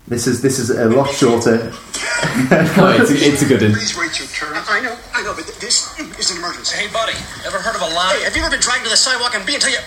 this 0.08 0.28
is 0.28 0.42
this 0.42 0.60
is 0.60 0.70
a 0.70 0.86
lot 0.90 1.10
shorter. 1.12 1.72
Oh, 2.24 2.96
it's, 3.02 3.10
a, 3.10 3.16
it's 3.18 3.42
a 3.42 3.46
good 3.48 3.62
one. 3.62 3.74
Please 3.74 3.98
wait 3.98 4.18
your 4.20 4.28
turn. 4.30 4.54
I 4.54 4.80
know, 4.80 4.96
I 5.14 5.24
know, 5.24 5.34
but 5.34 5.48
this 5.60 5.98
is 6.20 6.30
an 6.32 6.38
emergency. 6.38 6.78
Hey, 6.78 6.88
buddy, 6.94 7.14
ever 7.46 7.58
heard 7.60 7.76
of 7.76 7.82
a 7.82 7.90
lie? 7.96 8.14
Hey, 8.18 8.24
have 8.26 8.36
you 8.36 8.42
ever 8.44 8.52
been 8.52 8.60
dragged 8.62 8.84
to 8.84 8.90
the 8.90 8.96
sidewalk 8.96 9.34
and 9.36 9.44
beaten 9.46 9.62
until 9.68 9.74
you 9.74 9.80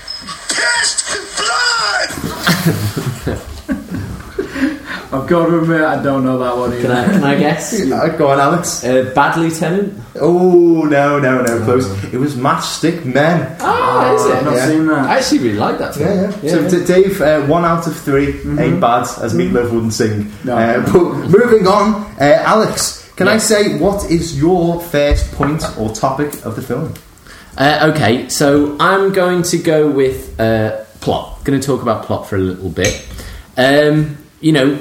pissed 0.50 1.06
blood? 1.38 2.90
I've 5.22 5.28
got 5.28 5.46
to 5.46 5.60
admit, 5.60 5.80
I 5.82 6.02
don't 6.02 6.24
know 6.24 6.38
that 6.38 6.56
one 6.56 6.72
either. 6.72 6.82
Can 6.82 6.90
I, 6.90 7.04
can 7.06 7.24
I 7.24 7.38
guess? 7.38 7.80
Uh, 7.94 8.08
go 8.16 8.30
on, 8.30 8.40
Alex. 8.40 8.82
Uh, 8.84 9.12
Bad 9.14 9.36
Lieutenant? 9.38 9.94
Oh 10.20 10.82
no, 10.82 11.18
no, 11.20 11.42
no, 11.42 11.64
close. 11.64 11.86
It 12.12 12.16
was 12.18 12.34
Matchstick 12.34 13.04
Men. 13.04 13.56
Oh, 13.60 14.14
is 14.14 14.26
I've 14.26 14.42
it? 14.42 14.44
not 14.44 14.54
Yeah. 14.54 14.66
seen 14.66 14.86
that. 14.86 14.98
I 15.10 15.18
actually 15.18 15.38
really 15.38 15.58
like 15.58 15.78
that 15.78 15.94
film. 15.94 16.08
Yeah, 16.18 16.38
yeah. 16.42 16.50
So 16.68 16.68
t- 16.80 16.84
Dave, 16.84 17.20
uh, 17.20 17.42
one 17.42 17.64
out 17.64 17.86
of 17.86 17.96
3 17.96 18.26
ain't 18.58 18.80
bad, 18.80 19.02
as 19.22 19.34
Meatloaf 19.34 19.70
wouldn't 19.72 19.92
sing. 19.92 20.32
No. 20.44 20.56
Uh, 20.56 20.82
but 20.92 21.14
moving 21.28 21.66
on, 21.66 21.94
uh, 22.20 22.42
Alex, 22.44 23.08
can 23.16 23.28
I 23.28 23.38
say 23.38 23.78
what 23.78 24.10
is 24.10 24.38
your 24.38 24.80
first 24.80 25.30
point 25.32 25.62
or 25.78 25.90
topic 25.94 26.44
of 26.44 26.56
the 26.56 26.62
film? 26.62 26.92
Uh, 27.56 27.92
okay, 27.94 28.28
so 28.28 28.76
I'm 28.80 29.12
going 29.12 29.42
to 29.44 29.58
go 29.58 29.88
with 29.88 30.38
uh, 30.40 30.82
plot. 31.00 31.44
Going 31.44 31.60
to 31.60 31.64
talk 31.64 31.82
about 31.82 32.04
plot 32.04 32.26
for 32.28 32.34
a 32.34 32.40
little 32.40 32.70
bit. 32.70 33.06
Um, 33.56 34.18
you 34.40 34.50
know, 34.52 34.78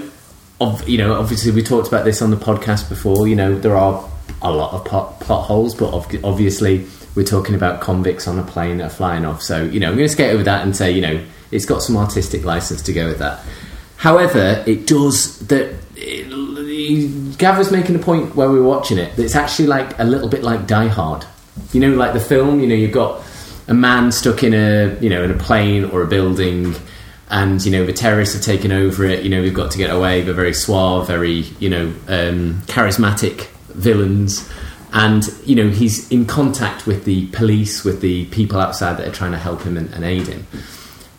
of, 0.62 0.88
you 0.88 0.98
know, 0.98 1.16
obviously 1.16 1.52
we 1.52 1.62
talked 1.62 1.88
about 1.88 2.06
this 2.06 2.22
on 2.22 2.32
the 2.32 2.38
podcast 2.38 2.90
before. 2.90 3.28
You 3.28 3.36
know, 3.36 3.58
there 3.58 3.76
are 3.76 4.10
a 4.42 4.52
lot 4.52 4.74
of 4.74 4.86
plot, 4.86 5.20
plot 5.20 5.46
holes, 5.46 5.76
but 5.76 5.94
ob- 5.94 6.24
obviously 6.24 6.86
we're 7.16 7.26
talking 7.26 7.56
about 7.56 7.82
convicts 7.82 8.28
on 8.28 8.40
a 8.40 8.44
plane 8.44 8.78
that 8.78 8.86
are 8.86 8.90
flying 8.90 9.26
off. 9.26 9.42
So 9.42 9.64
you 9.64 9.80
know, 9.80 9.90
I'm 9.90 9.96
going 9.96 10.08
to 10.08 10.14
skate 10.14 10.34
over 10.34 10.44
that 10.44 10.64
and 10.64 10.76
say, 10.76 10.92
you 10.92 11.02
know, 11.02 11.24
it's 11.52 11.66
got 11.66 11.82
some 11.82 11.98
artistic 11.98 12.44
license 12.44 12.82
to 12.84 12.94
go 12.94 13.08
with 13.08 13.20
that. 13.20 13.44
However, 13.98 14.64
it 14.68 14.88
does 14.88 15.40
that. 15.48 15.76
Gav 17.38 17.58
was 17.58 17.72
making 17.72 17.96
a 17.96 18.00
point 18.00 18.36
where 18.36 18.50
we 18.50 18.60
were 18.60 18.68
watching 18.68 18.98
it 18.98 19.16
that 19.16 19.24
it's 19.24 19.36
actually 19.36 19.68
like 19.68 19.98
a 20.00 20.04
little 20.04 20.28
bit 20.28 20.44
like 20.44 20.68
Die 20.68 20.88
Hard. 20.88 21.26
You 21.72 21.80
know, 21.80 21.92
like 21.92 22.14
the 22.14 22.20
film. 22.20 22.60
You 22.60 22.68
know, 22.68 22.76
you've 22.76 22.92
got 22.92 23.24
a 23.68 23.74
man 23.74 24.12
stuck 24.12 24.44
in 24.44 24.54
a 24.54 24.98
you 25.00 25.10
know 25.10 25.24
in 25.24 25.32
a 25.32 25.38
plane 25.38 25.86
or 25.86 26.02
a 26.02 26.08
building, 26.08 26.76
and 27.34 27.66
you 27.66 27.72
know 27.72 27.84
the 27.84 27.94
terrorists 27.94 28.36
have 28.36 28.44
taken 28.44 28.72
over 28.72 29.04
it. 29.06 29.24
You 29.24 29.30
know, 29.30 29.42
we've 29.42 29.54
got 29.54 29.72
to 29.72 29.78
get 29.78 29.90
away. 29.90 30.22
They're 30.22 30.36
very 30.36 30.54
suave, 30.54 31.08
very 31.08 31.46
you 31.60 31.70
know 31.70 31.88
um, 32.08 32.62
charismatic 32.68 33.48
villains, 33.70 34.48
and 34.94 35.28
you 35.44 35.56
know 35.56 35.70
he's 35.70 36.10
in 36.12 36.26
contact 36.28 36.86
with 36.86 37.06
the 37.06 37.26
police, 37.28 37.84
with 37.84 38.02
the 38.02 38.26
people 38.28 38.60
outside 38.60 38.98
that 38.98 39.08
are 39.08 39.12
trying 39.12 39.32
to 39.32 39.40
help 39.40 39.64
him 39.64 39.78
and, 39.78 39.92
and 39.96 40.06
aid 40.06 40.28
him. 40.28 40.46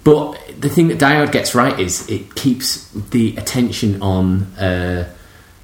But 0.04 0.40
the 0.60 0.68
thing 0.68 0.86
that 0.88 1.00
Die 1.00 1.14
Hard 1.14 1.32
gets 1.32 1.52
right 1.52 1.78
is 1.80 2.08
it 2.08 2.36
keeps 2.36 2.88
the 2.92 3.34
attention 3.36 4.00
on 4.00 4.42
uh, 4.56 5.12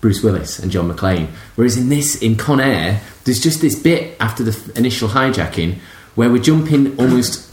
Bruce 0.00 0.20
Willis 0.22 0.58
and 0.58 0.72
John 0.72 0.90
McClane. 0.90 1.28
Whereas 1.54 1.76
in 1.76 1.90
this, 1.90 2.20
in 2.20 2.36
Con 2.36 2.58
Air, 2.58 3.02
there's 3.24 3.40
just 3.40 3.60
this 3.60 3.80
bit 3.80 4.16
after 4.18 4.42
the 4.42 4.72
initial 4.76 5.10
hijacking 5.10 5.78
where 6.16 6.30
we're 6.30 6.42
jumping 6.42 6.98
almost 6.98 7.52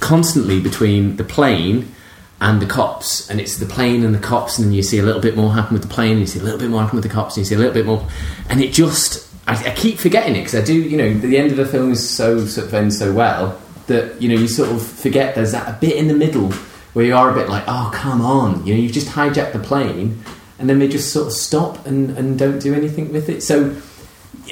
constantly 0.00 0.60
between 0.60 1.16
the 1.16 1.24
plane 1.24 1.94
and 2.40 2.60
the 2.60 2.66
cops, 2.66 3.28
and 3.28 3.40
it's 3.40 3.58
the 3.58 3.66
plane 3.66 4.04
and 4.04 4.14
the 4.14 4.18
cops, 4.18 4.58
and 4.58 4.66
then 4.66 4.74
you 4.74 4.82
see 4.82 4.98
a 4.98 5.02
little 5.02 5.20
bit 5.20 5.36
more 5.36 5.52
happen 5.52 5.74
with 5.74 5.82
the 5.82 5.88
plane, 5.88 6.12
and 6.12 6.20
you 6.20 6.26
see 6.26 6.40
a 6.40 6.42
little 6.42 6.58
bit 6.58 6.70
more 6.70 6.80
happen 6.80 6.96
with 6.96 7.04
the 7.04 7.10
cops, 7.10 7.36
and 7.36 7.44
you 7.44 7.48
see 7.48 7.54
a 7.54 7.58
little 7.58 7.74
bit 7.74 7.86
more, 7.86 8.06
and 8.48 8.60
it 8.60 8.72
just. 8.72 9.28
I, 9.46 9.54
I 9.54 9.74
keep 9.74 9.98
forgetting 9.98 10.36
it 10.36 10.40
because 10.40 10.54
I 10.54 10.62
do, 10.62 10.74
you 10.74 10.96
know, 10.96 11.12
the 11.14 11.36
end 11.36 11.50
of 11.50 11.56
the 11.56 11.66
film 11.66 11.90
is 11.92 12.08
so 12.08 12.44
sort 12.46 12.68
of 12.68 12.74
ends 12.74 12.98
so 12.98 13.12
well 13.12 13.60
that 13.90 14.20
you 14.22 14.28
know 14.28 14.36
you 14.36 14.46
sort 14.46 14.70
of 14.70 14.80
forget 14.80 15.34
there's 15.34 15.52
that 15.52 15.68
a 15.68 15.78
bit 15.80 15.96
in 15.96 16.08
the 16.08 16.14
middle 16.14 16.52
where 16.92 17.04
you 17.04 17.14
are 17.14 17.30
a 17.30 17.34
bit 17.34 17.48
like, 17.48 17.64
oh 17.66 17.90
come 17.92 18.20
on, 18.20 18.64
you 18.66 18.74
know, 18.74 18.80
you've 18.80 18.92
just 18.92 19.08
hijacked 19.08 19.52
the 19.52 19.58
plane, 19.58 20.22
and 20.58 20.68
then 20.68 20.78
they 20.78 20.88
just 20.88 21.12
sort 21.12 21.26
of 21.26 21.32
stop 21.32 21.86
and, 21.86 22.16
and 22.16 22.38
don't 22.38 22.60
do 22.60 22.74
anything 22.74 23.12
with 23.12 23.28
it. 23.28 23.42
So 23.42 23.76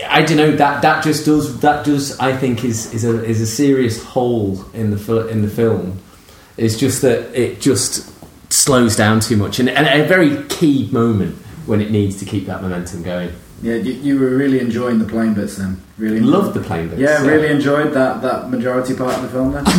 I 0.06 0.22
don't 0.22 0.36
know 0.36 0.52
that 0.52 0.82
that 0.82 1.02
just 1.02 1.24
does 1.24 1.60
that 1.60 1.84
does 1.84 2.18
I 2.18 2.36
think 2.36 2.64
is 2.64 2.92
is 2.92 3.04
a 3.04 3.24
is 3.24 3.40
a 3.40 3.46
serious 3.46 4.02
hole 4.02 4.64
in 4.74 4.90
the 4.90 5.28
in 5.28 5.42
the 5.42 5.48
film. 5.48 6.00
It's 6.58 6.76
just 6.76 7.00
that 7.02 7.32
it 7.34 7.60
just 7.60 8.10
slows 8.52 8.96
down 8.96 9.20
too 9.20 9.36
much, 9.36 9.58
and, 9.60 9.68
and 9.70 9.86
at 9.86 10.00
a 10.00 10.04
very 10.06 10.42
key 10.48 10.88
moment 10.92 11.36
when 11.66 11.80
it 11.80 11.90
needs 11.90 12.16
to 12.18 12.24
keep 12.24 12.46
that 12.46 12.60
momentum 12.62 13.02
going. 13.02 13.30
Yeah, 13.60 13.74
you, 13.74 13.92
you 13.94 14.18
were 14.20 14.30
really 14.30 14.60
enjoying 14.60 14.98
the 15.00 15.04
plane 15.04 15.34
bits 15.34 15.56
then. 15.56 15.80
Really 15.98 16.20
loved 16.20 16.54
the 16.54 16.60
plane 16.60 16.88
bits. 16.88 17.00
Yeah, 17.00 17.22
really 17.26 17.48
enjoyed 17.48 17.92
that, 17.92 18.22
that 18.22 18.50
majority 18.50 18.94
part 18.94 19.14
of 19.16 19.22
the 19.22 19.28
film 19.30 19.50
then. 19.52 19.64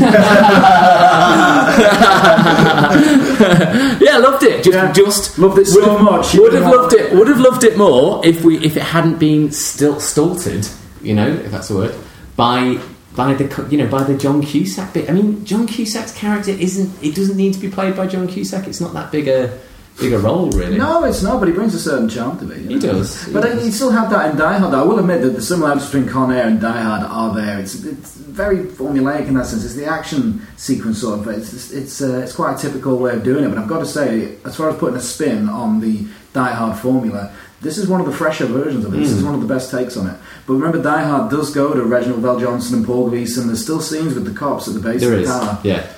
yeah, 4.02 4.18
loved 4.18 4.44
it. 4.44 4.64
Just, 4.64 4.76
Yeah. 4.76 4.92
just 4.92 5.40
Loved 5.40 5.58
it 5.60 5.66
so 5.68 5.80
would 5.80 5.90
have- 5.90 6.02
much. 6.02 6.34
Would 6.36 6.54
have 6.54 6.64
loved 6.72 6.94
it. 6.94 7.14
Would 7.14 7.28
have 7.28 7.40
loved 7.40 7.64
it 7.64 7.78
more 7.78 8.26
if 8.26 8.44
we 8.44 8.58
if 8.60 8.76
it 8.78 8.84
hadn't 8.84 9.18
been 9.20 9.52
still 9.52 10.00
stulted. 10.00 10.68
You 11.02 11.14
know, 11.16 11.28
if 11.28 11.52
that's 11.52 11.70
a 11.70 11.76
word 11.76 11.96
by 12.36 12.80
by 13.16 13.34
the 13.34 13.68
you 13.70 13.78
know 13.78 13.88
by 13.88 14.04
the 14.04 14.18
John 14.18 14.42
Cusack 14.42 14.94
bit. 14.94 15.10
I 15.10 15.14
mean, 15.14 15.44
John 15.46 15.68
Cusack's 15.68 16.14
character 16.16 16.52
isn't. 16.52 16.92
It 17.04 17.16
doesn't 17.16 17.38
need 17.38 17.54
to 17.54 17.60
be 17.60 17.70
played 17.70 17.96
by 17.96 18.08
John 18.08 18.28
Cusack. 18.28 18.68
It's 18.68 18.82
not 18.82 18.94
that 18.94 19.12
big 19.12 19.28
a 19.28 19.60
big 20.00 20.14
a 20.14 20.20
role, 20.20 20.50
really. 20.52 20.78
No, 20.78 21.04
it's 21.04 21.22
not, 21.22 21.40
but 21.40 21.50
he 21.50 21.54
brings 21.54 21.74
a 21.76 21.80
certain 21.80 22.08
charm 22.08 22.40
to 22.40 22.50
it. 22.52 22.60
you 22.60 22.70
He 22.70 22.76
know. 22.76 22.80
does, 22.94 23.26
he 23.26 23.34
But 23.34 23.42
does. 23.44 23.66
you 23.66 23.72
still 23.72 23.92
have 23.92 24.10
that 24.12 24.32
in 24.32 24.38
Die 24.38 24.58
Hard. 24.58 24.74
I 24.74 24.82
will 24.84 24.98
admit 25.00 25.22
that 25.24 25.32
the 25.32 25.42
similarities 25.42 25.88
between 25.88 26.08
Con 26.08 26.32
Air 26.32 26.48
and 26.48 26.62
Die 26.62 26.82
Hard 26.82 27.04
are 27.04 27.36
there. 27.36 27.60
It's, 27.60 27.84
it's 27.84 28.16
very 28.16 28.60
formulaic 28.60 29.28
in 29.28 29.34
that 29.34 29.48
sense. 29.48 29.66
It's 29.66 29.74
the 29.76 29.86
action 29.88 30.42
sequence 30.56 31.02
sort 31.02 31.20
of. 31.20 31.28
It's 31.28 31.52
it's 31.52 31.72
it's, 31.72 32.02
uh, 32.02 32.20
it's 32.24 32.34
quite 32.34 32.58
a 32.58 32.62
typical 32.62 32.98
way 32.98 33.14
of 33.16 33.24
doing 33.24 33.44
it. 33.44 33.50
But 33.50 33.58
I've 33.58 33.68
got 33.68 33.80
to 33.80 33.86
say, 33.86 34.36
as 34.46 34.56
far 34.56 34.70
as 34.70 34.78
putting 34.78 34.96
a 34.96 35.02
spin 35.02 35.50
on 35.50 35.82
the 35.82 36.06
Die 36.32 36.54
Hard 36.54 36.78
formula. 36.80 37.34
This 37.62 37.78
is 37.78 37.88
one 37.88 38.00
of 38.00 38.08
the 38.08 38.14
fresher 38.14 38.46
versions 38.46 38.86
of 38.86 38.94
it. 38.94 38.98
This 38.98 39.12
is 39.12 39.20
hmm. 39.20 39.26
one 39.26 39.36
of 39.36 39.42
the 39.42 39.48
best 39.48 39.70
takes 39.70 39.98
on 39.98 40.08
it. 40.08 40.18
But 40.48 40.54
remember, 40.54 40.82
Die 40.82 41.04
Hard 41.04 41.30
does 41.30 41.54
go 41.54 41.74
to 41.74 41.84
Reginald 41.84 42.22
VelJohnson 42.22 42.74
and 42.74 42.86
Paul 42.86 43.10
Gleason. 43.10 43.48
There's 43.48 43.62
still 43.62 43.82
scenes 43.82 44.14
with 44.14 44.26
the 44.26 44.34
cops 44.38 44.68
at 44.68 44.76
the 44.76 44.80
base 44.80 45.02
There 45.02 45.14
of 45.14 45.20
the 45.20 45.24
is, 45.24 45.30
tower. 45.30 45.60
yeah. 45.64 45.92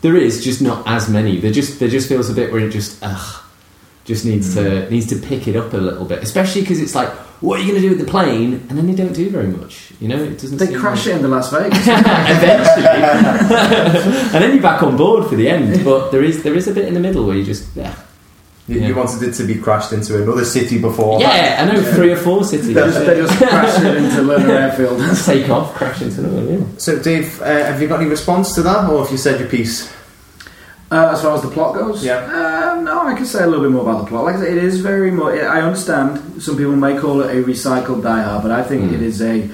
There 0.00 0.16
is 0.16 0.42
just 0.42 0.60
not 0.60 0.86
as 0.86 1.08
many. 1.08 1.38
There 1.38 1.52
just 1.52 1.78
there 1.78 1.88
just 1.88 2.08
feels 2.08 2.28
a 2.28 2.34
bit 2.34 2.52
where 2.52 2.60
it 2.60 2.70
just 2.70 2.98
ugh, 3.02 3.42
just 4.04 4.24
needs 4.26 4.54
to 4.54 4.84
hmm. 4.84 4.90
needs 4.92 5.06
to 5.06 5.16
pick 5.16 5.46
it 5.48 5.56
up 5.56 5.72
a 5.72 5.78
little 5.78 6.04
bit, 6.04 6.22
especially 6.22 6.60
because 6.62 6.80
it's 6.80 6.94
like, 6.94 7.08
what 7.40 7.58
are 7.58 7.62
you 7.62 7.70
going 7.70 7.80
to 7.80 7.88
do 7.88 7.96
with 7.96 8.04
the 8.04 8.10
plane? 8.10 8.54
And 8.68 8.76
then 8.76 8.86
they 8.86 8.94
don't 8.94 9.12
do 9.12 9.30
very 9.30 9.46
much. 9.46 9.92
You 10.00 10.08
know, 10.08 10.22
it 10.22 10.38
doesn't. 10.38 10.58
They 10.58 10.74
crash 10.74 11.06
like- 11.06 11.14
it 11.14 11.16
into 11.16 11.28
Las 11.28 11.50
Vegas. 11.52 11.78
eventually, 11.86 12.86
and 14.34 14.42
then 14.42 14.52
you're 14.54 14.62
back 14.62 14.82
on 14.82 14.96
board 14.96 15.28
for 15.28 15.36
the 15.36 15.48
end. 15.48 15.84
But 15.84 16.10
there 16.10 16.24
is 16.24 16.42
there 16.42 16.54
is 16.54 16.66
a 16.68 16.74
bit 16.74 16.86
in 16.86 16.94
the 16.94 17.00
middle 17.00 17.24
where 17.24 17.36
you 17.36 17.44
just 17.44 17.74
yeah, 17.76 17.94
You, 18.66 18.80
Yeah. 18.80 18.88
you 18.88 18.94
wanted 18.94 19.22
it 19.22 19.32
to 19.34 19.44
be 19.44 19.56
crashed 19.56 19.92
into 19.92 20.22
another 20.22 20.44
city 20.44 20.78
before. 20.80 21.20
yeah. 21.20 21.58
I 21.68 21.70
know 21.72 21.82
three 21.82 22.12
or 22.12 22.16
four 22.16 22.44
cities. 22.44 22.68
they, 22.68 22.74
just, 22.74 22.98
they 23.00 23.14
just 23.16 23.36
crash 23.36 23.78
it 23.82 23.96
into 23.96 24.16
Lerner 24.22 24.48
Airfield. 24.48 25.00
take 25.26 25.50
off, 25.50 25.74
crash 25.74 26.00
into 26.00 26.20
another. 26.24 26.52
Yeah. 26.52 26.64
So, 26.78 26.98
Dave, 26.98 27.42
uh, 27.42 27.44
have 27.44 27.80
you 27.82 27.88
got 27.88 28.00
any 28.00 28.08
response 28.08 28.54
to 28.54 28.62
that, 28.62 28.88
or 28.88 29.02
have 29.02 29.10
you 29.12 29.18
said 29.18 29.38
your 29.38 29.48
piece? 29.50 29.92
Uh, 30.90 31.10
as 31.12 31.22
far 31.22 31.34
as 31.36 31.42
the 31.42 31.48
plot 31.50 31.74
goes, 31.74 32.04
Yeah. 32.04 32.72
Um, 32.72 32.84
no, 32.84 33.06
I 33.06 33.14
can 33.14 33.26
say 33.26 33.42
a 33.42 33.46
little 33.46 33.64
bit 33.64 33.72
more 33.72 33.82
about 33.82 34.04
the 34.04 34.06
plot. 34.08 34.24
Like 34.24 34.36
I 34.36 34.40
say, 34.40 34.52
it 34.52 34.62
is 34.64 34.80
very 34.80 35.10
much. 35.10 35.34
I 35.40 35.60
understand 35.60 36.42
some 36.42 36.56
people 36.56 36.76
may 36.76 36.96
call 36.98 37.20
it 37.22 37.36
a 37.36 37.42
recycled 37.42 38.02
Die 38.02 38.22
Hard, 38.22 38.42
but 38.42 38.52
I 38.52 38.62
think 38.62 38.90
Mm. 38.90 38.94
it 38.94 39.02
is 39.02 39.20
a 39.20 39.48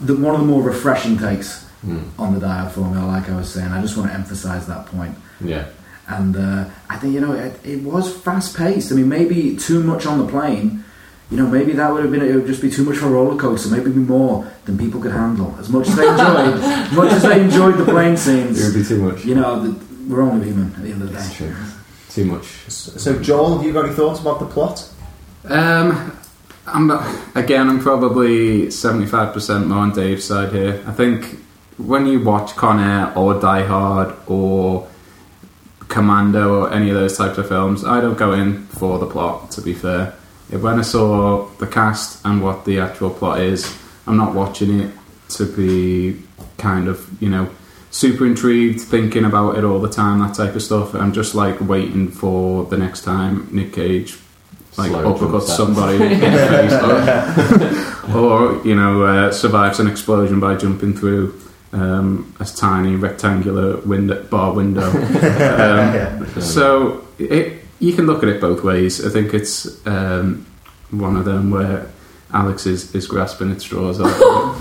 the, 0.00 0.14
one 0.16 0.34
of 0.34 0.40
the 0.40 0.46
more 0.46 0.62
refreshing 0.62 1.18
takes 1.18 1.66
Mm. 1.86 2.02
on 2.18 2.34
the 2.34 2.40
Die 2.40 2.58
Hard 2.58 2.72
formula. 2.72 3.06
Like 3.06 3.28
I 3.30 3.36
was 3.36 3.48
saying, 3.48 3.68
I 3.70 3.80
just 3.82 3.96
want 3.96 4.08
to 4.10 4.14
emphasise 4.14 4.64
that 4.66 4.86
point. 4.86 5.14
Yeah. 5.40 5.64
And 6.10 6.36
uh, 6.36 6.64
I 6.88 6.96
think 6.96 7.14
you 7.14 7.20
know 7.20 7.32
it, 7.32 7.58
it 7.64 7.82
was 7.82 8.14
fast 8.14 8.56
paced. 8.56 8.90
I 8.90 8.96
mean, 8.96 9.08
maybe 9.08 9.56
too 9.56 9.82
much 9.82 10.06
on 10.06 10.18
the 10.18 10.26
plane. 10.26 10.84
You 11.30 11.36
know, 11.36 11.46
maybe 11.46 11.72
that 11.74 11.92
would 11.92 12.02
have 12.02 12.10
been 12.10 12.22
it 12.22 12.34
would 12.34 12.46
just 12.46 12.60
be 12.60 12.70
too 12.70 12.84
much 12.84 12.96
for 12.96 13.06
a 13.06 13.10
roller 13.10 13.36
coaster. 13.38 13.70
Maybe 13.70 13.92
be 13.92 14.00
more 14.00 14.50
than 14.64 14.76
people 14.76 15.00
could 15.00 15.12
handle. 15.12 15.54
As 15.60 15.68
much 15.68 15.86
as 15.86 15.94
they 15.94 16.08
enjoyed, 16.08 16.54
as 16.60 16.92
much 16.92 17.12
as 17.12 17.22
they 17.22 17.40
enjoyed 17.40 17.76
the 17.78 17.84
plane 17.84 18.16
scenes. 18.16 18.60
It 18.60 18.64
would 18.66 18.82
be 18.82 18.88
too 18.88 19.00
much. 19.00 19.24
You 19.24 19.36
know, 19.36 19.62
the, 19.62 19.70
we're 20.12 20.22
only 20.22 20.46
human 20.46 20.74
at 20.74 20.82
the 20.82 20.90
end 20.90 21.02
of 21.02 21.08
the 21.08 21.14
That's 21.14 21.30
day. 21.30 21.46
true. 21.46 21.56
Too 22.08 22.24
much. 22.24 22.44
So, 22.68 23.22
Joel, 23.22 23.58
have 23.58 23.66
you 23.66 23.72
got 23.72 23.84
any 23.86 23.94
thoughts 23.94 24.18
about 24.18 24.40
the 24.40 24.46
plot? 24.46 24.92
Um, 25.44 26.18
I'm 26.66 26.88
not, 26.88 27.06
again. 27.36 27.68
I'm 27.68 27.78
probably 27.78 28.68
seventy-five 28.72 29.32
percent 29.32 29.68
more 29.68 29.78
on 29.78 29.92
Dave's 29.92 30.24
side 30.24 30.52
here. 30.52 30.82
I 30.88 30.92
think 30.92 31.38
when 31.78 32.06
you 32.06 32.20
watch 32.24 32.56
Con 32.56 32.80
Air 32.80 33.16
or 33.16 33.40
Die 33.40 33.64
Hard 33.64 34.16
or 34.26 34.88
Commando 35.90 36.60
or 36.60 36.72
any 36.72 36.88
of 36.88 36.94
those 36.94 37.16
types 37.18 37.36
of 37.36 37.48
films, 37.48 37.84
I 37.84 38.00
don't 38.00 38.16
go 38.16 38.32
in 38.32 38.66
for 38.68 38.98
the 38.98 39.06
plot. 39.06 39.50
To 39.52 39.60
be 39.60 39.74
fair, 39.74 40.14
If 40.50 40.62
when 40.62 40.78
I 40.78 40.82
saw 40.82 41.46
the 41.58 41.66
cast 41.66 42.24
and 42.24 42.42
what 42.42 42.64
the 42.64 42.80
actual 42.80 43.10
plot 43.10 43.40
is, 43.40 43.76
I'm 44.06 44.16
not 44.16 44.34
watching 44.34 44.80
it 44.80 44.90
to 45.30 45.44
be 45.44 46.22
kind 46.58 46.88
of 46.88 47.06
you 47.22 47.28
know 47.28 47.48
super 47.90 48.24
intrigued, 48.26 48.80
thinking 48.80 49.24
about 49.24 49.58
it 49.58 49.64
all 49.64 49.80
the 49.80 49.90
time, 49.90 50.20
that 50.20 50.34
type 50.34 50.54
of 50.54 50.62
stuff. 50.62 50.94
I'm 50.94 51.12
just 51.12 51.34
like 51.34 51.60
waiting 51.60 52.08
for 52.08 52.64
the 52.64 52.78
next 52.78 53.02
time 53.02 53.48
Nick 53.52 53.72
Cage 53.72 54.16
like 54.76 54.90
Slow 54.90 55.14
uppercuts 55.14 55.48
somebody 55.48 55.96
in 55.96 56.20
the 56.20 56.46
face, 56.54 58.14
or, 58.14 58.18
or 58.18 58.66
you 58.66 58.74
know 58.74 59.02
uh, 59.02 59.32
survives 59.32 59.80
an 59.80 59.88
explosion 59.88 60.40
by 60.40 60.54
jumping 60.54 60.94
through 60.94 61.38
um, 61.72 62.34
a 62.40 62.44
tiny 62.44 62.96
rectangular 62.96 63.78
window, 63.78 64.22
bar 64.24 64.52
window. 64.52 64.90
Um, 66.30 66.40
So 66.40 67.06
it, 67.18 67.62
you 67.78 67.92
can 67.92 68.06
look 68.06 68.22
at 68.22 68.28
it 68.28 68.40
both 68.40 68.62
ways. 68.64 69.04
I 69.04 69.10
think 69.10 69.34
it's 69.34 69.86
um, 69.86 70.46
one 70.90 71.16
of 71.16 71.24
them 71.24 71.50
where 71.50 71.86
Alex 72.32 72.66
is, 72.66 72.94
is 72.94 73.06
grasping 73.06 73.50
at 73.50 73.60
straws. 73.60 73.98
a 73.98 74.04
little 74.04 74.56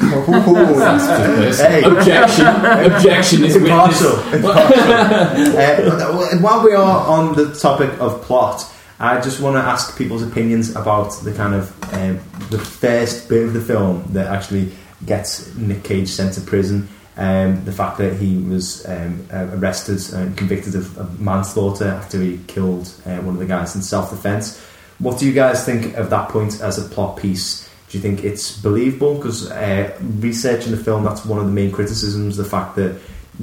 bit. 1.37 1.55
Hey. 1.57 1.83
Objection. 1.83 2.45
Objection 2.47 3.43
is 3.45 3.55
Impartial. 3.55 4.19
Impartial. 4.33 4.83
uh, 4.83 6.37
while 6.39 6.63
we 6.63 6.73
are 6.73 7.07
on 7.07 7.35
the 7.35 7.53
topic 7.55 7.91
of 7.99 8.21
plot, 8.23 8.63
I 8.99 9.21
just 9.21 9.39
want 9.39 9.55
to 9.55 9.61
ask 9.61 9.97
people's 9.97 10.23
opinions 10.23 10.75
about 10.75 11.11
the 11.23 11.31
kind 11.33 11.53
of 11.55 11.93
um, 11.93 12.19
the 12.49 12.59
first 12.59 13.29
bit 13.29 13.43
of 13.45 13.53
the 13.53 13.61
film 13.61 14.03
that 14.13 14.27
actually 14.27 14.71
gets 15.05 15.53
Nick 15.55 15.83
Cage 15.83 16.09
sent 16.09 16.33
to 16.33 16.41
prison. 16.41 16.89
Um, 17.19 17.65
the 17.65 17.73
fact 17.73 17.97
that 17.97 18.13
he 18.13 18.37
was 18.37 18.87
um, 18.87 19.27
uh, 19.33 19.49
arrested 19.57 19.99
and 20.13 20.37
convicted 20.37 20.73
of, 20.75 20.97
of 20.97 21.19
manslaughter 21.19 21.89
after 21.89 22.21
he 22.21 22.39
killed 22.47 22.93
uh, 23.05 23.17
one 23.17 23.35
of 23.35 23.39
the 23.39 23.45
guys 23.45 23.75
in 23.75 23.81
self-defense. 23.81 24.57
What 24.99 25.19
do 25.19 25.25
you 25.25 25.33
guys 25.33 25.65
think 25.65 25.97
of 25.97 26.09
that 26.11 26.29
point 26.29 26.61
as 26.61 26.77
a 26.77 26.87
plot 26.87 27.17
piece? 27.17 27.67
Do 27.89 27.97
you 27.97 28.01
think 28.01 28.23
it's 28.23 28.57
believable? 28.61 29.15
Because 29.15 29.51
uh, 29.51 29.99
researching 30.19 30.71
the 30.71 30.81
film, 30.81 31.03
that's 31.03 31.25
one 31.25 31.39
of 31.39 31.45
the 31.45 31.51
main 31.51 31.73
criticisms: 31.73 32.37
the 32.37 32.45
fact 32.45 32.77
that 32.77 32.97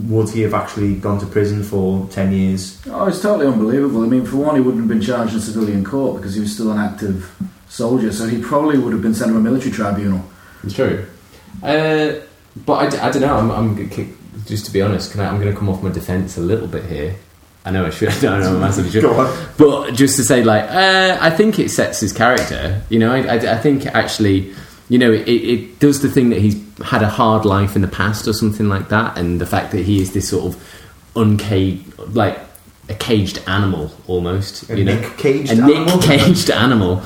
would 0.09 0.31
he 0.31 0.41
have 0.41 0.55
actually 0.55 0.95
gone 0.95 1.19
to 1.21 1.27
prison 1.27 1.63
for 1.63 2.09
ten 2.09 2.33
years? 2.33 2.81
Oh, 2.87 3.07
it's 3.09 3.21
totally 3.21 3.47
unbelievable. 3.47 4.05
I 4.05 4.07
mean, 4.07 4.25
for 4.25 4.39
one, 4.39 4.55
he 4.55 4.63
wouldn't 4.63 4.85
have 4.85 4.89
been 4.89 5.03
charged 5.03 5.35
in 5.35 5.41
civilian 5.41 5.85
court 5.85 6.17
because 6.17 6.35
he 6.35 6.41
was 6.41 6.55
still 6.55 6.73
an 6.73 6.79
active 6.79 7.31
soldier, 7.69 8.11
so 8.11 8.27
he 8.27 8.41
probably 8.41 8.79
would 8.79 8.95
have 8.95 9.03
been 9.03 9.15
sent 9.15 9.33
to 9.33 9.37
a 9.37 9.41
military 9.41 9.71
tribunal. 9.71 10.25
It's 10.65 10.73
true. 10.73 11.05
Uh, 11.63 12.21
but 12.65 12.95
I, 12.95 13.09
I 13.09 13.11
don't 13.11 13.23
know. 13.23 13.37
I'm, 13.37 13.51
I'm 13.51 13.91
just 14.47 14.67
to 14.67 14.73
be 14.73 14.81
honest. 14.81 15.13
Can 15.13 15.21
I, 15.21 15.29
I'm 15.29 15.41
going 15.41 15.53
to 15.53 15.59
come 15.59 15.69
off 15.69 15.83
my 15.83 15.91
defence 15.91 16.37
a 16.37 16.41
little 16.41 16.67
bit 16.69 16.85
here. 16.87 17.17
I 17.65 17.71
know 17.73 17.85
I 17.85 17.91
should. 17.91 18.09
I 18.11 18.21
don't 18.21 18.41
know. 18.41 18.55
I'm 18.55 18.61
massively 18.61 18.91
should. 18.91 19.03
Go 19.03 19.19
on. 19.19 19.49
But 19.59 19.93
just 19.93 20.17
to 20.17 20.25
say, 20.25 20.45
like, 20.45 20.65
uh, 20.71 21.19
I 21.21 21.31
think 21.31 21.59
it 21.59 21.71
sets 21.71 22.01
his 22.01 22.13
character. 22.13 22.83
You 22.89 22.99
know, 22.99 23.13
I, 23.13 23.23
I, 23.23 23.35
I 23.35 23.59
think 23.59 23.87
actually, 23.87 24.55
you 24.89 24.99
know, 24.99 25.13
it, 25.13 25.29
it 25.29 25.79
does 25.81 26.01
the 26.01 26.09
thing 26.09 26.31
that 26.31 26.39
he's 26.41 26.57
had 26.79 27.03
a 27.03 27.09
hard 27.09 27.45
life 27.45 27.75
in 27.75 27.83
the 27.83 27.89
past 27.89 28.29
or 28.29 28.33
something 28.33 28.69
like 28.69 28.89
that, 28.91 29.19
and 29.19 29.41
the 29.41 29.47
fact 29.47 29.73
that 29.73 29.85
he 29.85 30.01
is 30.01 30.13
this 30.13 30.29
sort 30.29 30.55
of 30.55 30.83
uncaged, 31.17 31.99
like 32.15 32.39
a 32.89 32.95
caged 32.95 33.43
animal 33.49 33.91
almost. 34.07 34.71
A 34.71 34.79
you 34.79 34.85
know, 34.85 34.95
Nick 34.95 35.17
Caged 35.19 35.51
a 35.51 35.63
animal? 35.63 35.97
Nick 35.99 36.01
caged 36.03 36.51
animal. 36.51 37.03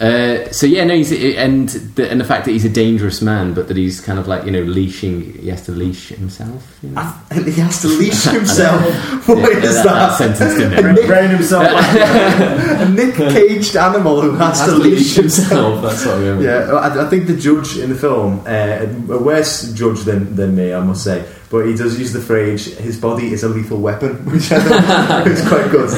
Uh, 0.00 0.50
so 0.52 0.66
yeah, 0.66 0.84
no, 0.84 0.94
he's 0.94 1.10
and 1.36 1.68
the, 1.96 2.08
and 2.10 2.20
the 2.20 2.24
fact 2.24 2.44
that 2.44 2.52
he's 2.52 2.64
a 2.64 2.68
dangerous 2.68 3.20
man, 3.20 3.52
but 3.52 3.66
that 3.68 3.76
he's 3.76 4.00
kind 4.00 4.18
of 4.18 4.28
like 4.28 4.44
you 4.44 4.50
know 4.52 4.62
leashing. 4.62 5.32
He 5.38 5.48
has 5.48 5.64
to 5.66 5.72
leash 5.72 6.08
himself. 6.10 6.78
You 6.82 6.90
know? 6.90 7.02
he 7.32 7.52
has 7.60 7.82
to 7.82 7.88
leash 7.88 8.22
himself. 8.38 8.80
what 9.28 9.38
Yeah, 9.38 9.58
is 9.58 9.74
that, 9.76 9.84
that? 9.84 9.84
that 9.84 10.18
sentence 10.18 10.54
didn't 10.58 10.84
A 10.84 10.88
it? 10.90 10.92
Nick, 10.94 11.06
Brain 11.06 11.30
himself. 11.30 11.66
a 11.72 12.88
Nick 12.90 13.14
caged 13.16 13.76
animal 13.76 14.20
who 14.20 14.32
has, 14.36 14.60
Has 14.60 14.68
to 14.68 14.76
leash 14.76 15.14
himself. 15.16 15.82
That's 15.82 16.06
what 16.06 16.14
I'm 16.16 16.40
Yeah, 16.42 16.72
I, 16.72 17.06
I 17.06 17.10
think 17.10 17.26
the 17.26 17.36
judge 17.36 17.76
in 17.78 17.90
the 17.90 17.96
film, 17.96 18.40
uh, 18.46 18.86
a 19.14 19.18
worse 19.18 19.72
judge 19.72 20.00
than, 20.02 20.36
than 20.36 20.54
me, 20.54 20.72
I 20.72 20.80
must 20.80 21.02
say, 21.02 21.24
but 21.50 21.66
he 21.66 21.74
does 21.74 21.98
use 21.98 22.12
the 22.12 22.20
phrase 22.20 22.76
"his 22.78 23.00
body 23.00 23.32
is 23.32 23.42
a 23.42 23.48
lethal 23.48 23.78
weapon," 23.78 24.16
which 24.32 24.50
I 24.52 25.22
think 25.22 25.36
is 25.36 25.48
quite 25.48 25.70
good. 25.70 25.90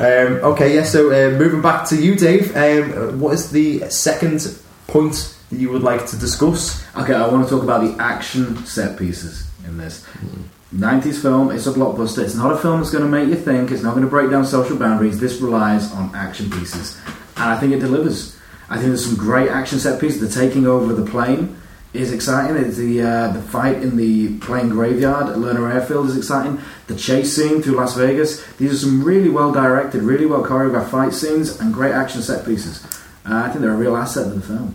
Um, 0.00 0.52
okay, 0.52 0.74
yeah. 0.74 0.84
So 0.84 1.08
uh, 1.08 1.36
moving 1.38 1.62
back 1.62 1.88
to 1.88 1.96
you, 1.96 2.14
Dave. 2.16 2.56
Um, 2.56 3.20
what 3.20 3.34
is 3.34 3.50
the 3.50 3.88
second 3.90 4.58
point 4.86 5.36
that 5.50 5.58
you 5.58 5.70
would 5.70 5.82
like 5.82 6.06
to 6.06 6.16
discuss? 6.16 6.84
Okay, 6.96 7.14
I 7.14 7.26
want 7.28 7.44
to 7.44 7.50
talk 7.50 7.62
about 7.62 7.82
the 7.82 8.02
action 8.02 8.64
set 8.66 8.98
pieces 8.98 9.48
in 9.66 9.78
this. 9.78 10.06
90s 10.74 11.22
film, 11.22 11.52
it's 11.52 11.68
a 11.68 11.72
blockbuster. 11.72 12.24
It's 12.24 12.34
not 12.34 12.52
a 12.52 12.56
film 12.56 12.80
that's 12.80 12.90
going 12.90 13.04
to 13.04 13.10
make 13.10 13.28
you 13.28 13.36
think, 13.36 13.70
it's 13.70 13.82
not 13.82 13.92
going 13.92 14.02
to 14.02 14.10
break 14.10 14.30
down 14.30 14.44
social 14.44 14.76
boundaries. 14.76 15.20
This 15.20 15.40
relies 15.40 15.92
on 15.92 16.12
action 16.16 16.50
pieces. 16.50 16.98
And 17.36 17.44
I 17.44 17.58
think 17.58 17.72
it 17.72 17.78
delivers. 17.78 18.36
I 18.68 18.76
think 18.76 18.88
there's 18.88 19.06
some 19.06 19.16
great 19.16 19.50
action 19.50 19.78
set 19.78 20.00
pieces. 20.00 20.20
The 20.20 20.40
taking 20.40 20.66
over 20.66 20.92
the 20.92 21.08
plane 21.08 21.56
is 21.94 22.12
exciting. 22.12 22.56
It's 22.56 22.76
the 22.76 23.02
uh, 23.02 23.28
the 23.28 23.40
fight 23.40 23.82
in 23.82 23.96
the 23.96 24.38
plane 24.38 24.68
graveyard 24.68 25.28
at 25.28 25.36
Lerner 25.36 25.72
Airfield 25.72 26.08
is 26.08 26.16
exciting. 26.16 26.60
The 26.88 26.96
chase 26.96 27.34
scene 27.34 27.62
through 27.62 27.76
Las 27.76 27.96
Vegas. 27.96 28.44
These 28.56 28.72
are 28.72 28.76
some 28.76 29.04
really 29.04 29.30
well 29.30 29.52
directed, 29.52 30.02
really 30.02 30.26
well 30.26 30.42
choreographed 30.42 30.90
fight 30.90 31.14
scenes 31.14 31.60
and 31.60 31.72
great 31.72 31.92
action 31.92 32.20
set 32.20 32.44
pieces. 32.44 32.84
Uh, 33.24 33.36
I 33.36 33.48
think 33.48 33.60
they're 33.60 33.72
a 33.72 33.76
real 33.76 33.96
asset 33.96 34.24
to 34.24 34.34
the 34.34 34.46
film. 34.46 34.74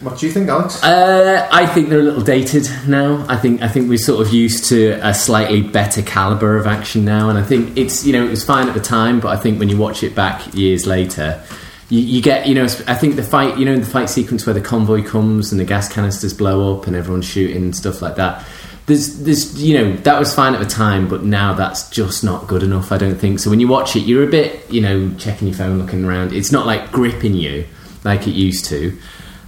What 0.00 0.18
do 0.18 0.26
you 0.26 0.32
think, 0.32 0.48
Alex? 0.48 0.82
Uh, 0.82 1.48
I 1.50 1.66
think 1.66 1.88
they're 1.88 1.98
a 1.98 2.02
little 2.02 2.22
dated 2.22 2.70
now. 2.86 3.26
I 3.28 3.36
think 3.36 3.62
I 3.62 3.68
think 3.68 3.88
we're 3.88 3.98
sort 3.98 4.24
of 4.24 4.32
used 4.32 4.66
to 4.66 4.92
a 5.02 5.12
slightly 5.12 5.62
better 5.62 6.02
caliber 6.02 6.56
of 6.56 6.68
action 6.68 7.04
now, 7.04 7.28
and 7.28 7.36
I 7.36 7.42
think 7.42 7.76
it's 7.76 8.06
you 8.06 8.12
know 8.12 8.24
it 8.24 8.30
was 8.30 8.44
fine 8.44 8.68
at 8.68 8.74
the 8.74 8.80
time, 8.80 9.18
but 9.18 9.36
I 9.36 9.40
think 9.40 9.58
when 9.58 9.68
you 9.68 9.76
watch 9.76 10.04
it 10.04 10.14
back 10.14 10.54
years 10.54 10.86
later, 10.86 11.42
you, 11.88 12.00
you 12.00 12.22
get 12.22 12.46
you 12.46 12.54
know 12.54 12.64
I 12.64 12.94
think 12.94 13.16
the 13.16 13.22
fight 13.22 13.58
you 13.58 13.64
know 13.64 13.76
the 13.76 13.86
fight 13.86 14.10
sequence 14.10 14.46
where 14.46 14.54
the 14.54 14.60
convoy 14.60 15.02
comes 15.02 15.52
and 15.52 15.60
the 15.60 15.64
gas 15.64 15.92
canisters 15.92 16.34
blow 16.34 16.76
up 16.76 16.86
and 16.86 16.96
everyone's 16.96 17.26
shooting 17.26 17.64
and 17.64 17.76
stuff 17.76 18.02
like 18.02 18.16
that. 18.16 18.46
There's, 18.86 19.18
there's, 19.18 19.62
you 19.62 19.76
know, 19.76 19.96
that 19.96 20.18
was 20.18 20.34
fine 20.34 20.54
at 20.54 20.60
the 20.60 20.66
time, 20.66 21.08
but 21.08 21.22
now 21.22 21.52
that's 21.52 21.90
just 21.90 22.24
not 22.24 22.46
good 22.46 22.62
enough. 22.62 22.90
I 22.90 22.96
don't 22.96 23.16
think 23.16 23.38
so. 23.38 23.50
When 23.50 23.60
you 23.60 23.68
watch 23.68 23.94
it, 23.96 24.00
you're 24.00 24.24
a 24.24 24.30
bit, 24.30 24.72
you 24.72 24.80
know, 24.80 25.12
checking 25.18 25.46
your 25.48 25.58
phone, 25.58 25.78
looking 25.78 26.06
around. 26.06 26.32
It's 26.32 26.50
not 26.50 26.64
like 26.64 26.90
gripping 26.90 27.34
you 27.34 27.66
like 28.02 28.26
it 28.26 28.30
used 28.30 28.64
to. 28.66 28.98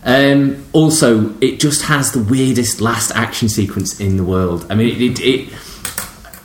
Um, 0.04 0.64
also, 0.72 1.34
it 1.40 1.58
just 1.58 1.82
has 1.82 2.12
the 2.12 2.22
weirdest 2.22 2.80
last 2.80 3.12
action 3.12 3.48
sequence 3.48 4.00
in 4.00 4.18
the 4.18 4.24
world. 4.24 4.66
I 4.70 4.74
mean, 4.74 4.88
it, 4.88 5.18
it, 5.18 5.20
it 5.20 5.52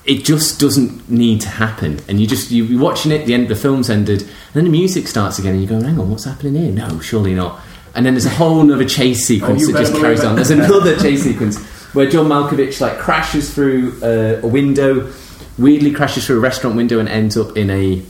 it 0.06 0.24
just 0.24 0.60
doesn't 0.60 1.10
need 1.10 1.42
to 1.42 1.50
happen. 1.50 2.00
And 2.08 2.20
you 2.20 2.28
just 2.28 2.52
you're 2.52 2.80
watching 2.80 3.12
it. 3.12 3.26
The 3.26 3.34
end, 3.34 3.48
the 3.48 3.56
film's 3.56 3.90
ended, 3.90 4.22
and 4.22 4.54
then 4.54 4.66
the 4.66 4.70
music 4.70 5.08
starts 5.08 5.40
again, 5.40 5.54
and 5.54 5.62
you 5.62 5.68
go, 5.68 5.82
"Hang 5.82 6.00
on, 6.00 6.10
what's 6.10 6.26
happening 6.26 6.56
here?" 6.56 6.72
No, 6.72 7.00
surely 7.00 7.34
not. 7.34 7.60
And 7.96 8.06
then 8.06 8.14
there's 8.14 8.26
a 8.26 8.30
whole 8.30 8.72
other 8.72 8.86
chase 8.86 9.26
sequence 9.26 9.62
you 9.62 9.74
that 9.74 9.80
just 9.80 9.94
carries 9.94 10.24
on. 10.24 10.36
There's 10.36 10.52
another 10.52 10.98
chase 10.98 11.24
sequence 11.24 11.58
where 11.94 12.10
John 12.10 12.28
Malkovich 12.28 12.82
like 12.82 13.00
crashes 13.00 13.54
through 13.54 13.98
uh, 14.04 14.42
a 14.44 14.48
window, 14.48 15.12
weirdly 15.58 15.92
crashes 15.92 16.28
through 16.28 16.38
a 16.38 16.42
restaurant 16.42 16.76
window, 16.76 17.00
and 17.00 17.10
ends 17.10 17.38
up 17.38 17.58
in 17.58 17.70
a 17.70 18.04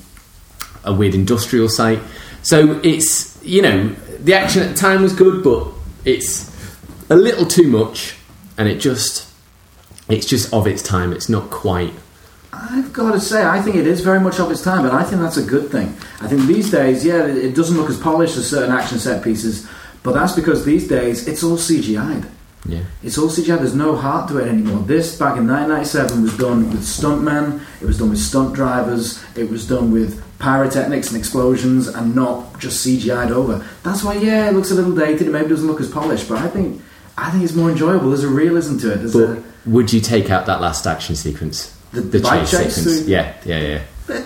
a 0.83 0.93
weird 0.93 1.15
industrial 1.15 1.69
site. 1.69 1.99
So 2.41 2.79
it's 2.83 3.41
you 3.43 3.61
know 3.61 3.89
the 4.19 4.33
action 4.33 4.63
at 4.63 4.69
the 4.69 4.75
time 4.75 5.01
was 5.01 5.13
good, 5.13 5.43
but 5.43 5.67
it's 6.03 6.51
a 7.09 7.15
little 7.15 7.45
too 7.45 7.69
much, 7.69 8.15
and 8.57 8.67
it 8.67 8.79
just 8.79 9.24
it's 10.09 10.25
just 10.25 10.53
of 10.53 10.67
its 10.67 10.81
time. 10.81 11.13
It's 11.13 11.29
not 11.29 11.49
quite. 11.49 11.93
I've 12.53 12.93
got 12.93 13.11
to 13.11 13.19
say, 13.19 13.43
I 13.43 13.61
think 13.61 13.75
it 13.75 13.85
is 13.85 14.01
very 14.01 14.19
much 14.19 14.39
of 14.39 14.49
its 14.49 14.63
time, 14.63 14.83
but 14.83 14.93
I 14.93 15.03
think 15.03 15.21
that's 15.21 15.37
a 15.37 15.43
good 15.43 15.69
thing. 15.69 15.87
I 16.21 16.27
think 16.27 16.43
these 16.43 16.71
days, 16.71 17.05
yeah, 17.05 17.25
it 17.25 17.37
it 17.37 17.55
doesn't 17.55 17.77
look 17.77 17.89
as 17.89 17.99
polished 17.99 18.37
as 18.37 18.49
certain 18.49 18.73
action 18.73 18.97
set 18.97 19.23
pieces, 19.23 19.67
but 20.03 20.13
that's 20.13 20.33
because 20.33 20.63
these 20.63 20.87
days 20.87 21.27
it's 21.27 21.43
all 21.43 21.57
CGI'd. 21.57 22.27
Yeah. 22.67 22.83
It's 23.03 23.17
all 23.17 23.27
CGI. 23.27 23.59
There's 23.59 23.75
no 23.75 23.95
heart 23.95 24.29
to 24.29 24.39
it 24.39 24.47
anymore. 24.47 24.79
This 24.79 25.17
back 25.17 25.37
in 25.37 25.47
1997 25.47 26.23
was 26.23 26.37
done 26.37 26.69
with 26.71 26.81
stuntmen. 26.81 27.61
It 27.81 27.85
was 27.85 27.99
done 27.99 28.09
with 28.09 28.19
stunt 28.19 28.55
drivers. 28.55 29.23
It 29.35 29.49
was 29.49 29.67
done 29.67 29.91
with 29.91 30.23
pyrotechnics 30.39 31.09
and 31.09 31.17
explosions, 31.17 31.87
and 31.87 32.15
not 32.15 32.59
just 32.59 32.85
CGI'd 32.85 33.31
over. 33.31 33.65
That's 33.83 34.03
why, 34.03 34.15
yeah, 34.15 34.49
it 34.49 34.53
looks 34.53 34.71
a 34.71 34.75
little 34.75 34.95
dated. 34.95 35.27
It 35.27 35.31
maybe 35.31 35.49
doesn't 35.49 35.67
look 35.67 35.81
as 35.81 35.91
polished, 35.91 36.27
but 36.27 36.39
I 36.39 36.47
think 36.47 36.81
I 37.17 37.31
think 37.31 37.43
it's 37.43 37.53
more 37.53 37.69
enjoyable. 37.71 38.09
There's 38.09 38.23
a 38.23 38.27
realism 38.29 38.77
to 38.79 38.93
it. 38.93 38.97
There's 38.97 39.13
But 39.13 39.29
a, 39.37 39.43
would 39.65 39.93
you 39.93 40.01
take 40.01 40.29
out 40.29 40.45
that 40.47 40.59
last 40.61 40.85
action 40.85 41.15
sequence? 41.15 41.71
The 41.91 42.01
the 42.01 42.19
bike 42.19 42.41
chase 42.41 42.51
chase 42.51 42.75
sequence. 42.75 42.99
through- 43.03 43.11
Yeah, 43.11 43.33
yeah, 43.45 43.59
yeah. 43.59 43.81
but 44.07 44.25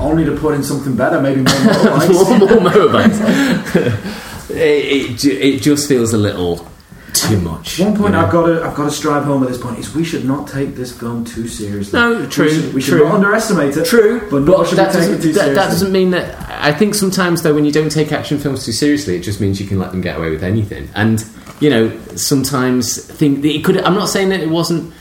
only 0.00 0.24
to 0.24 0.34
put 0.36 0.54
in 0.54 0.62
something 0.62 0.96
better, 0.96 1.20
maybe 1.20 1.42
more 1.42 1.52
motorbikes. 1.52 2.38
more, 2.38 2.48
more 2.60 2.70
motorbikes. 2.70 4.50
it, 4.50 4.56
it, 4.56 5.18
ju- 5.18 5.38
it 5.38 5.60
just 5.62 5.86
feels 5.88 6.14
a 6.14 6.18
little 6.18 6.66
too 7.12 7.38
much. 7.40 7.78
One 7.78 7.90
point 7.94 8.04
you 8.06 8.10
know? 8.12 8.24
I've 8.24 8.32
got 8.32 8.46
to 8.46 8.64
I've 8.64 8.74
got 8.74 8.84
to 8.84 8.90
strive 8.90 9.24
home 9.24 9.42
at 9.42 9.48
this 9.50 9.58
point 9.60 9.78
is 9.78 9.94
we 9.94 10.04
should 10.04 10.24
not 10.24 10.48
take 10.48 10.74
this 10.76 10.98
film 10.98 11.24
too 11.26 11.46
seriously. 11.48 11.98
No, 12.00 12.26
true, 12.28 12.46
We 12.46 12.50
should, 12.54 12.74
we 12.74 12.80
should 12.80 12.90
true. 12.98 13.04
not 13.04 13.16
underestimate 13.16 13.76
it. 13.76 13.84
True, 13.84 14.26
but 14.30 14.42
nor 14.44 14.64
should 14.64 14.78
we 14.78 14.84
that 14.84 14.92
take 14.92 15.02
doesn't, 15.02 15.14
it 15.14 15.22
too 15.22 15.32
that, 15.34 15.40
seriously. 15.40 15.54
that 15.56 15.66
doesn't 15.68 15.92
mean 15.92 16.10
that. 16.12 16.48
I 16.64 16.72
think 16.72 16.94
sometimes 16.94 17.42
though, 17.42 17.54
when 17.54 17.66
you 17.66 17.72
don't 17.72 17.90
take 17.92 18.12
action 18.12 18.38
films 18.38 18.64
too 18.64 18.72
seriously, 18.72 19.16
it 19.16 19.20
just 19.20 19.40
means 19.40 19.60
you 19.60 19.66
can 19.66 19.78
let 19.78 19.90
them 19.90 20.00
get 20.00 20.16
away 20.16 20.30
with 20.30 20.42
anything. 20.42 20.88
And 20.94 21.20
you 21.60 21.70
know, 21.70 21.96
sometimes 22.16 23.06
think 23.06 23.44
it 23.44 23.64
could. 23.64 23.78
I'm 23.78 23.94
not 23.94 24.08
saying 24.08 24.30
that 24.30 24.40
it 24.40 24.48
wasn't 24.48 24.92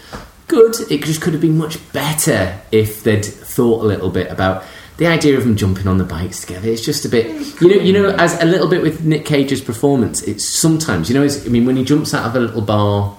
good. 0.47 0.75
It 0.91 1.03
just 1.03 1.21
could 1.21 1.33
have 1.33 1.41
been 1.41 1.57
much 1.57 1.79
better 1.93 2.59
if 2.71 3.03
they'd 3.03 3.25
thought 3.25 3.83
a 3.83 3.85
little 3.85 4.09
bit 4.09 4.31
about 4.31 4.63
the 4.97 5.07
idea 5.07 5.37
of 5.37 5.45
them 5.45 5.55
jumping 5.55 5.87
on 5.87 5.97
the 5.97 6.03
bikes 6.03 6.41
together. 6.41 6.67
It's 6.67 6.83
just 6.83 7.05
a 7.05 7.09
bit, 7.09 7.27
you 7.61 7.69
know, 7.69 7.81
you 7.81 7.93
know, 7.93 8.09
as 8.09 8.41
a 8.41 8.45
little 8.45 8.67
bit 8.67 8.81
with 8.81 9.05
Nick 9.05 9.25
Cage's 9.25 9.61
performance. 9.61 10.21
It's 10.23 10.47
sometimes, 10.47 11.09
you 11.09 11.15
know, 11.15 11.23
it's, 11.23 11.45
I 11.45 11.49
mean, 11.49 11.65
when 11.65 11.77
he 11.77 11.85
jumps 11.85 12.13
out 12.13 12.25
of 12.25 12.35
a 12.35 12.39
little 12.39 12.61
bar. 12.61 13.15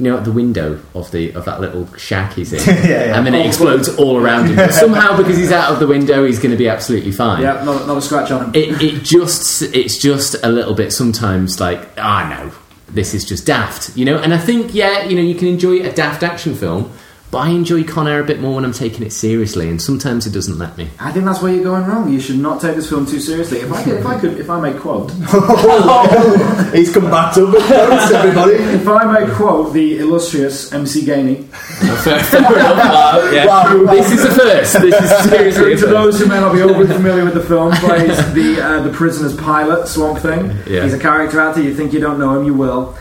You 0.00 0.10
know, 0.10 0.16
at 0.16 0.24
the 0.24 0.32
window 0.32 0.80
of 0.94 1.10
the 1.10 1.30
of 1.34 1.44
that 1.44 1.60
little 1.60 1.86
shack 1.96 2.32
he's 2.32 2.52
in, 2.54 2.60
Yeah, 2.66 2.88
yeah. 2.88 3.16
and 3.18 3.26
then 3.26 3.34
it 3.34 3.44
explodes 3.46 3.88
all 3.98 4.16
around 4.16 4.46
him. 4.48 4.56
But 4.56 4.72
somehow, 4.72 5.14
because 5.16 5.36
he's 5.36 5.52
out 5.52 5.70
of 5.72 5.78
the 5.78 5.86
window, 5.86 6.24
he's 6.24 6.38
going 6.38 6.52
to 6.52 6.56
be 6.56 6.68
absolutely 6.68 7.12
fine. 7.12 7.42
Yeah, 7.42 7.62
not, 7.64 7.86
not 7.86 7.98
a 7.98 8.00
scratch 8.02 8.30
on 8.30 8.46
him. 8.46 8.50
It, 8.54 8.80
it 8.82 9.02
just 9.04 9.62
it's 9.74 9.98
just 9.98 10.36
a 10.42 10.48
little 10.48 10.74
bit 10.74 10.90
sometimes 10.92 11.60
like 11.60 11.86
ah 11.98 12.26
no, 12.28 12.50
this 12.94 13.12
is 13.12 13.24
just 13.26 13.46
daft, 13.46 13.94
you 13.96 14.06
know. 14.06 14.16
And 14.18 14.32
I 14.32 14.38
think 14.38 14.72
yeah, 14.74 15.04
you 15.04 15.14
know, 15.16 15.22
you 15.22 15.34
can 15.34 15.48
enjoy 15.48 15.80
a 15.82 15.92
daft 15.92 16.22
action 16.22 16.54
film, 16.54 16.90
but 17.30 17.38
I 17.38 17.50
enjoy 17.50 17.84
Con 17.84 18.08
Air 18.08 18.20
a 18.20 18.24
bit 18.24 18.40
more 18.40 18.56
when 18.56 18.64
I'm 18.64 18.72
taking 18.72 19.04
it 19.06 19.12
seriously, 19.12 19.68
and 19.68 19.80
sometimes 19.80 20.26
it 20.26 20.30
doesn't 20.30 20.58
let 20.58 20.76
me. 20.76 20.90
I 20.98 21.12
think 21.12 21.24
that's 21.26 21.40
where 21.40 21.54
you're 21.54 21.62
going 21.62 21.84
wrong. 21.86 22.12
You 22.12 22.18
should 22.20 22.38
not 22.38 22.60
take 22.60 22.74
this 22.74 22.88
film 22.88 23.06
too 23.06 23.20
seriously. 23.20 23.58
If 23.58 23.72
I 23.72 23.84
could, 23.84 23.94
if 23.98 24.06
I 24.06 24.18
could, 24.20 24.38
if 24.40 24.50
I 24.50 24.60
may 24.60 24.76
quote, 24.78 25.10
He's 26.74 26.92
come 26.92 27.10
back 27.10 27.34
to 27.34 27.42
notes, 27.52 28.12
everybody. 28.12 28.54
if 28.54 28.88
I 28.88 29.20
may 29.20 29.32
quote 29.34 29.72
the 29.72 29.98
illustrious 29.98 30.72
MC 30.72 31.02
Gainey, 31.02 31.46
yeah. 33.32 33.46
Wow. 33.46 33.84
This 33.92 34.10
is 34.10 34.22
the 34.22 34.30
first. 34.30 34.72
This 34.80 34.94
is 34.94 35.30
seriously 35.30 35.72
a 35.74 35.76
to 35.76 35.86
those 35.86 36.18
who 36.18 36.26
may 36.26 36.40
not 36.40 36.52
be 36.52 36.62
overly 36.62 36.86
familiar 36.86 37.24
with 37.24 37.34
the 37.34 37.42
film, 37.42 37.72
plays 37.74 38.16
the 38.34 38.60
uh, 38.60 38.80
the 38.82 38.92
prisoner's 38.92 39.36
pilot, 39.36 39.86
Swamp 39.86 40.18
Thing. 40.18 40.46
Yeah. 40.66 40.82
He's 40.84 40.94
a 40.94 40.98
character 40.98 41.40
actor. 41.40 41.62
You 41.62 41.74
think 41.74 41.92
you 41.92 42.00
don't 42.00 42.18
know 42.18 42.38
him, 42.38 42.44
you 42.46 42.54
will. 42.54 42.96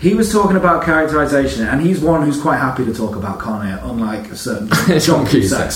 He 0.00 0.14
was 0.14 0.30
talking 0.32 0.56
about 0.56 0.84
characterization, 0.84 1.66
and 1.66 1.80
he's 1.82 2.00
one 2.00 2.22
who's 2.22 2.40
quite 2.40 2.58
happy 2.58 2.84
to 2.84 2.94
talk 2.94 3.16
about 3.16 3.40
Con 3.40 3.66
Air, 3.66 3.80
unlike 3.82 4.30
a 4.30 4.36
certain 4.36 4.68
John 4.86 5.00
John 5.00 5.26
Cusack. 5.26 5.72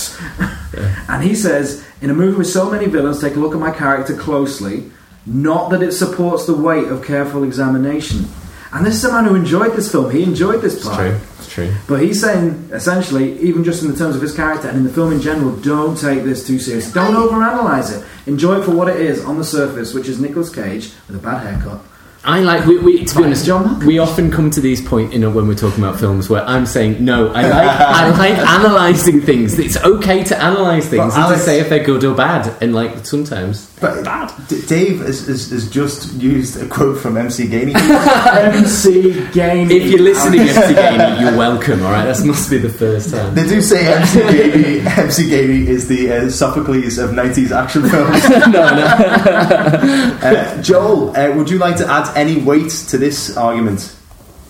and 1.09 1.21
he 1.23 1.35
says, 1.35 1.85
in 2.01 2.09
a 2.09 2.13
movie 2.13 2.37
with 2.37 2.47
so 2.47 2.69
many 2.69 2.85
villains, 2.87 3.19
take 3.19 3.35
a 3.35 3.39
look 3.39 3.53
at 3.53 3.59
my 3.59 3.71
character 3.71 4.15
closely. 4.15 4.89
Not 5.25 5.69
that 5.71 5.81
it 5.83 5.91
supports 5.91 6.45
the 6.45 6.53
weight 6.55 6.87
of 6.87 7.03
careful 7.05 7.43
examination. 7.43 8.25
And 8.73 8.85
this 8.85 8.95
is 8.95 9.03
a 9.05 9.11
man 9.11 9.25
who 9.25 9.35
enjoyed 9.35 9.73
this 9.73 9.91
film. 9.91 10.09
He 10.09 10.23
enjoyed 10.23 10.61
this 10.61 10.75
It's 10.77 10.85
part. 10.87 10.97
true. 10.99 11.19
It's 11.37 11.49
true. 11.53 11.73
But 11.87 12.01
he's 12.01 12.19
saying, 12.19 12.69
essentially, 12.71 13.37
even 13.39 13.63
just 13.63 13.83
in 13.83 13.91
the 13.91 13.95
terms 13.97 14.15
of 14.15 14.21
his 14.21 14.33
character 14.35 14.67
and 14.67 14.77
in 14.77 14.83
the 14.83 14.89
film 14.89 15.11
in 15.13 15.21
general, 15.21 15.55
don't 15.57 15.95
take 15.97 16.23
this 16.23 16.45
too 16.47 16.59
seriously. 16.59 16.91
Don't 16.93 17.13
overanalyze 17.13 17.95
it. 17.95 18.05
Enjoy 18.27 18.59
it 18.59 18.63
for 18.65 18.71
what 18.71 18.87
it 18.87 18.99
is 18.99 19.23
on 19.23 19.37
the 19.37 19.43
surface, 19.43 19.93
which 19.93 20.07
is 20.09 20.19
Nicolas 20.19 20.49
Cage 20.53 20.91
with 21.07 21.17
a 21.17 21.19
bad 21.19 21.45
haircut. 21.45 21.81
I 22.25 22.39
like 22.39 22.65
we, 22.65 22.77
we 22.79 23.03
to 23.03 23.17
be 23.17 23.23
honest, 23.25 23.45
John 23.45 23.85
we 23.85 23.99
often 23.99 24.31
come 24.31 24.49
to 24.51 24.61
these 24.61 24.81
point 24.81 25.11
you 25.11 25.19
know 25.19 25.29
when 25.29 25.45
we're 25.47 25.55
talking 25.55 25.83
about 25.83 25.99
films 25.99 26.29
where 26.29 26.43
I'm 26.43 26.65
saying 26.65 27.03
no, 27.03 27.29
I 27.33 27.41
like 27.41 27.51
I 27.53 28.09
like 28.17 28.37
analysing 28.37 29.21
things. 29.21 29.59
It's 29.59 29.75
okay 29.77 30.23
to 30.25 30.35
analyse 30.35 30.87
things 30.87 31.13
But 31.13 31.31
and 31.31 31.35
to 31.35 31.39
say 31.39 31.59
if 31.59 31.69
they're 31.69 31.83
good 31.83 32.03
or 32.05 32.15
bad, 32.15 32.55
and 32.61 32.73
like 32.73 33.05
sometimes 33.05 33.69
But 33.81 34.03
D- 34.47 34.61
Dave 34.67 34.99
has, 35.01 35.27
has, 35.27 35.49
has 35.51 35.69
just 35.69 36.13
used 36.13 36.61
a 36.61 36.67
quote 36.67 36.97
from 36.97 37.17
MC 37.17 37.47
Gainey. 37.47 37.73
MC 38.53 39.11
Gainey. 39.31 39.71
if 39.71 39.89
you're 39.91 39.99
listening, 40.01 40.41
MC 40.41 40.73
Gainey, 40.73 41.21
you're 41.21 41.37
welcome. 41.37 41.83
All 41.83 41.91
right, 41.91 42.05
that 42.05 42.25
must 42.25 42.49
be 42.49 42.57
the 42.57 42.69
first 42.69 43.11
time. 43.11 43.35
They 43.35 43.45
do 43.47 43.61
say 43.61 43.93
MC 43.93 44.19
Gainey, 44.21 44.82
MC 44.97 45.29
Gainey 45.29 45.67
is 45.67 45.87
the 45.87 46.11
uh, 46.11 46.29
Sophocles 46.29 46.97
of 46.97 47.11
90s 47.11 47.51
action 47.51 47.81
films. 47.89 48.29
no, 48.29 48.75
no. 48.75 50.19
Uh, 50.23 50.61
Joel, 50.61 51.15
uh, 51.17 51.35
would 51.35 51.49
you 51.49 51.57
like 51.57 51.75
to 51.77 51.85
add 51.85 52.15
any 52.15 52.39
weight 52.39 52.69
to 52.69 52.97
this 52.97 53.35
argument? 53.35 53.93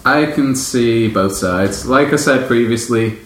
I 0.05 0.27
can 0.27 0.55
see 0.55 1.07
both 1.07 1.35
sides. 1.35 1.87
Like 1.87 2.13
I 2.13 2.17
said 2.17 2.47
previously, 2.47 3.17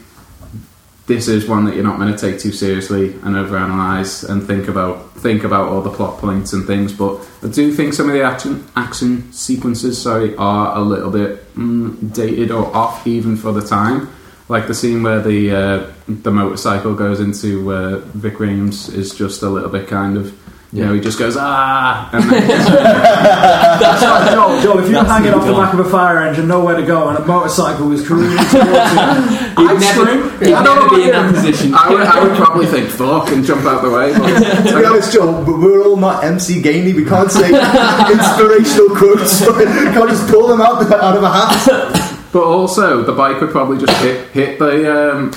this 1.07 1.27
is 1.27 1.47
one 1.47 1.65
that 1.65 1.75
you're 1.75 1.83
not 1.83 1.97
going 1.99 2.13
to 2.13 2.17
take 2.17 2.39
too 2.39 2.51
seriously 2.51 3.13
and 3.13 3.35
overanalyze 3.35 4.27
and 4.29 4.45
think 4.45 4.67
about 4.67 5.11
think 5.17 5.43
about 5.43 5.69
all 5.69 5.81
the 5.81 5.89
plot 5.89 6.19
points 6.19 6.53
and 6.53 6.67
things. 6.67 6.93
But 6.93 7.27
I 7.41 7.47
do 7.47 7.73
think 7.73 7.93
some 7.93 8.07
of 8.07 8.13
the 8.13 8.21
action 8.23 8.65
action 8.75 9.31
sequences, 9.33 10.01
sorry, 10.01 10.35
are 10.35 10.77
a 10.77 10.81
little 10.81 11.09
bit 11.09 11.53
mm, 11.55 12.13
dated 12.13 12.51
or 12.51 12.73
off 12.75 13.07
even 13.07 13.35
for 13.35 13.51
the 13.51 13.65
time. 13.65 14.09
Like 14.49 14.67
the 14.67 14.73
scene 14.73 15.03
where 15.03 15.21
the 15.21 15.51
uh, 15.51 15.91
the 16.07 16.31
motorcycle 16.31 16.93
goes 16.95 17.19
into 17.19 17.71
uh, 17.73 17.99
Ving 18.15 18.35
Rhames 18.35 18.93
is 18.93 19.13
just 19.13 19.41
a 19.43 19.49
little 19.49 19.69
bit 19.69 19.87
kind 19.89 20.15
of 20.17 20.33
You 20.71 20.85
know, 20.85 20.93
he 20.93 20.99
just 21.01 21.17
goes 21.19 21.35
ah, 21.37 22.09
and 22.13 22.23
then 22.29 22.43
Joel, 24.35 24.61
Joel, 24.61 24.79
if 24.83 24.89
you're 24.91 25.03
hanging 25.03 25.33
off 25.33 25.45
the 25.45 25.53
back 25.53 25.73
of 25.73 25.79
a 25.79 25.89
fire 25.89 26.19
engine, 26.23 26.47
nowhere 26.47 26.75
to 26.77 26.83
go, 26.85 27.07
and 27.09 27.17
a 27.17 27.25
motorcycle 27.25 27.87
was 27.87 28.05
cruising 28.05 28.37
towards 28.37 28.53
you, 28.53 28.59
I'd 29.57 29.79
never- 29.79 29.81
scream. 29.83 30.39
he'd 30.39 30.53
I 30.53 30.63
don't 30.63 30.79
never 30.83 30.95
be 30.95 31.03
in 31.05 31.11
that 31.11 31.27
you. 31.27 31.33
position. 31.35 31.73
I 31.73 31.89
would, 31.89 32.01
I 32.07 32.23
would 32.23 32.35
probably 32.37 32.65
think 32.67 32.89
fuck 32.89 33.29
and 33.31 33.43
jump 33.45 33.65
out 33.65 33.81
the 33.81 33.89
way. 33.91 34.11
But, 34.13 34.27
to 34.71 34.79
be 34.79 34.85
honest, 34.85 35.11
Joe, 35.13 35.43
but 35.45 35.57
we're 35.59 35.83
all 35.85 35.97
not 35.97 36.23
MC 36.23 36.61
Gainey. 36.61 36.93
We 36.95 37.05
can't 37.05 37.31
say 37.31 37.47
inspirational 38.11 38.95
quotes. 38.95 39.41
we 39.41 39.63
can't 39.95 40.09
just 40.09 40.27
pull 40.29 40.47
them 40.47 40.61
out, 40.61 40.79
the, 40.83 40.95
out 40.95 41.15
of 41.17 41.23
a 41.23 41.29
hat. 41.31 42.06
But 42.37 42.45
also, 42.45 43.01
the 43.01 43.13
bike 43.13 43.41
would 43.41 43.49
probably 43.49 43.77
just 43.83 43.97
hit 44.03 44.27
hit 44.29 44.59
the 44.59 44.73
um, 45.15 45.31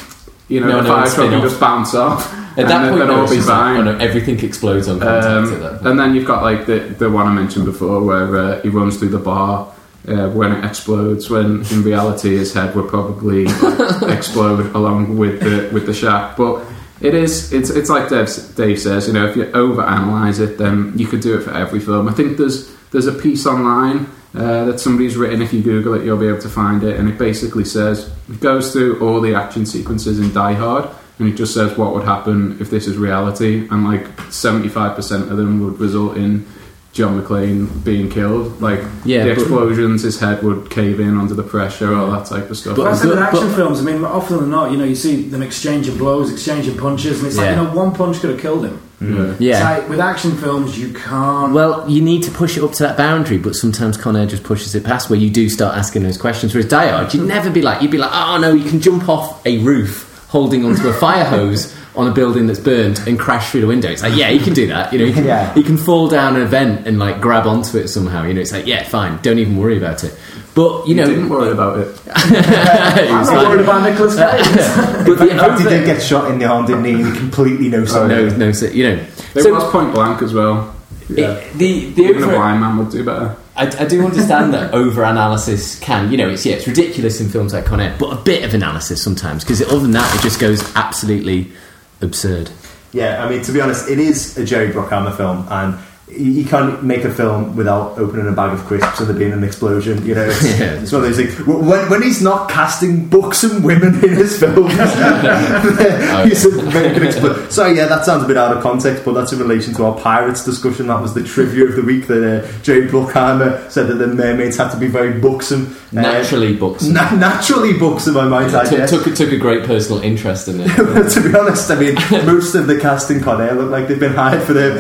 you 0.49 0.61
know 0.61 0.69
No, 0.69 0.77
the 0.79 0.83
no, 0.83 0.89
fire 0.95 1.03
it'd 1.05 1.15
truck 1.15 1.25
spin 1.25 1.33
and 1.33 1.43
off. 1.43 1.49
just 1.49 1.61
bounce 1.61 1.95
off. 1.95 2.21
At 2.35 2.59
and 2.59 2.69
that 2.69 2.83
then 2.83 2.89
point, 2.91 3.01
they'd 3.01 3.07
no, 3.07 3.17
all 3.17 3.23
it's 3.23 3.31
be 3.33 3.37
just 3.39 3.49
like, 3.49 3.59
fine. 3.59 3.77
oh 3.89 3.93
no, 3.93 3.99
everything 3.99 4.39
explodes 4.49 4.87
on 4.89 5.01
contact 5.01 5.25
at 5.25 5.61
that 5.61 5.65
Um, 5.73 5.77
point. 5.79 5.87
and 5.89 5.95
then 6.01 6.15
you've 6.15 6.27
got 6.27 6.43
like 6.43 6.67
the 6.67 6.79
the 7.03 7.09
one 7.09 7.27
I 7.27 7.33
mentioned 7.33 7.65
before, 7.65 8.03
where 8.03 8.37
uh, 8.37 8.61
he 8.63 8.69
runs 8.69 8.97
through 8.99 9.11
the 9.19 9.19
bar 9.33 9.73
uh, 10.09 10.29
when 10.31 10.53
it 10.53 10.65
explodes. 10.65 11.31
When 11.31 11.65
in 11.73 11.83
reality, 11.83 12.37
his 12.37 12.53
head 12.53 12.75
would 12.77 12.89
probably 12.89 13.45
explode 14.17 14.75
along 14.75 15.17
with 15.17 15.41
the 15.41 15.71
with 15.73 15.87
the 15.87 15.95
shack. 15.95 16.37
But 16.37 16.65
it 17.01 17.15
is 17.15 17.53
it's 17.53 17.71
it's 17.71 17.89
like 17.89 18.09
Dave, 18.11 18.29
Dave 18.57 18.79
says. 18.79 19.07
You 19.09 19.15
know, 19.15 19.27
if 19.27 19.37
you 19.37 19.45
overanalyze 19.47 20.39
it, 20.41 20.59
then 20.59 20.93
you 20.97 21.07
could 21.07 21.21
do 21.23 21.39
it 21.39 21.43
for 21.45 21.53
every 21.55 21.81
film. 21.81 22.09
I 22.09 22.13
think 22.13 22.37
there's 22.37 22.69
there's 22.93 23.07
a 23.07 23.13
piece 23.27 23.47
online. 23.47 24.07
Uh, 24.35 24.65
that 24.67 24.79
somebody's 24.79 25.17
written. 25.17 25.43
If 25.43 25.53
you 25.53 25.61
Google 25.61 25.95
it, 25.95 26.05
you'll 26.05 26.17
be 26.17 26.29
able 26.29 26.41
to 26.43 26.49
find 26.49 26.85
it, 26.85 26.99
and 27.01 27.09
it 27.09 27.19
basically 27.19 27.65
says 27.65 28.13
it 28.29 28.39
goes 28.41 28.73
through 28.73 29.01
all 29.01 29.21
the 29.21 29.35
action 29.35 29.67
sequences 29.67 30.21
in 30.21 30.33
Die 30.33 30.53
Hard, 30.53 30.89
and 31.19 31.29
it 31.29 31.33
just 31.35 31.53
says 31.53 31.77
what 31.77 31.93
would 31.95 32.05
happen 32.05 32.57
if 32.61 32.71
this 32.71 32.87
is 32.87 32.97
reality, 32.97 33.67
and 33.71 33.85
like 33.85 34.07
seventy 34.31 34.69
five 34.69 34.95
percent 34.95 35.31
of 35.33 35.37
them 35.37 35.61
would 35.65 35.81
result 35.81 36.17
in 36.17 36.47
John 36.93 37.21
McClane 37.21 37.83
being 37.85 38.09
killed. 38.09 38.61
Like 38.63 38.81
Yeah, 39.05 39.25
the 39.25 39.35
but- 39.35 39.41
explosions, 39.43 40.03
his 40.03 40.21
head 40.21 40.45
would 40.45 40.71
cave 40.71 41.01
in 41.01 41.19
under 41.19 41.35
the 41.35 41.43
pressure, 41.43 41.93
all 41.95 42.13
that 42.13 42.27
type 42.27 42.49
of 42.51 42.57
stuff. 42.57 42.77
But- 42.77 42.85
That's 42.85 43.03
it 43.05 43.09
with 43.09 43.19
action 43.19 43.49
but- 43.49 43.57
films. 43.57 43.81
I 43.81 43.83
mean, 43.83 44.05
often 44.05 44.37
than 44.39 44.51
not, 44.51 44.71
you 44.71 44.77
know, 44.77 44.85
you 44.85 44.95
see 44.95 45.23
them 45.29 45.43
exchanging 45.43 45.99
blows, 45.99 46.33
exchanging 46.33 46.77
punches, 46.79 47.19
and 47.19 47.27
it's 47.27 47.37
like, 47.37 47.51
you 47.51 47.57
know, 47.57 47.71
one 47.75 47.93
punch 47.93 48.21
could 48.21 48.31
have 48.31 48.41
killed 48.41 48.65
him. 48.65 48.81
Yeah. 49.01 49.35
Yeah. 49.39 49.65
like, 49.79 49.89
with 49.89 50.01
action 50.01 50.37
films, 50.37 50.79
you 50.79 50.93
can't. 50.93 51.53
Well, 51.53 51.89
you 51.89 52.03
need 52.03 52.23
to 52.25 52.31
push 52.31 52.57
it 52.57 52.63
up 52.63 52.73
to 52.73 52.83
that 52.83 52.97
boundary, 52.97 53.39
but 53.39 53.55
sometimes 53.55 53.97
Con 53.97 54.17
Air 54.17 54.27
just 54.27 54.45
pushes 54.45 54.75
it 54.75 54.85
past 54.85 55.09
where 55.11 55.19
you 55.19 55.31
do 55.31 55.49
start 55.49 55.77
asking 55.77 56.03
those 56.03 56.19
questions. 56.19 56.55
Whereas 56.55 56.69
Die 56.69 56.87
Hard, 56.89 57.13
you'd 57.15 57.27
never 57.27 57.51
be 57.51 57.63
like, 57.63 57.81
you'd 57.83 57.91
be 57.91 57.99
like, 57.99 58.11
oh 58.13 58.39
no, 58.39 58.53
you 58.53 58.69
can 58.69 58.81
jump 58.81 59.09
off 59.09 59.45
a 59.47 59.59
roof 59.59 60.07
holding 60.29 60.65
onto 60.65 60.87
a 60.89 60.93
fire 60.93 61.25
hose 61.25 61.75
on 61.97 62.07
a 62.07 62.13
building 62.13 62.47
that's 62.47 62.61
burned 62.61 63.01
and 63.09 63.19
crash 63.19 63.51
through 63.51 63.63
the 63.63 63.67
window. 63.67 63.89
It's 63.91 64.03
like, 64.03 64.15
yeah, 64.17 64.29
you 64.29 64.39
can 64.39 64.53
do 64.55 64.69
that. 64.69 64.93
You 64.93 65.01
know, 65.01 65.05
you 65.07 65.13
can, 65.13 65.25
Yeah. 65.25 65.53
you 65.57 65.63
can 65.65 65.77
fall 65.77 66.09
down 66.09 66.37
an 66.37 66.43
event 66.43 66.87
and 66.87 66.99
like 67.01 67.21
grab 67.21 67.47
onto 67.49 67.79
it 67.79 67.89
somehow. 67.89 68.25
You 68.25 68.35
know, 68.35 68.41
it's 68.41 68.53
like, 68.53 68.67
yeah, 68.67 68.85
fine, 68.85 69.19
don't 69.23 69.39
even 69.41 69.57
worry 69.57 69.77
about 69.77 70.05
it. 70.05 70.17
But 70.55 70.87
you 70.89 70.95
You 70.95 70.95
know, 70.97 71.07
didn't 71.07 71.29
worry 71.29 71.53
about 71.53 71.79
it. 71.79 71.89
it 71.89 72.01
I'm 72.15 73.25
not 73.25 73.27
like- 73.35 73.49
worried 73.49 73.61
about 73.61 73.83
Nicolas 73.89 74.17
Cage. 74.17 74.57
but 75.07 75.19
the 75.19 75.29
In 75.31 75.39
fact, 75.39 75.61
he 75.61 75.67
over- 75.67 75.71
did 75.71 75.87
get 75.87 76.03
shot 76.03 76.31
in 76.31 76.39
the 76.39 76.47
arm, 76.47 76.67
didn't 76.67 76.85
he? 76.85 76.93
And 76.95 77.07
he 77.07 77.13
completely 77.19 77.69
knows 77.69 77.91
Oh, 77.91 78.09
something. 78.09 78.29
no, 78.39 78.47
no, 78.47 78.53
so, 78.53 78.67
you 78.67 78.89
know, 78.89 79.05
It 79.35 79.43
so 79.43 79.53
was 79.55 79.65
point 79.71 79.95
blank 79.95 80.23
as 80.23 80.35
well. 80.35 80.75
it- 81.09 81.53
the 81.57 81.91
the 81.91 82.03
Even 82.03 82.25
a 82.25 82.29
blind 82.29 82.61
man 82.61 82.79
would 82.79 82.91
do 82.91 83.05
better. 83.05 83.37
I, 83.57 83.67
I 83.67 83.85
do 83.85 84.05
understand 84.05 84.55
that 84.55 84.73
over 84.81 85.03
analysis 85.05 85.79
can, 85.81 86.11
you 86.11 86.17
know, 86.17 86.29
it's 86.31 86.45
yeah, 86.47 86.55
it's 86.57 86.67
ridiculous 86.67 87.21
in 87.21 87.29
films 87.29 87.53
like 87.53 87.67
Con 87.67 87.81
Air, 87.81 87.95
but 87.99 88.13
a 88.13 88.17
bit 88.23 88.43
of 88.45 88.55
analysis 88.55 89.03
sometimes 89.03 89.45
because 89.45 89.61
other 89.63 89.81
than 89.81 89.91
that, 89.93 90.15
it 90.17 90.23
just 90.23 90.41
goes 90.41 90.63
absolutely 90.77 91.53
absurd. 92.01 92.51
Yeah, 92.93 93.25
I 93.25 93.29
mean, 93.29 93.43
to 93.43 93.53
be 93.53 93.61
honest, 93.61 93.89
it 93.89 93.99
is 94.01 94.37
a 94.39 94.45
Jerry 94.45 94.73
Bruckheimer 94.73 95.17
film, 95.17 95.47
and 95.51 95.79
you 96.13 96.45
can't 96.45 96.83
make 96.83 97.05
a 97.05 97.11
film 97.13 97.57
without 97.57 97.99
opening 97.99 98.27
a 98.29 98.33
bag 98.33 98.53
of 98.53 98.61
crisps 98.67 99.01
and 99.01 99.09
there 99.09 99.17
being 99.17 99.33
an 99.33 99.45
explosion. 99.45 100.05
You 100.07 100.15
know, 100.15 100.25
it's, 100.25 100.43
Yeah. 100.61 100.81
it's 100.83 100.93
one 100.93 101.05
of 101.05 101.09
those 101.09 101.17
things. 101.17 101.47
When, 101.47 101.89
when 101.91 102.03
he's 102.03 102.23
not 102.23 102.51
casting 102.51 103.09
buxom 103.09 103.63
women 103.63 103.95
in 104.05 104.15
his 104.17 104.39
films, 104.39 104.73
he's 106.25 106.45
making 106.75 107.03
explode. 107.05 107.51
So 107.53 107.67
yeah, 107.67 107.87
that 107.87 108.05
sounds 108.05 108.25
a 108.25 108.27
bit 108.27 108.37
out 108.37 108.57
of 108.57 108.63
context, 108.63 109.05
but 109.05 109.13
that's 109.13 109.33
in 109.33 109.39
relation 109.39 109.75
to 109.75 109.85
our 109.85 109.99
pirates 109.99 110.45
discussion. 110.45 110.87
That 110.89 111.01
was 111.01 111.15
the 111.15 111.23
trivia 111.25 111.65
of 111.67 111.77
the 111.77 111.83
week 111.83 112.07
that 112.09 112.23
uh, 112.45 112.63
Jerry 112.63 112.89
Bruckheimer 112.89 113.71
said 113.71 113.87
that 113.89 113.95
the 113.95 114.07
mermaids 114.07 114.57
had 114.57 114.71
to 114.71 114.77
be 114.79 114.87
very 114.89 115.19
buxom, 115.21 115.77
Uh, 115.97 116.01
Naturally, 116.03 116.57
books. 116.57 116.85
na- 116.85 117.15
naturally 117.17 117.73
buxom, 117.79 118.17
I 118.17 118.29
might 118.29 118.53
add. 118.55 118.67
took, 118.69 118.79
yeah. 118.79 118.87
took, 118.87 119.15
took 119.15 119.33
a 119.33 119.37
great 119.39 119.65
personal 119.65 120.01
interest 120.03 120.49
in 120.49 120.61
it. 120.61 120.69
to 121.11 121.21
be 121.21 121.37
honest, 121.39 121.71
I 121.71 121.75
mean, 121.77 121.95
most 122.27 122.55
of 122.55 122.67
the 122.67 122.79
casting 122.79 123.21
Con 123.21 123.41
Air 123.41 123.55
look 123.55 123.71
like 123.71 123.89
they've 123.89 123.99
been 123.99 124.15
hired 124.15 124.43
for 124.43 124.53
their 124.53 124.71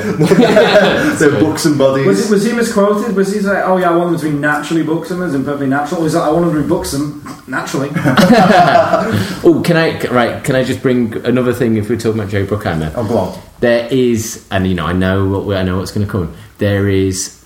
their 1.20 1.38
books 1.38 1.64
and 1.64 1.78
bodies. 1.78 2.06
Was, 2.06 2.26
it, 2.26 2.30
was 2.34 2.44
he 2.44 2.52
misquoted? 2.52 3.14
Was 3.14 3.32
he 3.32 3.40
like, 3.40 3.64
oh 3.64 3.76
yeah, 3.76 3.90
I 3.90 3.96
want 3.96 4.10
them 4.10 4.20
to 4.20 4.30
be 4.30 4.36
naturally 4.36 4.82
buxom 4.82 5.22
as 5.22 5.34
in 5.34 5.44
perfectly 5.44 5.68
natural? 5.68 6.02
Or 6.02 6.06
is 6.06 6.14
that, 6.14 6.22
I 6.22 6.30
want 6.32 6.46
them 6.46 6.54
to 6.56 6.62
be 6.62 6.68
buxom 6.68 7.22
naturally? 7.46 7.90
oh, 7.94 9.62
can 9.64 9.76
I 9.76 10.00
right? 10.08 10.42
Can 10.42 10.56
I 10.56 10.64
just 10.64 10.82
bring 10.82 11.14
another 11.24 11.52
thing? 11.52 11.76
If 11.76 11.88
we're 11.88 11.96
talking 11.96 12.20
about 12.20 12.30
Joe 12.32 12.44
Bruckheimer, 12.46 12.92
oh, 12.96 13.06
go 13.06 13.18
on. 13.18 13.42
there 13.60 13.86
is, 13.92 14.46
and 14.50 14.66
you 14.66 14.74
know, 14.74 14.86
I 14.86 14.92
know 14.92 15.28
what 15.28 15.56
I 15.56 15.62
know 15.62 15.78
what's 15.78 15.92
going 15.92 16.06
to 16.06 16.10
come. 16.10 16.34
There 16.58 16.88
is 16.88 17.36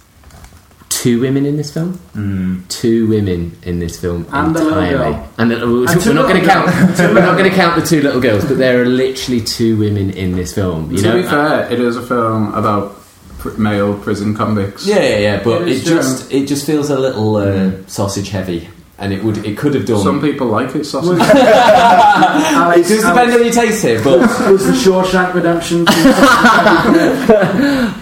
two 1.05 1.21
women 1.21 1.45
in 1.45 1.57
this 1.59 1.71
film. 1.73 1.93
Hmm. 2.15 2.61
Two 2.69 3.07
women 3.09 3.55
in 3.63 3.79
this 3.79 4.01
film 4.01 4.27
And 4.33 4.57
a 4.57 4.59
little 4.59 4.79
entirely. 4.79 5.13
girl. 5.13 5.29
And, 5.37 5.53
uh, 5.53 5.59
the, 5.59 5.87
And 5.91 6.01
two 6.01 6.09
we're 6.11 6.15
not 6.15 6.29
going 6.29 6.41
to 6.41 6.47
count. 6.49 6.67
we're 6.99 7.15
not 7.15 7.37
going 7.37 7.51
to 7.51 7.55
count 7.55 7.79
the 7.79 7.87
two 7.87 8.01
little 8.01 8.21
girls, 8.23 8.45
but 8.47 8.57
there 8.57 8.81
are 8.81 8.87
literally 8.87 9.43
two 9.43 9.77
women 9.77 10.11
in 10.11 10.33
this 10.35 10.55
film. 10.55 10.91
You 10.91 10.99
to 10.99 11.03
know, 11.03 11.23
be 11.23 11.29
fair, 11.29 11.71
it 11.71 11.79
is 11.79 11.97
a 11.97 12.03
film 12.07 12.55
about 12.55 12.97
pr- 13.45 13.61
male 13.61 13.95
prison 13.99 14.35
convicts. 14.35 14.87
Yeah, 14.87 15.01
yeah, 15.01 15.19
yeah, 15.19 15.43
but 15.43 15.63
It 15.63 15.69
it, 15.69 15.75
is 15.75 15.85
just 15.85 16.33
it 16.33 16.47
just 16.49 16.65
feels 16.67 16.91
a 16.91 16.99
little 16.99 17.37
uh, 17.37 17.73
sausage 17.87 18.31
heavy, 18.31 18.69
and 18.99 19.13
it 19.13 19.23
would 19.23 19.45
it 19.45 19.57
could 19.59 19.75
have 19.75 19.85
done. 19.87 20.03
Some 20.03 20.21
people 20.21 20.47
like 20.49 20.75
it 20.75 20.85
sausage. 20.85 21.19
it 21.21 21.23
Alex, 21.23 22.89
does 22.89 23.03
depend 23.05 23.33
on 23.33 23.45
your 23.45 23.53
taste 23.53 23.83
here, 23.85 24.03
but 24.03 24.21
was 24.51 24.67
the 24.67 24.73
Shawshank 24.73 25.35
Redemption 25.35 25.85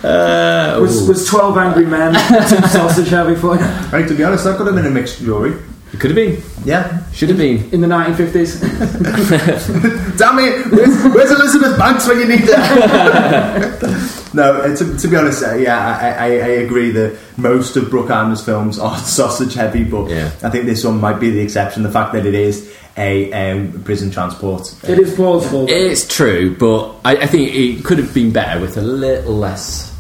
uh, 0.05 0.79
was, 0.81 1.09
was 1.09 1.27
Twelve 1.27 1.59
Angry 1.59 1.87
Men 1.87 2.15
too 2.49 2.69
sausage 2.69 3.09
heavy 3.09 3.35
for 3.35 3.57
you 3.57 3.65
Right, 3.93 4.07
to 4.09 4.15
be 4.15 4.25
honest, 4.25 4.45
that 4.45 4.57
could 4.57 4.67
have 4.69 4.77
been 4.77 4.87
a 4.87 4.91
mixed 4.91 5.19
jury. 5.21 5.61
It 5.93 6.01
could 6.01 6.11
have 6.11 6.17
been, 6.17 6.43
Yeah. 6.65 7.03
should 7.13 7.29
have 7.29 7.39
been. 7.39 7.69
in 7.73 7.81
the 7.81 7.87
1950s? 7.87 8.61
Damn 10.19 10.39
it! 10.39 10.67
Where's, 10.73 11.15
where's 11.15 11.31
Elizabeth 11.31 11.79
Banks 11.79 12.07
when 12.09 12.19
you 12.21 12.27
need 12.29 12.41
her? 12.41 13.79
no, 14.35 14.55
uh, 14.63 14.77
to, 14.77 14.97
to 14.99 15.09
be 15.09 15.17
honest, 15.17 15.43
uh, 15.45 15.55
yeah, 15.55 15.79
I, 16.01 16.09
I, 16.09 16.27
I 16.27 16.49
agree 16.65 16.91
that 16.93 17.19
most 17.37 17.77
of 17.77 17.91
Brooke 17.91 18.07
Bruckheimer's 18.07 18.45
films 18.45 18.79
are 18.79 18.97
sausage 19.19 19.55
heavy, 19.55 19.85
but 19.85 20.09
Yeah. 20.11 20.31
I 20.43 20.51
think 20.51 20.65
this 20.67 20.85
one 20.85 21.01
might 21.01 21.21
be 21.21 21.31
the 21.31 21.41
exception. 21.41 21.83
The 21.83 21.91
fact 21.91 22.13
that 22.15 22.27
it 22.27 22.35
is 22.35 22.75
a 22.97 23.33
um, 23.33 23.83
prison 23.85 24.11
transport. 24.11 24.75
It 24.89 24.99
is 24.99 25.15
plausible. 25.15 25.67
It's 25.69 26.07
true, 26.07 26.55
but 26.57 26.95
I, 27.05 27.17
I 27.23 27.27
think 27.27 27.55
it 27.55 27.85
could 27.85 27.99
have 27.99 28.13
been 28.13 28.33
better 28.33 28.61
with 28.61 28.77
a 28.77 28.83
little 28.83 29.35
less, 29.35 29.92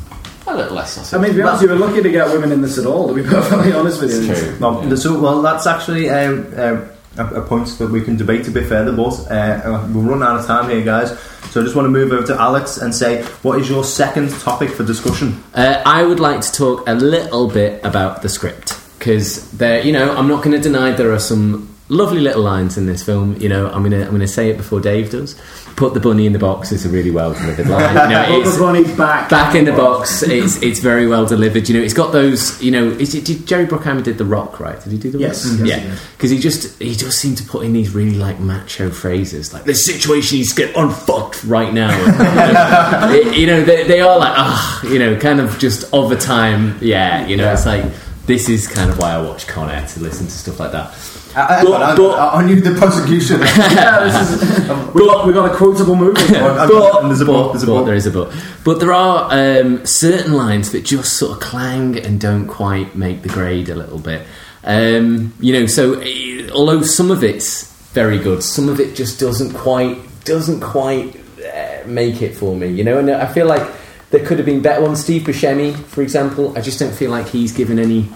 a 0.46 0.56
little 0.56 0.74
less 0.74 0.92
sausage. 0.92 1.18
I 1.18 1.22
mean, 1.22 1.30
to 1.32 1.36
be 1.36 1.42
honest, 1.42 1.62
you 1.62 1.68
were 1.68 1.76
lucky 1.76 2.02
to 2.02 2.10
get 2.10 2.28
women 2.28 2.52
in 2.52 2.62
this 2.62 2.78
at 2.78 2.86
all, 2.86 3.08
to 3.08 3.14
be 3.14 3.22
perfectly 3.28 3.72
honest 3.72 4.00
with 4.00 4.10
you. 4.10 4.32
it's 4.32 4.40
true. 4.40 4.58
No, 4.58 4.94
so, 4.96 5.20
well, 5.20 5.42
that's 5.42 5.66
actually 5.66 6.08
um, 6.10 6.52
um, 6.56 6.90
a, 7.16 7.26
a 7.26 7.42
point 7.42 7.68
that 7.78 7.90
we 7.90 8.02
can 8.02 8.16
debate 8.16 8.46
a 8.48 8.50
bit 8.50 8.66
further, 8.66 8.92
but 8.92 9.30
uh, 9.30 9.86
we're 9.92 10.02
running 10.02 10.22
out 10.22 10.38
of 10.38 10.46
time 10.46 10.70
here, 10.70 10.82
guys. 10.82 11.18
So 11.50 11.60
I 11.60 11.64
just 11.64 11.76
want 11.76 11.86
to 11.86 11.90
move 11.90 12.12
over 12.12 12.26
to 12.28 12.40
Alex 12.40 12.78
and 12.78 12.94
say, 12.94 13.22
what 13.42 13.60
is 13.60 13.68
your 13.68 13.84
second 13.84 14.30
topic 14.40 14.70
for 14.70 14.84
discussion? 14.84 15.42
Uh, 15.54 15.82
I 15.84 16.02
would 16.02 16.20
like 16.20 16.40
to 16.40 16.52
talk 16.52 16.88
a 16.88 16.94
little 16.94 17.48
bit 17.48 17.84
about 17.84 18.22
the 18.22 18.28
script 18.28 18.80
because 18.98 19.50
there, 19.52 19.84
you 19.84 19.92
know, 19.92 20.16
I'm 20.16 20.28
not 20.28 20.42
going 20.42 20.56
to 20.56 20.62
deny 20.62 20.92
there 20.92 21.12
are 21.12 21.18
some 21.18 21.71
lovely 21.88 22.20
little 22.20 22.42
lines 22.42 22.78
in 22.78 22.86
this 22.86 23.02
film. 23.02 23.36
You 23.38 23.48
know, 23.48 23.66
I'm 23.70 23.82
gonna 23.82 24.02
I'm 24.04 24.10
gonna 24.12 24.26
say 24.28 24.50
it 24.50 24.56
before 24.56 24.80
Dave 24.80 25.10
does. 25.10 25.34
Put 25.76 25.94
the 25.94 26.00
bunny 26.00 26.26
in 26.26 26.34
the 26.34 26.38
box 26.38 26.70
is 26.70 26.84
a 26.84 26.90
really 26.90 27.10
well 27.10 27.32
delivered 27.32 27.66
line. 27.68 27.94
You 28.10 28.14
know, 28.14 28.24
Put 28.26 28.38
it's- 28.40 28.56
the 28.56 28.62
bunny 28.62 28.84
back. 28.96 29.30
back 29.30 29.54
in 29.54 29.64
the 29.64 29.72
box. 29.72 30.22
It's 30.22 30.60
it's 30.62 30.80
very 30.80 31.06
well 31.06 31.24
delivered. 31.26 31.68
You 31.68 31.78
know, 31.78 31.82
it's 31.82 31.94
got 31.94 32.12
those. 32.12 32.62
You 32.62 32.70
know, 32.70 32.88
is 32.90 33.14
it, 33.14 33.24
did 33.24 33.46
Jerry 33.46 33.66
Bruckheimer 33.66 34.02
did 34.02 34.18
the 34.18 34.24
Rock 34.24 34.60
right? 34.60 34.80
Did 34.82 34.92
he 34.92 34.98
do 34.98 35.10
the 35.10 35.18
Yes, 35.18 35.46
Rock? 35.46 35.66
yes, 35.66 35.84
yeah, 35.84 35.96
because 36.16 36.30
he 36.30 36.38
just 36.38 36.78
he 36.80 36.94
just 36.94 37.18
seemed 37.18 37.38
to 37.38 37.44
put 37.44 37.64
in 37.64 37.72
these 37.72 37.94
really 37.94 38.16
like 38.16 38.38
macho 38.38 38.90
phrases, 38.90 39.52
like 39.54 39.64
this 39.64 39.84
situation 39.84 40.38
needs 40.38 40.54
to 40.54 40.66
get 40.66 40.76
unfucked 40.76 41.42
right 41.44 41.72
now. 41.72 41.90
you 41.98 42.06
know, 42.12 43.12
It- 43.30 43.36
you 43.38 43.46
know, 43.46 43.62
they, 43.64 43.84
they 43.84 44.00
are 44.00 44.18
like 44.18 44.34
ah, 44.36 44.82
you 44.86 44.98
know, 44.98 45.16
kind 45.18 45.40
of 45.40 45.58
just 45.58 45.92
of 45.94 46.10
the 46.10 46.16
time. 46.16 46.76
Yeah, 46.82 47.26
you 47.26 47.36
know, 47.36 47.44
Yeah. 47.44 47.52
it's 47.54 47.66
like 47.66 47.84
this 48.26 48.48
is 48.48 48.68
kind 48.68 48.90
of 48.90 48.98
why 48.98 49.12
I 49.12 49.20
watch 49.22 49.46
Con 49.46 49.70
Air 49.70 49.86
to 49.86 50.00
listen 50.00 50.26
to 50.26 50.32
stuff 50.32 50.60
like 50.60 50.72
that. 50.72 50.94
I, 51.34 51.60
I, 51.60 51.64
But- 51.64 51.82
I, 51.82 51.96
but- 51.96 52.18
I, 52.18 52.40
I 52.40 52.44
knew 52.46 52.60
the 52.60 52.74
prosecution. 52.78 53.40
Yeah, 53.42 54.04
this 54.04 54.42
is, 54.42 54.58
we, 54.94 55.06
got, 55.06 55.26
we 55.26 55.32
got 55.32 55.50
a 55.50 55.54
quotable 55.54 55.96
movie. 55.96 56.20
And 56.36 56.68
But, 56.68 57.02
there's 57.08 57.20
a 57.20 57.24
but- 57.24 57.32
but, 57.32 57.52
there's 57.52 57.62
a 57.62 57.66
but 57.66 57.74
but. 57.80 57.84
there 57.84 57.94
is 57.94 58.06
a 58.06 58.10
but. 58.10 58.34
But 58.64 58.80
there 58.80 58.92
are 58.92 59.28
um, 59.32 59.84
certain 59.86 60.32
lines 60.34 60.72
that 60.72 60.84
just 60.84 61.14
sort 61.16 61.32
of 61.32 61.40
clang 61.40 61.96
and 61.98 62.20
don't 62.20 62.46
quite 62.46 62.94
make 62.94 63.22
the 63.22 63.28
grade 63.28 63.68
a 63.68 63.74
little 63.74 63.98
bit. 63.98 64.26
Um, 64.64 65.32
you 65.40 65.52
know, 65.52 65.66
so 65.66 65.94
eh, 66.00 66.48
although 66.54 66.82
some 66.82 67.10
of 67.10 67.24
it's 67.24 67.72
very 67.92 68.18
good, 68.18 68.42
some 68.42 68.68
of 68.68 68.78
it 68.80 68.94
just 68.94 69.18
doesn't 69.18 69.54
quite 69.54 69.98
doesn't 70.24 70.60
quite 70.60 71.16
uh, 71.44 71.78
make 71.86 72.22
it 72.22 72.36
for 72.36 72.54
me. 72.54 72.68
You 72.68 72.84
know, 72.84 72.98
and 72.98 73.10
I 73.10 73.26
feel 73.32 73.46
like 73.46 73.68
there 74.10 74.24
could 74.24 74.38
have 74.38 74.46
been 74.46 74.62
better 74.62 74.82
ones. 74.82 75.02
Steve 75.02 75.22
Buscemi, 75.22 75.74
for 75.74 76.02
example, 76.02 76.56
I 76.56 76.60
just 76.60 76.78
don't 76.78 76.94
feel 76.94 77.10
like 77.10 77.26
he's 77.28 77.52
given 77.52 77.78
any 77.80 78.08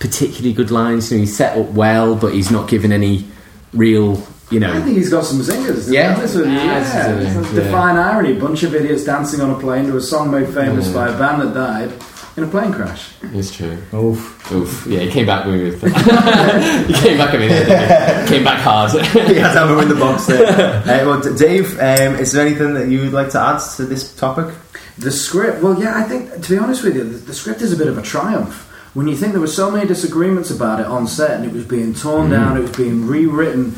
particularly 0.00 0.52
good 0.52 0.70
lines. 0.70 1.10
You 1.10 1.18
know, 1.18 1.20
he's 1.22 1.36
set 1.36 1.56
up 1.58 1.66
well, 1.72 2.14
but 2.16 2.32
he's 2.34 2.50
not 2.50 2.68
given 2.68 2.92
any 2.92 3.26
real, 3.72 4.22
you 4.50 4.60
know. 4.60 4.72
I 4.72 4.80
think 4.82 4.96
he's 4.96 5.10
got 5.10 5.24
some 5.24 5.38
zingers. 5.40 5.86
to 5.86 5.92
Yeah? 5.92 6.16
honest 6.16 6.36
with 6.36 6.46
you. 6.46 6.52
Ah, 6.52 6.64
yeah. 6.64 6.72
absolutely, 6.72 7.40
It's 7.40 7.52
yeah. 7.52 7.64
Define 7.64 7.96
irony. 7.96 8.36
A 8.36 8.40
bunch 8.40 8.62
of 8.62 8.74
idiots 8.74 9.04
dancing 9.04 9.40
on 9.40 9.50
a 9.50 9.58
plane 9.58 9.86
to 9.86 9.96
a 9.96 10.00
song 10.00 10.30
made 10.30 10.48
famous 10.54 10.88
by 10.88 11.08
a 11.08 11.18
band 11.18 11.42
that 11.42 11.54
died 11.54 11.92
in 12.36 12.44
a 12.44 12.46
plane 12.46 12.72
crash. 12.72 13.10
It's 13.22 13.54
true. 13.54 13.76
Oof. 13.92 14.52
Oof. 14.52 14.86
Yeah, 14.86 15.00
he 15.00 15.10
came 15.10 15.26
back 15.26 15.44
with. 15.44 15.82
he 16.86 16.94
came 16.94 17.18
back. 17.18 17.34
I 17.34 17.38
mean, 17.38 17.50
he 17.50 18.28
came 18.28 18.44
back 18.44 18.60
hard. 18.60 18.94
yeah, 18.94 19.52
that 19.52 19.66
we're 19.68 19.82
in 19.82 19.88
the 19.88 19.96
box 19.96 20.26
there. 20.26 20.46
uh, 20.46 21.04
well, 21.04 21.20
Dave, 21.36 21.72
um, 21.80 22.14
is 22.20 22.32
there 22.32 22.46
anything 22.46 22.74
that 22.74 22.88
you 22.88 23.00
would 23.00 23.12
like 23.12 23.30
to 23.30 23.40
add 23.40 23.58
to 23.76 23.84
this 23.84 24.14
topic? 24.14 24.54
The 24.98 25.10
script, 25.10 25.62
well, 25.62 25.80
yeah, 25.80 25.96
I 25.96 26.02
think, 26.04 26.32
to 26.42 26.50
be 26.50 26.58
honest 26.58 26.82
with 26.84 26.96
you, 26.96 27.04
the, 27.04 27.18
the 27.18 27.34
script 27.34 27.60
is 27.60 27.72
a 27.72 27.76
bit 27.76 27.88
of 27.88 27.98
a 27.98 28.02
triumph. 28.02 28.64
When 28.94 29.06
you 29.06 29.16
think 29.16 29.32
there 29.32 29.40
were 29.40 29.46
so 29.46 29.70
many 29.70 29.86
disagreements 29.86 30.50
about 30.50 30.80
it 30.80 30.86
on 30.86 31.06
set 31.06 31.32
and 31.32 31.44
it 31.44 31.52
was 31.52 31.64
being 31.64 31.94
torn 31.94 32.30
mm-hmm. 32.30 32.32
down, 32.32 32.56
it 32.56 32.60
was 32.60 32.76
being 32.76 33.06
rewritten. 33.06 33.74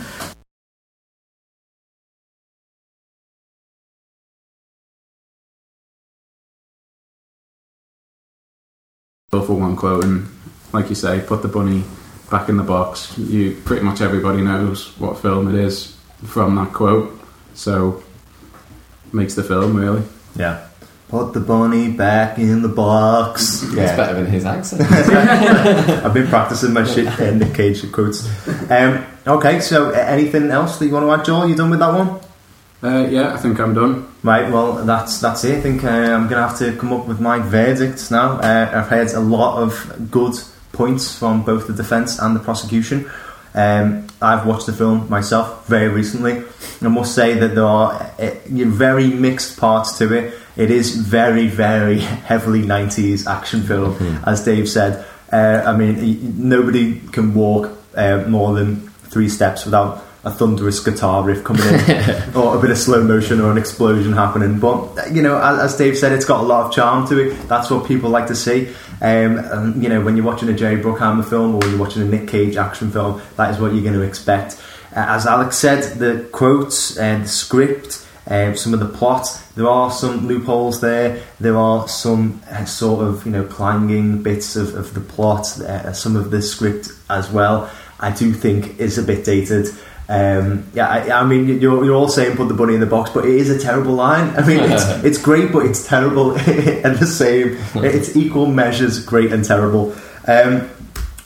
Go 9.32 9.42
for 9.42 9.54
one 9.54 9.76
quote 9.76 10.04
and, 10.04 10.28
like 10.72 10.88
you 10.88 10.94
say, 10.94 11.20
put 11.20 11.42
the 11.42 11.48
bunny 11.48 11.84
back 12.30 12.48
in 12.48 12.56
the 12.56 12.62
box. 12.62 13.16
You 13.18 13.60
pretty 13.64 13.84
much 13.84 14.00
everybody 14.00 14.42
knows 14.42 14.98
what 14.98 15.20
film 15.20 15.54
it 15.54 15.54
is 15.54 15.96
from 16.24 16.54
that 16.56 16.72
quote, 16.72 17.20
so 17.54 18.02
makes 19.12 19.34
the 19.34 19.42
film 19.42 19.76
really. 19.76 20.02
Yeah. 20.36 20.66
Put 21.10 21.32
the 21.32 21.40
bunny 21.40 21.90
back 21.90 22.38
in 22.38 22.62
the 22.62 22.68
box. 22.68 23.64
Yeah. 23.74 23.82
It's 23.82 23.96
better 23.96 24.14
than 24.14 24.26
his 24.26 24.44
accent. 24.44 24.82
I've 26.04 26.14
been 26.14 26.28
practicing 26.28 26.72
my 26.72 26.84
shit 26.84 27.08
uh, 27.08 27.32
Nick 27.32 27.52
Cage 27.52 27.90
quotes. 27.90 28.28
Um, 28.70 29.04
okay, 29.26 29.58
so 29.58 29.90
uh, 29.90 29.94
anything 29.94 30.52
else 30.52 30.78
that 30.78 30.86
you 30.86 30.92
want 30.92 31.06
to 31.06 31.12
add, 31.12 31.24
Joel? 31.24 31.48
You 31.48 31.56
done 31.56 31.70
with 31.70 31.80
that 31.80 31.92
one? 31.92 32.20
Uh, 32.82 33.08
yeah, 33.08 33.34
I 33.34 33.38
think 33.38 33.58
I'm 33.58 33.74
done. 33.74 34.06
Right, 34.22 34.50
well, 34.52 34.84
that's 34.84 35.20
that's 35.20 35.42
it. 35.42 35.58
I 35.58 35.60
think 35.60 35.82
uh, 35.82 35.88
I'm 35.88 36.28
going 36.28 36.40
to 36.40 36.48
have 36.48 36.58
to 36.58 36.76
come 36.76 36.92
up 36.92 37.08
with 37.08 37.20
my 37.20 37.40
verdicts 37.40 38.12
now. 38.12 38.38
Uh, 38.38 38.70
I've 38.72 38.88
heard 38.88 39.10
a 39.10 39.20
lot 39.20 39.60
of 39.60 40.10
good 40.12 40.34
points 40.72 41.18
from 41.18 41.42
both 41.42 41.66
the 41.66 41.72
defence 41.72 42.20
and 42.20 42.36
the 42.36 42.40
prosecution. 42.40 43.10
Um, 43.52 44.06
I've 44.22 44.46
watched 44.46 44.66
the 44.66 44.72
film 44.72 45.10
myself 45.10 45.66
very 45.66 45.88
recently. 45.88 46.44
I 46.80 46.88
must 46.88 47.14
say 47.14 47.34
that 47.34 47.54
there 47.56 47.64
are 47.64 47.94
uh, 47.94 48.30
very 48.46 49.08
mixed 49.08 49.58
parts 49.58 49.98
to 49.98 50.14
it. 50.14 50.34
It 50.60 50.70
is 50.70 50.94
very, 50.94 51.46
very 51.46 51.98
heavily 52.30 52.62
90s 52.62 53.26
action 53.26 53.62
film, 53.62 53.96
as 54.26 54.44
Dave 54.44 54.68
said. 54.68 55.06
Uh, 55.32 55.62
I 55.64 55.74
mean, 55.74 56.48
nobody 56.48 57.00
can 57.12 57.32
walk 57.34 57.72
uh, 57.94 58.24
more 58.28 58.54
than 58.54 58.88
three 59.08 59.30
steps 59.30 59.64
without 59.64 60.04
a 60.22 60.30
thunderous 60.30 60.80
guitar 60.80 61.24
riff 61.24 61.42
coming 61.44 61.62
in, 61.62 62.34
or 62.36 62.58
a 62.58 62.60
bit 62.60 62.70
of 62.70 62.76
slow 62.76 63.02
motion, 63.02 63.40
or 63.40 63.50
an 63.50 63.56
explosion 63.56 64.12
happening. 64.12 64.60
But 64.60 65.12
you 65.12 65.22
know, 65.22 65.40
as, 65.40 65.72
as 65.72 65.78
Dave 65.78 65.96
said, 65.96 66.12
it's 66.12 66.26
got 66.26 66.40
a 66.40 66.46
lot 66.46 66.66
of 66.66 66.72
charm 66.72 67.08
to 67.08 67.18
it. 67.18 67.48
That's 67.48 67.70
what 67.70 67.86
people 67.88 68.10
like 68.10 68.26
to 68.26 68.36
see. 68.36 68.68
Um, 69.00 69.38
and, 69.38 69.82
you 69.82 69.88
know, 69.88 70.02
when 70.02 70.14
you're 70.14 70.26
watching 70.26 70.50
a 70.50 70.52
Jerry 70.52 70.82
Bruckheimer 70.82 71.26
film 71.26 71.54
or 71.54 71.66
you're 71.68 71.78
watching 71.78 72.02
a 72.02 72.04
Nick 72.04 72.28
Cage 72.28 72.56
action 72.56 72.90
film, 72.90 73.22
that 73.36 73.50
is 73.50 73.58
what 73.58 73.72
you're 73.72 73.82
going 73.82 73.94
to 73.94 74.02
expect. 74.02 74.60
Uh, 74.94 75.06
as 75.08 75.26
Alex 75.26 75.56
said, 75.56 75.98
the 75.98 76.28
quotes 76.32 76.98
and 76.98 77.24
the 77.24 77.28
script. 77.28 78.06
Um, 78.26 78.56
some 78.56 78.74
of 78.74 78.80
the 78.80 78.88
plot, 78.88 79.26
there 79.56 79.68
are 79.68 79.90
some 79.90 80.26
loopholes 80.26 80.80
there. 80.80 81.22
There 81.40 81.56
are 81.56 81.88
some 81.88 82.40
uh, 82.50 82.64
sort 82.64 83.06
of 83.06 83.24
you 83.24 83.32
know 83.32 83.44
clanging 83.44 84.22
bits 84.22 84.56
of, 84.56 84.74
of 84.74 84.94
the 84.94 85.00
plot. 85.00 85.58
Uh, 85.60 85.92
some 85.92 86.16
of 86.16 86.30
the 86.30 86.42
script 86.42 86.92
as 87.08 87.30
well. 87.30 87.70
I 87.98 88.10
do 88.10 88.32
think 88.32 88.78
is 88.78 88.98
a 88.98 89.02
bit 89.02 89.24
dated. 89.24 89.68
Um, 90.08 90.66
yeah, 90.74 90.88
I, 90.88 91.20
I 91.20 91.24
mean, 91.24 91.60
you're, 91.60 91.84
you're 91.84 91.94
all 91.94 92.08
saying 92.08 92.36
put 92.36 92.48
the 92.48 92.54
bunny 92.54 92.74
in 92.74 92.80
the 92.80 92.86
box, 92.86 93.10
but 93.10 93.24
it 93.24 93.34
is 93.34 93.48
a 93.48 93.60
terrible 93.60 93.92
line. 93.92 94.34
I 94.36 94.44
mean, 94.44 94.58
it's, 94.58 94.84
it's 95.04 95.18
great, 95.18 95.52
but 95.52 95.66
it's 95.66 95.86
terrible 95.86 96.36
at 96.36 96.98
the 96.98 97.06
same. 97.06 97.56
It's 97.76 98.16
equal 98.16 98.46
measures 98.46 99.04
great 99.04 99.32
and 99.32 99.44
terrible. 99.44 99.92
Um, 100.26 100.68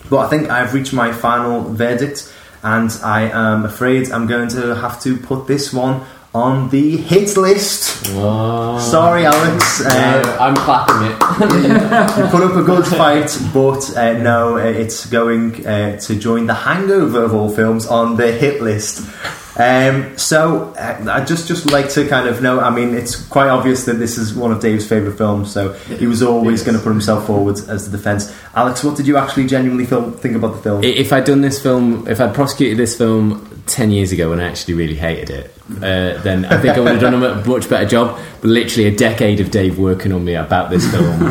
but 0.07 0.19
I 0.19 0.29
think 0.29 0.51
I've 0.51 0.75
reached 0.75 0.93
my 0.93 1.11
final 1.11 1.63
verdict, 1.63 2.31
and 2.61 2.91
I 3.03 3.23
am 3.23 3.65
afraid 3.65 4.11
I'm 4.11 4.27
going 4.27 4.49
to 4.49 4.75
have 4.75 5.01
to 5.01 5.17
put 5.17 5.47
this 5.47 5.73
one 5.73 6.05
on 6.35 6.67
the 6.69 6.97
hit 6.97 7.37
list. 7.37 8.07
Oh. 8.09 8.77
Sorry, 8.77 9.25
Alex. 9.25 9.81
Uh, 9.85 10.37
I'm 10.37 10.53
clapping 10.53 11.07
it. 11.07 12.17
you 12.17 12.27
put 12.29 12.43
up 12.43 12.57
a 12.57 12.61
good 12.61 12.85
fight, 12.99 13.31
but 13.53 13.95
uh, 13.95 14.13
no, 14.21 14.57
uh, 14.57 14.63
it's 14.63 15.05
going 15.05 15.65
uh, 15.65 15.97
to 16.01 16.15
join 16.19 16.45
the 16.45 16.53
hangover 16.53 17.23
of 17.23 17.33
all 17.33 17.49
films 17.49 17.87
on 17.87 18.17
the 18.17 18.33
hit 18.33 18.61
list. 18.61 19.09
Um, 19.57 20.17
so 20.17 20.73
uh, 20.77 21.05
I 21.09 21.23
just 21.23 21.47
just 21.47 21.71
like 21.71 21.89
to 21.91 22.05
kind 22.09 22.27
of 22.27 22.41
know. 22.41 22.59
I 22.59 22.69
mean, 22.69 22.93
it's 22.93 23.15
quite 23.15 23.47
obvious 23.47 23.85
that 23.85 23.93
this 23.93 24.17
is 24.17 24.33
one 24.33 24.51
of 24.51 24.59
Dave's 24.59 24.85
favourite 24.85 25.17
films, 25.17 25.53
so 25.53 25.71
he 25.71 26.07
was 26.07 26.21
always 26.21 26.63
going 26.63 26.77
to 26.77 26.83
put 26.83 26.89
himself 26.89 27.27
forward 27.27 27.57
as 27.69 27.89
the 27.89 27.97
defence. 27.97 28.35
Alex, 28.55 28.85
what 28.85 28.95
did 28.95 29.05
you 29.05 29.17
actually 29.17 29.47
genuinely 29.47 29.85
film, 29.85 30.13
think 30.13 30.35
about 30.35 30.55
the 30.55 30.61
film? 30.61 30.83
If 30.83 31.11
I'd 31.11 31.25
done 31.25 31.41
this 31.41 31.61
film, 31.61 32.07
if 32.07 32.21
I'd 32.21 32.33
prosecuted 32.33 32.77
this 32.77 32.97
film 32.97 33.63
10 33.67 33.91
years 33.91 34.13
ago 34.13 34.29
when 34.29 34.39
I 34.39 34.47
actually 34.47 34.75
really 34.75 34.95
hated 34.95 35.29
it, 35.29 35.55
uh, 35.77 36.21
then 36.21 36.45
I 36.45 36.61
think 36.61 36.77
I 36.77 36.79
would 36.79 36.93
have 36.93 37.01
done 37.01 37.15
a 37.15 37.45
much 37.45 37.69
better 37.69 37.85
job. 37.85 38.17
But 38.39 38.49
literally 38.49 38.87
a 38.87 38.95
decade 38.95 39.41
of 39.41 39.51
Dave 39.51 39.77
working 39.77 40.13
on 40.13 40.23
me 40.23 40.35
about 40.35 40.69
this 40.69 40.89
film 40.89 41.19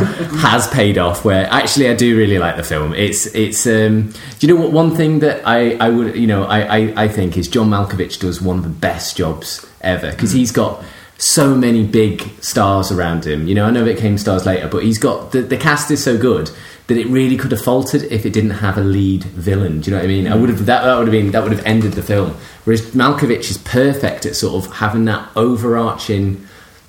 has 0.40 0.68
paid 0.68 0.98
off. 0.98 1.24
Where 1.24 1.46
actually 1.50 1.88
I 1.88 1.94
do 1.94 2.16
really 2.16 2.38
like 2.38 2.56
the 2.56 2.64
film. 2.64 2.92
It's 2.92 3.26
it's. 3.26 3.66
Um, 3.66 4.10
do 4.38 4.46
you 4.46 4.52
know 4.52 4.60
what? 4.60 4.72
One 4.72 4.94
thing 4.96 5.20
that 5.20 5.46
I, 5.46 5.76
I 5.76 5.88
would 5.88 6.16
you 6.16 6.26
know 6.26 6.44
I, 6.44 6.78
I, 6.78 7.04
I 7.04 7.08
think 7.08 7.38
is 7.38 7.46
John 7.46 7.70
Malkovich 7.70 8.18
does 8.18 8.42
one 8.42 8.58
of 8.58 8.64
the 8.64 8.70
best 8.70 9.16
jobs 9.16 9.64
ever 9.80 10.10
because 10.10 10.32
he's 10.32 10.50
got 10.50 10.84
so 11.24 11.54
many 11.54 11.86
big 11.86 12.22
stars 12.42 12.92
around 12.92 13.26
him. 13.26 13.48
You 13.48 13.54
know, 13.54 13.64
I 13.64 13.70
know 13.70 13.86
it 13.86 13.98
came 13.98 14.18
stars 14.18 14.44
later, 14.44 14.68
but 14.68 14.82
he's 14.82 14.98
got 14.98 15.32
the, 15.32 15.40
the 15.40 15.56
cast 15.56 15.90
is 15.90 16.04
so 16.04 16.18
good 16.18 16.50
that 16.86 16.98
it 16.98 17.06
really 17.06 17.38
could 17.38 17.50
have 17.50 17.62
faltered 17.62 18.02
if 18.02 18.26
it 18.26 18.34
didn't 18.34 18.50
have 18.50 18.76
a 18.76 18.82
lead 18.82 19.24
villain. 19.24 19.80
Do 19.80 19.90
you 19.90 19.96
know 19.96 20.02
what 20.02 20.04
I 20.04 20.08
mean? 20.08 20.28
I 20.28 20.36
would 20.36 20.50
have 20.50 20.66
that, 20.66 20.84
that 20.84 20.98
would 20.98 21.06
have 21.06 21.12
been 21.12 21.30
that 21.30 21.42
would 21.42 21.52
have 21.52 21.64
ended 21.64 21.92
the 21.92 22.02
film. 22.02 22.36
Whereas 22.64 22.82
Malkovich 22.90 23.50
is 23.50 23.56
perfect 23.58 24.26
at 24.26 24.36
sort 24.36 24.64
of 24.64 24.70
having 24.74 25.06
that 25.06 25.26
overarching, 25.34 26.46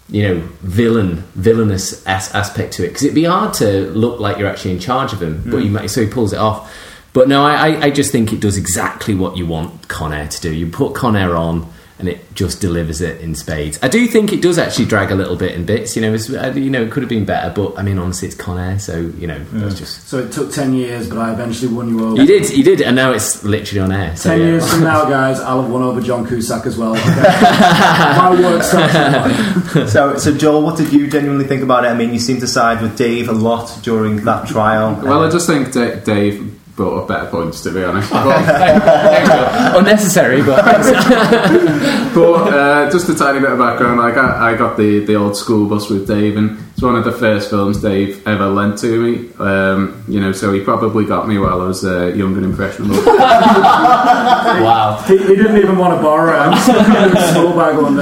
you 0.09 0.23
know, 0.23 0.39
villain 0.61 1.23
villainous 1.35 2.05
as- 2.05 2.33
aspect 2.35 2.73
to 2.73 2.83
it 2.83 2.89
because 2.89 3.03
it'd 3.03 3.15
be 3.15 3.23
hard 3.23 3.53
to 3.55 3.89
look 3.91 4.19
like 4.19 4.37
you're 4.37 4.49
actually 4.49 4.71
in 4.71 4.79
charge 4.79 5.13
of 5.13 5.21
him, 5.21 5.43
but 5.45 5.59
hmm. 5.59 5.61
you 5.61 5.69
might, 5.69 5.87
so 5.87 6.01
he 6.01 6.07
pulls 6.07 6.33
it 6.33 6.39
off. 6.39 6.75
But 7.13 7.29
no, 7.29 7.45
I, 7.45 7.69
I- 7.69 7.81
I 7.85 7.89
just 7.89 8.11
think 8.11 8.33
it 8.33 8.41
does 8.41 8.57
exactly 8.57 9.15
what 9.15 9.37
you 9.37 9.45
want 9.45 9.87
Con 9.87 10.11
Air 10.11 10.27
to 10.27 10.41
do. 10.41 10.53
You 10.53 10.67
put 10.67 10.93
Con 10.93 11.15
Air 11.15 11.37
on, 11.37 11.71
and 11.97 12.09
it 12.09 12.33
just 12.35 12.59
delivers 12.59 12.99
it 12.99 13.21
in 13.21 13.35
spades. 13.35 13.79
I 13.81 13.87
do 13.87 14.05
think 14.07 14.33
it 14.33 14.41
does 14.41 14.57
actually 14.57 14.85
drag 14.85 15.11
a 15.11 15.15
little 15.15 15.37
bit 15.37 15.53
in 15.55 15.65
bits. 15.65 15.95
You 15.95 16.01
know, 16.01 16.13
it's, 16.13 16.29
uh, 16.29 16.51
you 16.55 16.69
know, 16.69 16.81
it 16.83 16.91
could 16.91 17.03
have 17.03 17.09
been 17.09 17.23
better, 17.25 17.53
but 17.53 17.77
I 17.79 17.83
mean, 17.83 17.97
honestly, 17.97 18.27
it's 18.27 18.35
Con 18.35 18.59
Air, 18.59 18.79
so 18.79 18.97
you 18.99 19.27
know, 19.27 19.39
that's 19.53 19.79
just. 19.79 20.07
So 20.07 20.19
it 20.19 20.31
took 20.31 20.51
10 20.51 20.73
years, 20.73 21.07
but 21.07 21.17
I 21.17 21.31
eventually 21.31 21.73
won 21.73 21.89
you 21.89 22.05
over. 22.05 22.21
You 22.21 22.27
did, 22.27 22.49
you 22.55 22.63
did, 22.63 22.81
and 22.81 22.95
now 22.95 23.11
it's 23.11 23.43
literally 23.43 23.79
on 23.81 23.91
air. 23.91 24.15
So 24.17 24.29
10 24.29 24.39
yeah. 24.39 24.45
years 24.45 24.69
from 24.69 24.81
now, 24.83 25.05
guys, 25.09 25.39
I'll 25.39 25.61
have 25.61 25.71
won 25.71 25.83
over 25.83 26.01
John 26.01 26.27
Cusack 26.27 26.65
as 26.65 26.77
well. 26.77 26.95
My 26.95 28.37
work 28.41 28.63
starts 28.63 29.91
so, 29.93 30.17
so 30.17 30.35
Joel, 30.37 30.63
what 30.63 30.77
did 30.77 30.91
you 30.91 31.07
genuinely 31.09 31.45
think 31.45 31.63
about 31.63 31.85
it? 31.85 31.89
I 31.89 31.93
mean, 31.95 32.11
you 32.13 32.19
seem 32.19 32.39
to 32.41 32.47
side 32.47 32.81
with 32.81 32.97
Dave 32.97 33.29
a 33.29 33.33
lot 33.33 33.79
during 33.83 34.23
that 34.25 34.47
trial. 34.47 34.99
Well, 35.01 35.21
Uh, 35.23 35.27
I 35.27 35.31
just 35.31 35.47
think 35.47 35.71
Da- 35.71 35.95
Dave 35.95 36.54
brought 36.75 37.01
up 37.01 37.07
better 37.07 37.27
points, 37.27 37.61
to 37.61 37.71
be 37.71 37.83
honest. 37.83 38.11
But, 38.25 39.75
unnecessary, 39.77 40.41
but 40.41 40.63
but 42.15 42.53
uh, 42.53 42.89
just 42.91 43.07
a 43.09 43.15
tiny 43.15 43.39
bit 43.39 43.51
of 43.51 43.57
background. 43.59 43.99
I 44.01 44.13
got 44.13 44.41
I 44.41 44.55
got 44.55 44.77
the, 44.77 45.05
the 45.05 45.15
old 45.15 45.37
school 45.37 45.67
bus 45.67 45.89
with 45.89 46.07
Dave, 46.07 46.37
and 46.37 46.57
it's 46.71 46.81
one 46.81 46.95
of 46.95 47.03
the 47.03 47.11
first 47.11 47.49
films 47.49 47.81
Dave 47.81 48.25
ever 48.27 48.47
lent 48.47 48.79
to 48.79 49.01
me. 49.01 49.31
Um, 49.37 50.03
you 50.07 50.19
know, 50.19 50.31
so 50.31 50.51
he 50.53 50.61
probably 50.61 51.05
got 51.05 51.27
me 51.27 51.37
while 51.37 51.61
I 51.61 51.65
was 51.65 51.85
uh, 51.85 52.07
young 52.07 52.35
and 52.35 52.45
impressionable. 52.45 52.95
wow. 53.05 55.03
He, 55.07 55.17
he 55.17 55.35
didn't 55.35 55.57
even 55.57 55.77
want 55.77 55.95
to 55.97 56.01
borrow 56.01 56.33
it. 56.33 56.39
I'm 56.39 56.53
just 56.53 56.67
looking 56.67 56.95
at 56.95 57.11
his 57.11 57.29
small 57.31 57.55
bag 57.55 57.77
one 57.77 57.95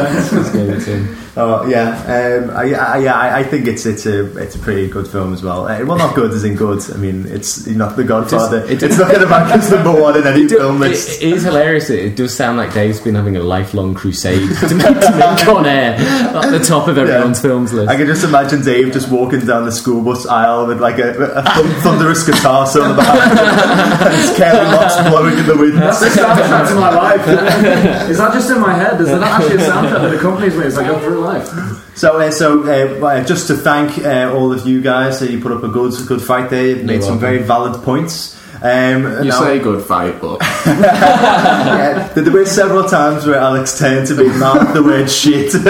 day. 1.14 1.20
Oh 1.36 1.66
yeah, 1.68 2.44
um, 2.44 2.52
I, 2.52 2.74
I, 2.76 2.98
yeah. 3.00 3.16
I, 3.16 3.40
I 3.40 3.44
think 3.44 3.66
it's 3.68 3.88
it's 3.88 4.06
a 4.06 4.38
it's 4.38 4.54
a 4.56 4.60
pretty 4.60 4.88
good 4.88 5.08
film 5.08 5.34
as 5.34 5.42
well. 5.42 5.66
Uh, 5.68 5.84
well, 5.84 5.98
not 5.98 6.14
good 6.14 6.30
as 6.32 6.44
in 6.44 6.56
good. 6.56 6.80
I 6.94 6.98
mean, 6.98 7.26
it's 7.26 7.66
not 7.66 7.96
The 7.96 8.04
Godfather. 8.04 8.60
It 8.66 8.80
just- 8.80 8.84
it's 8.84 8.98
not 9.00 9.08
going 9.10 9.22
to 9.22 9.26
rank 9.28 9.52
as 9.52 9.72
number 9.72 10.00
one 10.00 10.16
in 10.16 10.28
any 10.28 10.48
film 10.48 10.84
It, 10.84 10.92
it 10.92 11.24
is 11.24 11.42
hilarious. 11.44 11.90
It, 11.90 12.06
it 12.06 12.16
does 12.16 12.36
sound 12.36 12.58
like 12.60 12.72
Dave's 12.74 13.02
been 13.02 13.16
having 13.16 13.36
a 13.36 13.40
lifelong 13.42 13.96
crusade 13.96 14.48
to 14.60 14.76
make, 14.76 14.86
to 15.00 15.16
make 15.18 15.40
Con 15.44 15.66
Air 15.66 15.96
at 15.98 16.52
the 16.52 16.60
top 16.60 16.88
of 16.88 17.00
everyone's 17.00 17.42
films 17.42 17.74
list. 17.74 17.90
I 17.90 17.96
can 17.98 18.06
just 18.06 18.24
imagine 18.24 18.62
Dave 18.62 18.94
just 18.94 19.10
walking 19.10 19.40
down 19.40 19.66
the 19.66 19.72
school 19.72 20.04
bus 20.04 20.28
aisle 20.28 20.68
with 20.68 20.80
like 20.82 21.00
a, 21.00 21.18
a 21.20 21.42
thun- 21.42 21.82
thunderous 21.82 22.24
guitar 22.28 22.68
solo 22.68 22.96
behind 22.96 23.32
him. 23.32 23.38
and 24.06 24.14
his 24.14 24.38
carry 24.38 24.66
locks 24.68 24.96
blowing 25.10 25.36
in 25.40 25.48
the 25.48 25.58
wind. 25.58 25.78
That's 25.80 26.00
the 26.00 26.08
soundtrack 26.10 26.68
to 26.70 26.76
my 26.76 26.92
life. 26.94 27.28
Is 28.12 28.20
that 28.20 28.34
just 28.34 28.52
in 28.52 28.60
my 28.62 28.74
head? 28.76 29.02
Is 29.02 29.08
that 29.08 29.24
actually 29.24 29.56
a 29.64 29.68
soundtrack 29.68 30.02
that 30.02 30.14
accompanies 30.14 30.56
me 30.56 30.66
as 30.66 30.78
I 30.78 30.86
go 30.86 31.00
live. 31.24 31.48
So, 31.96 32.20
uh, 32.20 32.32
so 32.32 32.64
uh, 32.64 33.24
just 33.24 33.48
to 33.48 33.56
thank 33.56 33.98
uh, 34.00 34.34
all 34.34 34.52
of 34.52 34.68
you 34.68 34.82
guys, 34.82 35.22
uh, 35.22 35.26
you 35.26 35.40
put 35.40 35.52
up 35.52 35.64
a 35.64 35.68
good, 35.68 35.94
good 36.08 36.22
fight 36.22 36.50
there. 36.50 36.78
You 36.78 36.84
made 36.84 37.02
some 37.02 37.20
welcome. 37.20 37.20
very 37.20 37.38
valid 37.40 37.84
points. 37.84 38.40
Um, 38.64 39.26
You 39.26 39.32
say 39.34 39.60
good 39.60 39.86
fight, 39.86 40.22
but 40.22 40.42
yeah, 40.66 42.08
there 42.16 42.32
were 42.32 42.46
several 42.46 42.88
times 42.88 43.26
where 43.26 43.36
Alex 43.36 43.78
turned 43.78 44.08
to 44.08 44.16
me 44.16 44.30
and 44.30 44.40
mouthed 44.40 44.74
the 44.74 44.82
word 44.82 45.12
shit. 45.12 45.52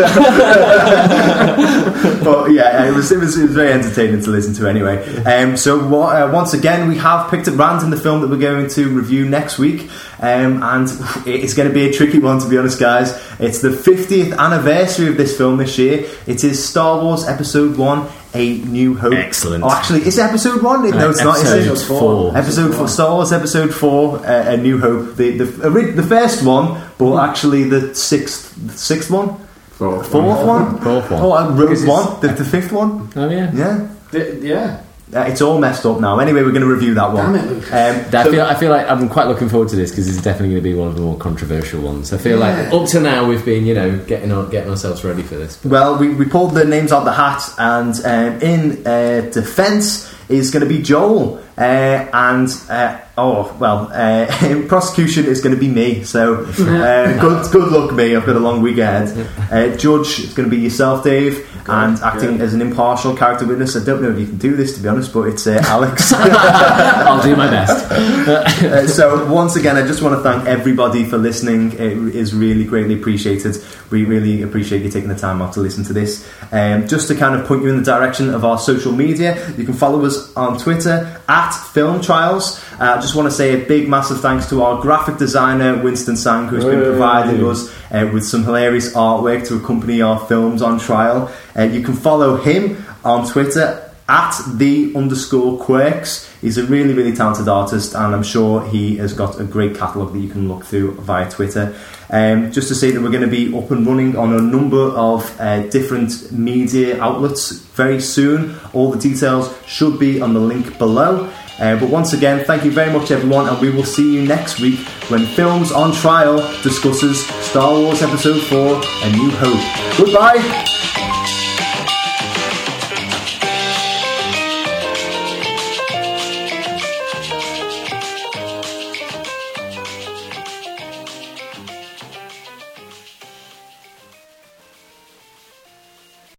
but 2.23 2.51
yeah, 2.51 2.85
it 2.85 2.93
was, 2.93 3.11
it 3.11 3.17
was 3.17 3.35
it 3.35 3.45
was 3.47 3.55
very 3.55 3.71
entertaining 3.71 4.21
to 4.21 4.29
listen 4.29 4.53
to 4.53 4.69
anyway. 4.69 5.03
Um, 5.23 5.57
so 5.57 5.83
what, 5.87 6.15
uh, 6.15 6.29
once 6.31 6.53
again, 6.53 6.87
we 6.87 6.97
have 6.97 7.31
picked 7.31 7.47
at 7.47 7.83
in 7.83 7.89
the 7.89 7.97
film 7.97 8.21
that 8.21 8.29
we're 8.29 8.37
going 8.37 8.69
to 8.69 8.89
review 8.89 9.27
next 9.27 9.57
week, 9.57 9.89
um, 10.19 10.61
and 10.61 10.87
it's 11.25 11.55
going 11.55 11.67
to 11.67 11.73
be 11.73 11.89
a 11.89 11.91
tricky 11.91 12.19
one 12.19 12.39
to 12.41 12.47
be 12.47 12.59
honest, 12.59 12.79
guys. 12.79 13.11
It's 13.39 13.61
the 13.61 13.69
50th 13.69 14.37
anniversary 14.37 15.07
of 15.07 15.17
this 15.17 15.35
film 15.35 15.57
this 15.57 15.79
year. 15.79 16.07
It 16.27 16.43
is 16.43 16.63
Star 16.63 17.01
Wars 17.01 17.27
Episode 17.27 17.75
One: 17.75 18.07
A 18.35 18.57
New 18.59 18.95
Hope. 18.95 19.13
Excellent. 19.13 19.63
Oh, 19.63 19.69
actually, 19.71 20.01
is 20.07 20.17
it 20.17 20.23
Episode 20.23 20.63
One? 20.63 20.89
No, 20.89 21.09
it's 21.11 21.23
not. 21.23 21.37
Is 21.37 21.51
it? 21.51 21.67
Episode 21.67 21.87
four. 21.99 22.37
Episode 22.37 22.73
four, 22.75 22.87
Star 22.87 23.13
Wars 23.15 23.31
Episode 23.31 23.73
Four, 23.73 24.17
uh, 24.25 24.51
A 24.53 24.57
New 24.57 24.79
Hope, 24.79 25.15
the 25.15 25.37
the, 25.37 25.67
ori- 25.69 25.91
the 25.91 26.03
first 26.03 26.43
one, 26.43 26.81
but 26.97 27.17
actually 27.17 27.63
the 27.65 27.93
sixth 27.93 28.55
the 28.55 28.73
sixth 28.73 29.11
one, 29.11 29.37
for 29.71 30.03
fourth 30.03 30.45
one, 30.45 30.79
Fourth 30.81 31.11
one. 31.11 31.21
oh, 31.21 31.33
uh, 31.33 31.47
Rogue 31.49 31.57
Because 31.69 31.83
it's- 31.83 32.05
One, 32.05 32.21
the, 32.21 32.27
the 32.29 32.45
fifth 32.45 32.71
one, 32.71 33.09
Oh 33.15 33.29
yeah. 33.29 33.51
yeah. 33.53 33.87
The- 34.11 34.39
yeah. 34.41 34.81
Uh, 35.15 35.21
it's 35.27 35.41
all 35.41 35.59
messed 35.59 35.85
up 35.85 35.99
now. 35.99 36.19
Anyway, 36.19 36.41
we're 36.43 36.51
going 36.51 36.61
to 36.63 36.67
review 36.67 36.93
that 36.95 37.11
one. 37.13 37.33
Damn 37.33 37.49
it, 37.57 37.63
Um, 37.71 38.15
I 38.15 38.23
feel, 38.31 38.41
I 38.41 38.55
feel 38.55 38.71
like 38.71 38.89
I'm 38.89 39.07
quite 39.09 39.27
looking 39.27 39.49
forward 39.49 39.69
to 39.69 39.75
this 39.75 39.91
because 39.91 40.07
it's 40.07 40.21
definitely 40.23 40.49
going 40.55 40.63
to 40.63 40.69
be 40.69 40.73
one 40.75 40.87
of 40.87 40.95
the 40.95 41.01
more 41.01 41.17
controversial 41.17 41.81
ones. 41.81 42.11
I 42.13 42.17
feel 42.17 42.39
Yeah. 42.39 42.63
like 42.63 42.73
up 42.73 42.87
to 42.89 42.99
now 42.99 43.27
we've 43.27 43.45
been, 43.45 43.65
you 43.65 43.73
know, 43.73 43.97
getting 44.07 44.31
on, 44.31 44.49
getting 44.49 44.69
ourselves 44.69 45.03
ready 45.03 45.21
for 45.23 45.35
this. 45.35 45.63
Well, 45.63 45.97
we, 45.97 46.09
we 46.15 46.25
pulled 46.25 46.53
the 46.55 46.65
names 46.65 46.91
out 46.91 46.99
of 46.99 47.05
the 47.05 47.13
hat, 47.13 47.43
and 47.57 47.95
um, 48.05 48.41
in 48.41 48.87
uh, 48.87 49.29
defence 49.31 50.11
is 50.29 50.51
going 50.51 50.63
to 50.63 50.69
be 50.69 50.81
Joel, 50.81 51.39
uh, 51.57 51.61
and 51.61 52.49
uh, 52.69 52.97
oh 53.17 53.55
well, 53.59 53.89
uh, 53.93 54.27
prosecution 54.67 55.25
is 55.25 55.41
going 55.41 55.53
to 55.53 55.59
be 55.59 55.67
me. 55.67 56.03
So 56.03 56.45
uh, 56.45 57.19
good 57.19 57.51
good 57.51 57.71
luck, 57.71 57.93
me. 57.93 58.15
I've 58.15 58.25
got 58.25 58.35
a 58.35 58.39
long 58.39 58.61
weekend. 58.61 59.27
Uh, 59.51 59.75
judge 59.75 60.19
is 60.19 60.33
going 60.33 60.49
to 60.49 60.55
be 60.55 60.61
yourself, 60.61 61.03
Dave, 61.03 61.47
and 61.67 61.99
acting 61.99 62.41
as 62.41 62.53
an 62.53 62.61
impartial 62.61 63.15
character 63.15 63.45
witness. 63.45 63.75
I 63.75 63.83
don't 63.83 64.01
know 64.01 64.11
if 64.11 64.19
you 64.19 64.25
can 64.25 64.37
do 64.37 64.55
this, 64.55 64.75
to 64.75 64.81
be 64.81 64.89
honest, 64.89 65.13
but 65.13 65.27
it's 65.27 65.45
uh, 65.47 65.61
Alex. 65.65 66.11
I'll 66.15 67.21
do 67.21 67.35
my 67.35 67.49
best. 67.49 67.91
Uh, 67.91 68.87
so 68.87 69.31
once 69.31 69.55
again, 69.55 69.75
I 69.75 69.85
just 69.85 70.01
want 70.01 70.15
to 70.15 70.23
thank 70.23 70.47
everybody 70.47 71.05
for 71.05 71.17
listening. 71.17 71.73
It 71.73 72.15
is 72.15 72.33
really 72.33 72.65
greatly 72.65 72.95
appreciated. 72.95 73.57
We 73.91 74.05
really 74.05 74.41
appreciate 74.41 74.81
you 74.81 74.89
taking 74.89 75.09
the 75.09 75.15
time 75.15 75.41
out 75.41 75.53
to 75.53 75.59
listen 75.59 75.83
to 75.85 75.93
this. 75.93 76.27
Um, 76.51 76.87
just 76.87 77.07
to 77.09 77.15
kind 77.15 77.39
of 77.39 77.47
point 77.47 77.63
you 77.63 77.69
in 77.69 77.77
the 77.77 77.83
direction 77.83 78.33
of 78.33 78.43
our 78.43 78.57
social 78.57 78.91
media, 78.91 79.51
you 79.55 79.63
can 79.63 79.73
follow 79.73 80.05
us 80.05 80.35
on 80.35 80.57
Twitter 80.57 81.21
at 81.27 81.51
Film 81.51 82.01
Trials. 82.01 82.63
Uh, 82.79 82.95
I 82.97 83.01
just 83.01 83.15
want 83.15 83.27
to 83.27 83.31
say 83.31 83.61
a 83.61 83.65
big, 83.65 83.87
massive 83.87 84.21
thanks 84.21 84.49
to 84.49 84.63
our 84.63 84.81
graphic 84.81 85.17
designer 85.17 85.81
Winston 85.81 86.17
Sang, 86.17 86.47
who's 86.47 86.65
been 86.65 86.83
providing 86.83 87.45
us 87.45 87.73
uh, 87.91 88.09
with 88.11 88.25
some 88.25 88.43
hilarious 88.43 88.93
artwork 88.93 89.47
to 89.47 89.55
accompany 89.57 90.01
our 90.01 90.19
films 90.27 90.61
on 90.61 90.79
trial. 90.79 91.31
Uh, 91.57 91.63
you 91.63 91.81
can 91.81 91.93
follow 91.93 92.37
him 92.37 92.83
on 93.05 93.27
Twitter 93.27 93.91
at 94.09 94.37
the 94.55 94.93
underscore 94.95 95.57
quirks. 95.57 96.29
He's 96.41 96.57
a 96.57 96.65
really, 96.65 96.93
really 96.93 97.15
talented 97.15 97.47
artist, 97.47 97.95
and 97.95 98.13
I'm 98.13 98.23
sure 98.23 98.67
he 98.67 98.97
has 98.97 99.13
got 99.13 99.39
a 99.39 99.43
great 99.43 99.77
catalogue 99.77 100.13
that 100.13 100.19
you 100.19 100.29
can 100.29 100.47
look 100.47 100.65
through 100.65 100.95
via 100.95 101.29
Twitter. 101.29 101.75
Um, 102.09 102.51
just 102.51 102.67
to 102.67 102.75
say 102.75 102.91
that 102.91 103.01
we're 103.01 103.11
going 103.11 103.21
to 103.21 103.27
be 103.27 103.55
up 103.57 103.71
and 103.71 103.87
running 103.87 104.17
on 104.17 104.33
a 104.33 104.41
number 104.41 104.89
of 104.89 105.39
uh, 105.39 105.67
different 105.69 106.31
media 106.31 107.01
outlets 107.01 107.51
very 107.51 108.01
soon. 108.01 108.55
All 108.73 108.91
the 108.91 108.99
details 108.99 109.55
should 109.65 109.99
be 109.99 110.21
on 110.21 110.33
the 110.33 110.39
link 110.41 110.77
below. 110.77 111.31
Uh, 111.59 111.79
but 111.79 111.89
once 111.89 112.13
again, 112.13 112.43
thank 112.45 112.63
you 112.65 112.71
very 112.71 112.91
much, 112.91 113.11
everyone, 113.11 113.47
and 113.47 113.59
we 113.59 113.69
will 113.69 113.83
see 113.83 114.13
you 114.13 114.21
next 114.25 114.59
week 114.59 114.79
when 115.09 115.25
Films 115.25 115.71
on 115.71 115.91
Trial 115.93 116.37
discusses 116.63 117.25
Star 117.45 117.73
Wars 117.73 118.01
Episode 118.01 118.41
4 118.41 118.59
A 119.03 119.11
New 119.11 119.31
Hope. 119.31 119.97
Goodbye! 119.97 120.82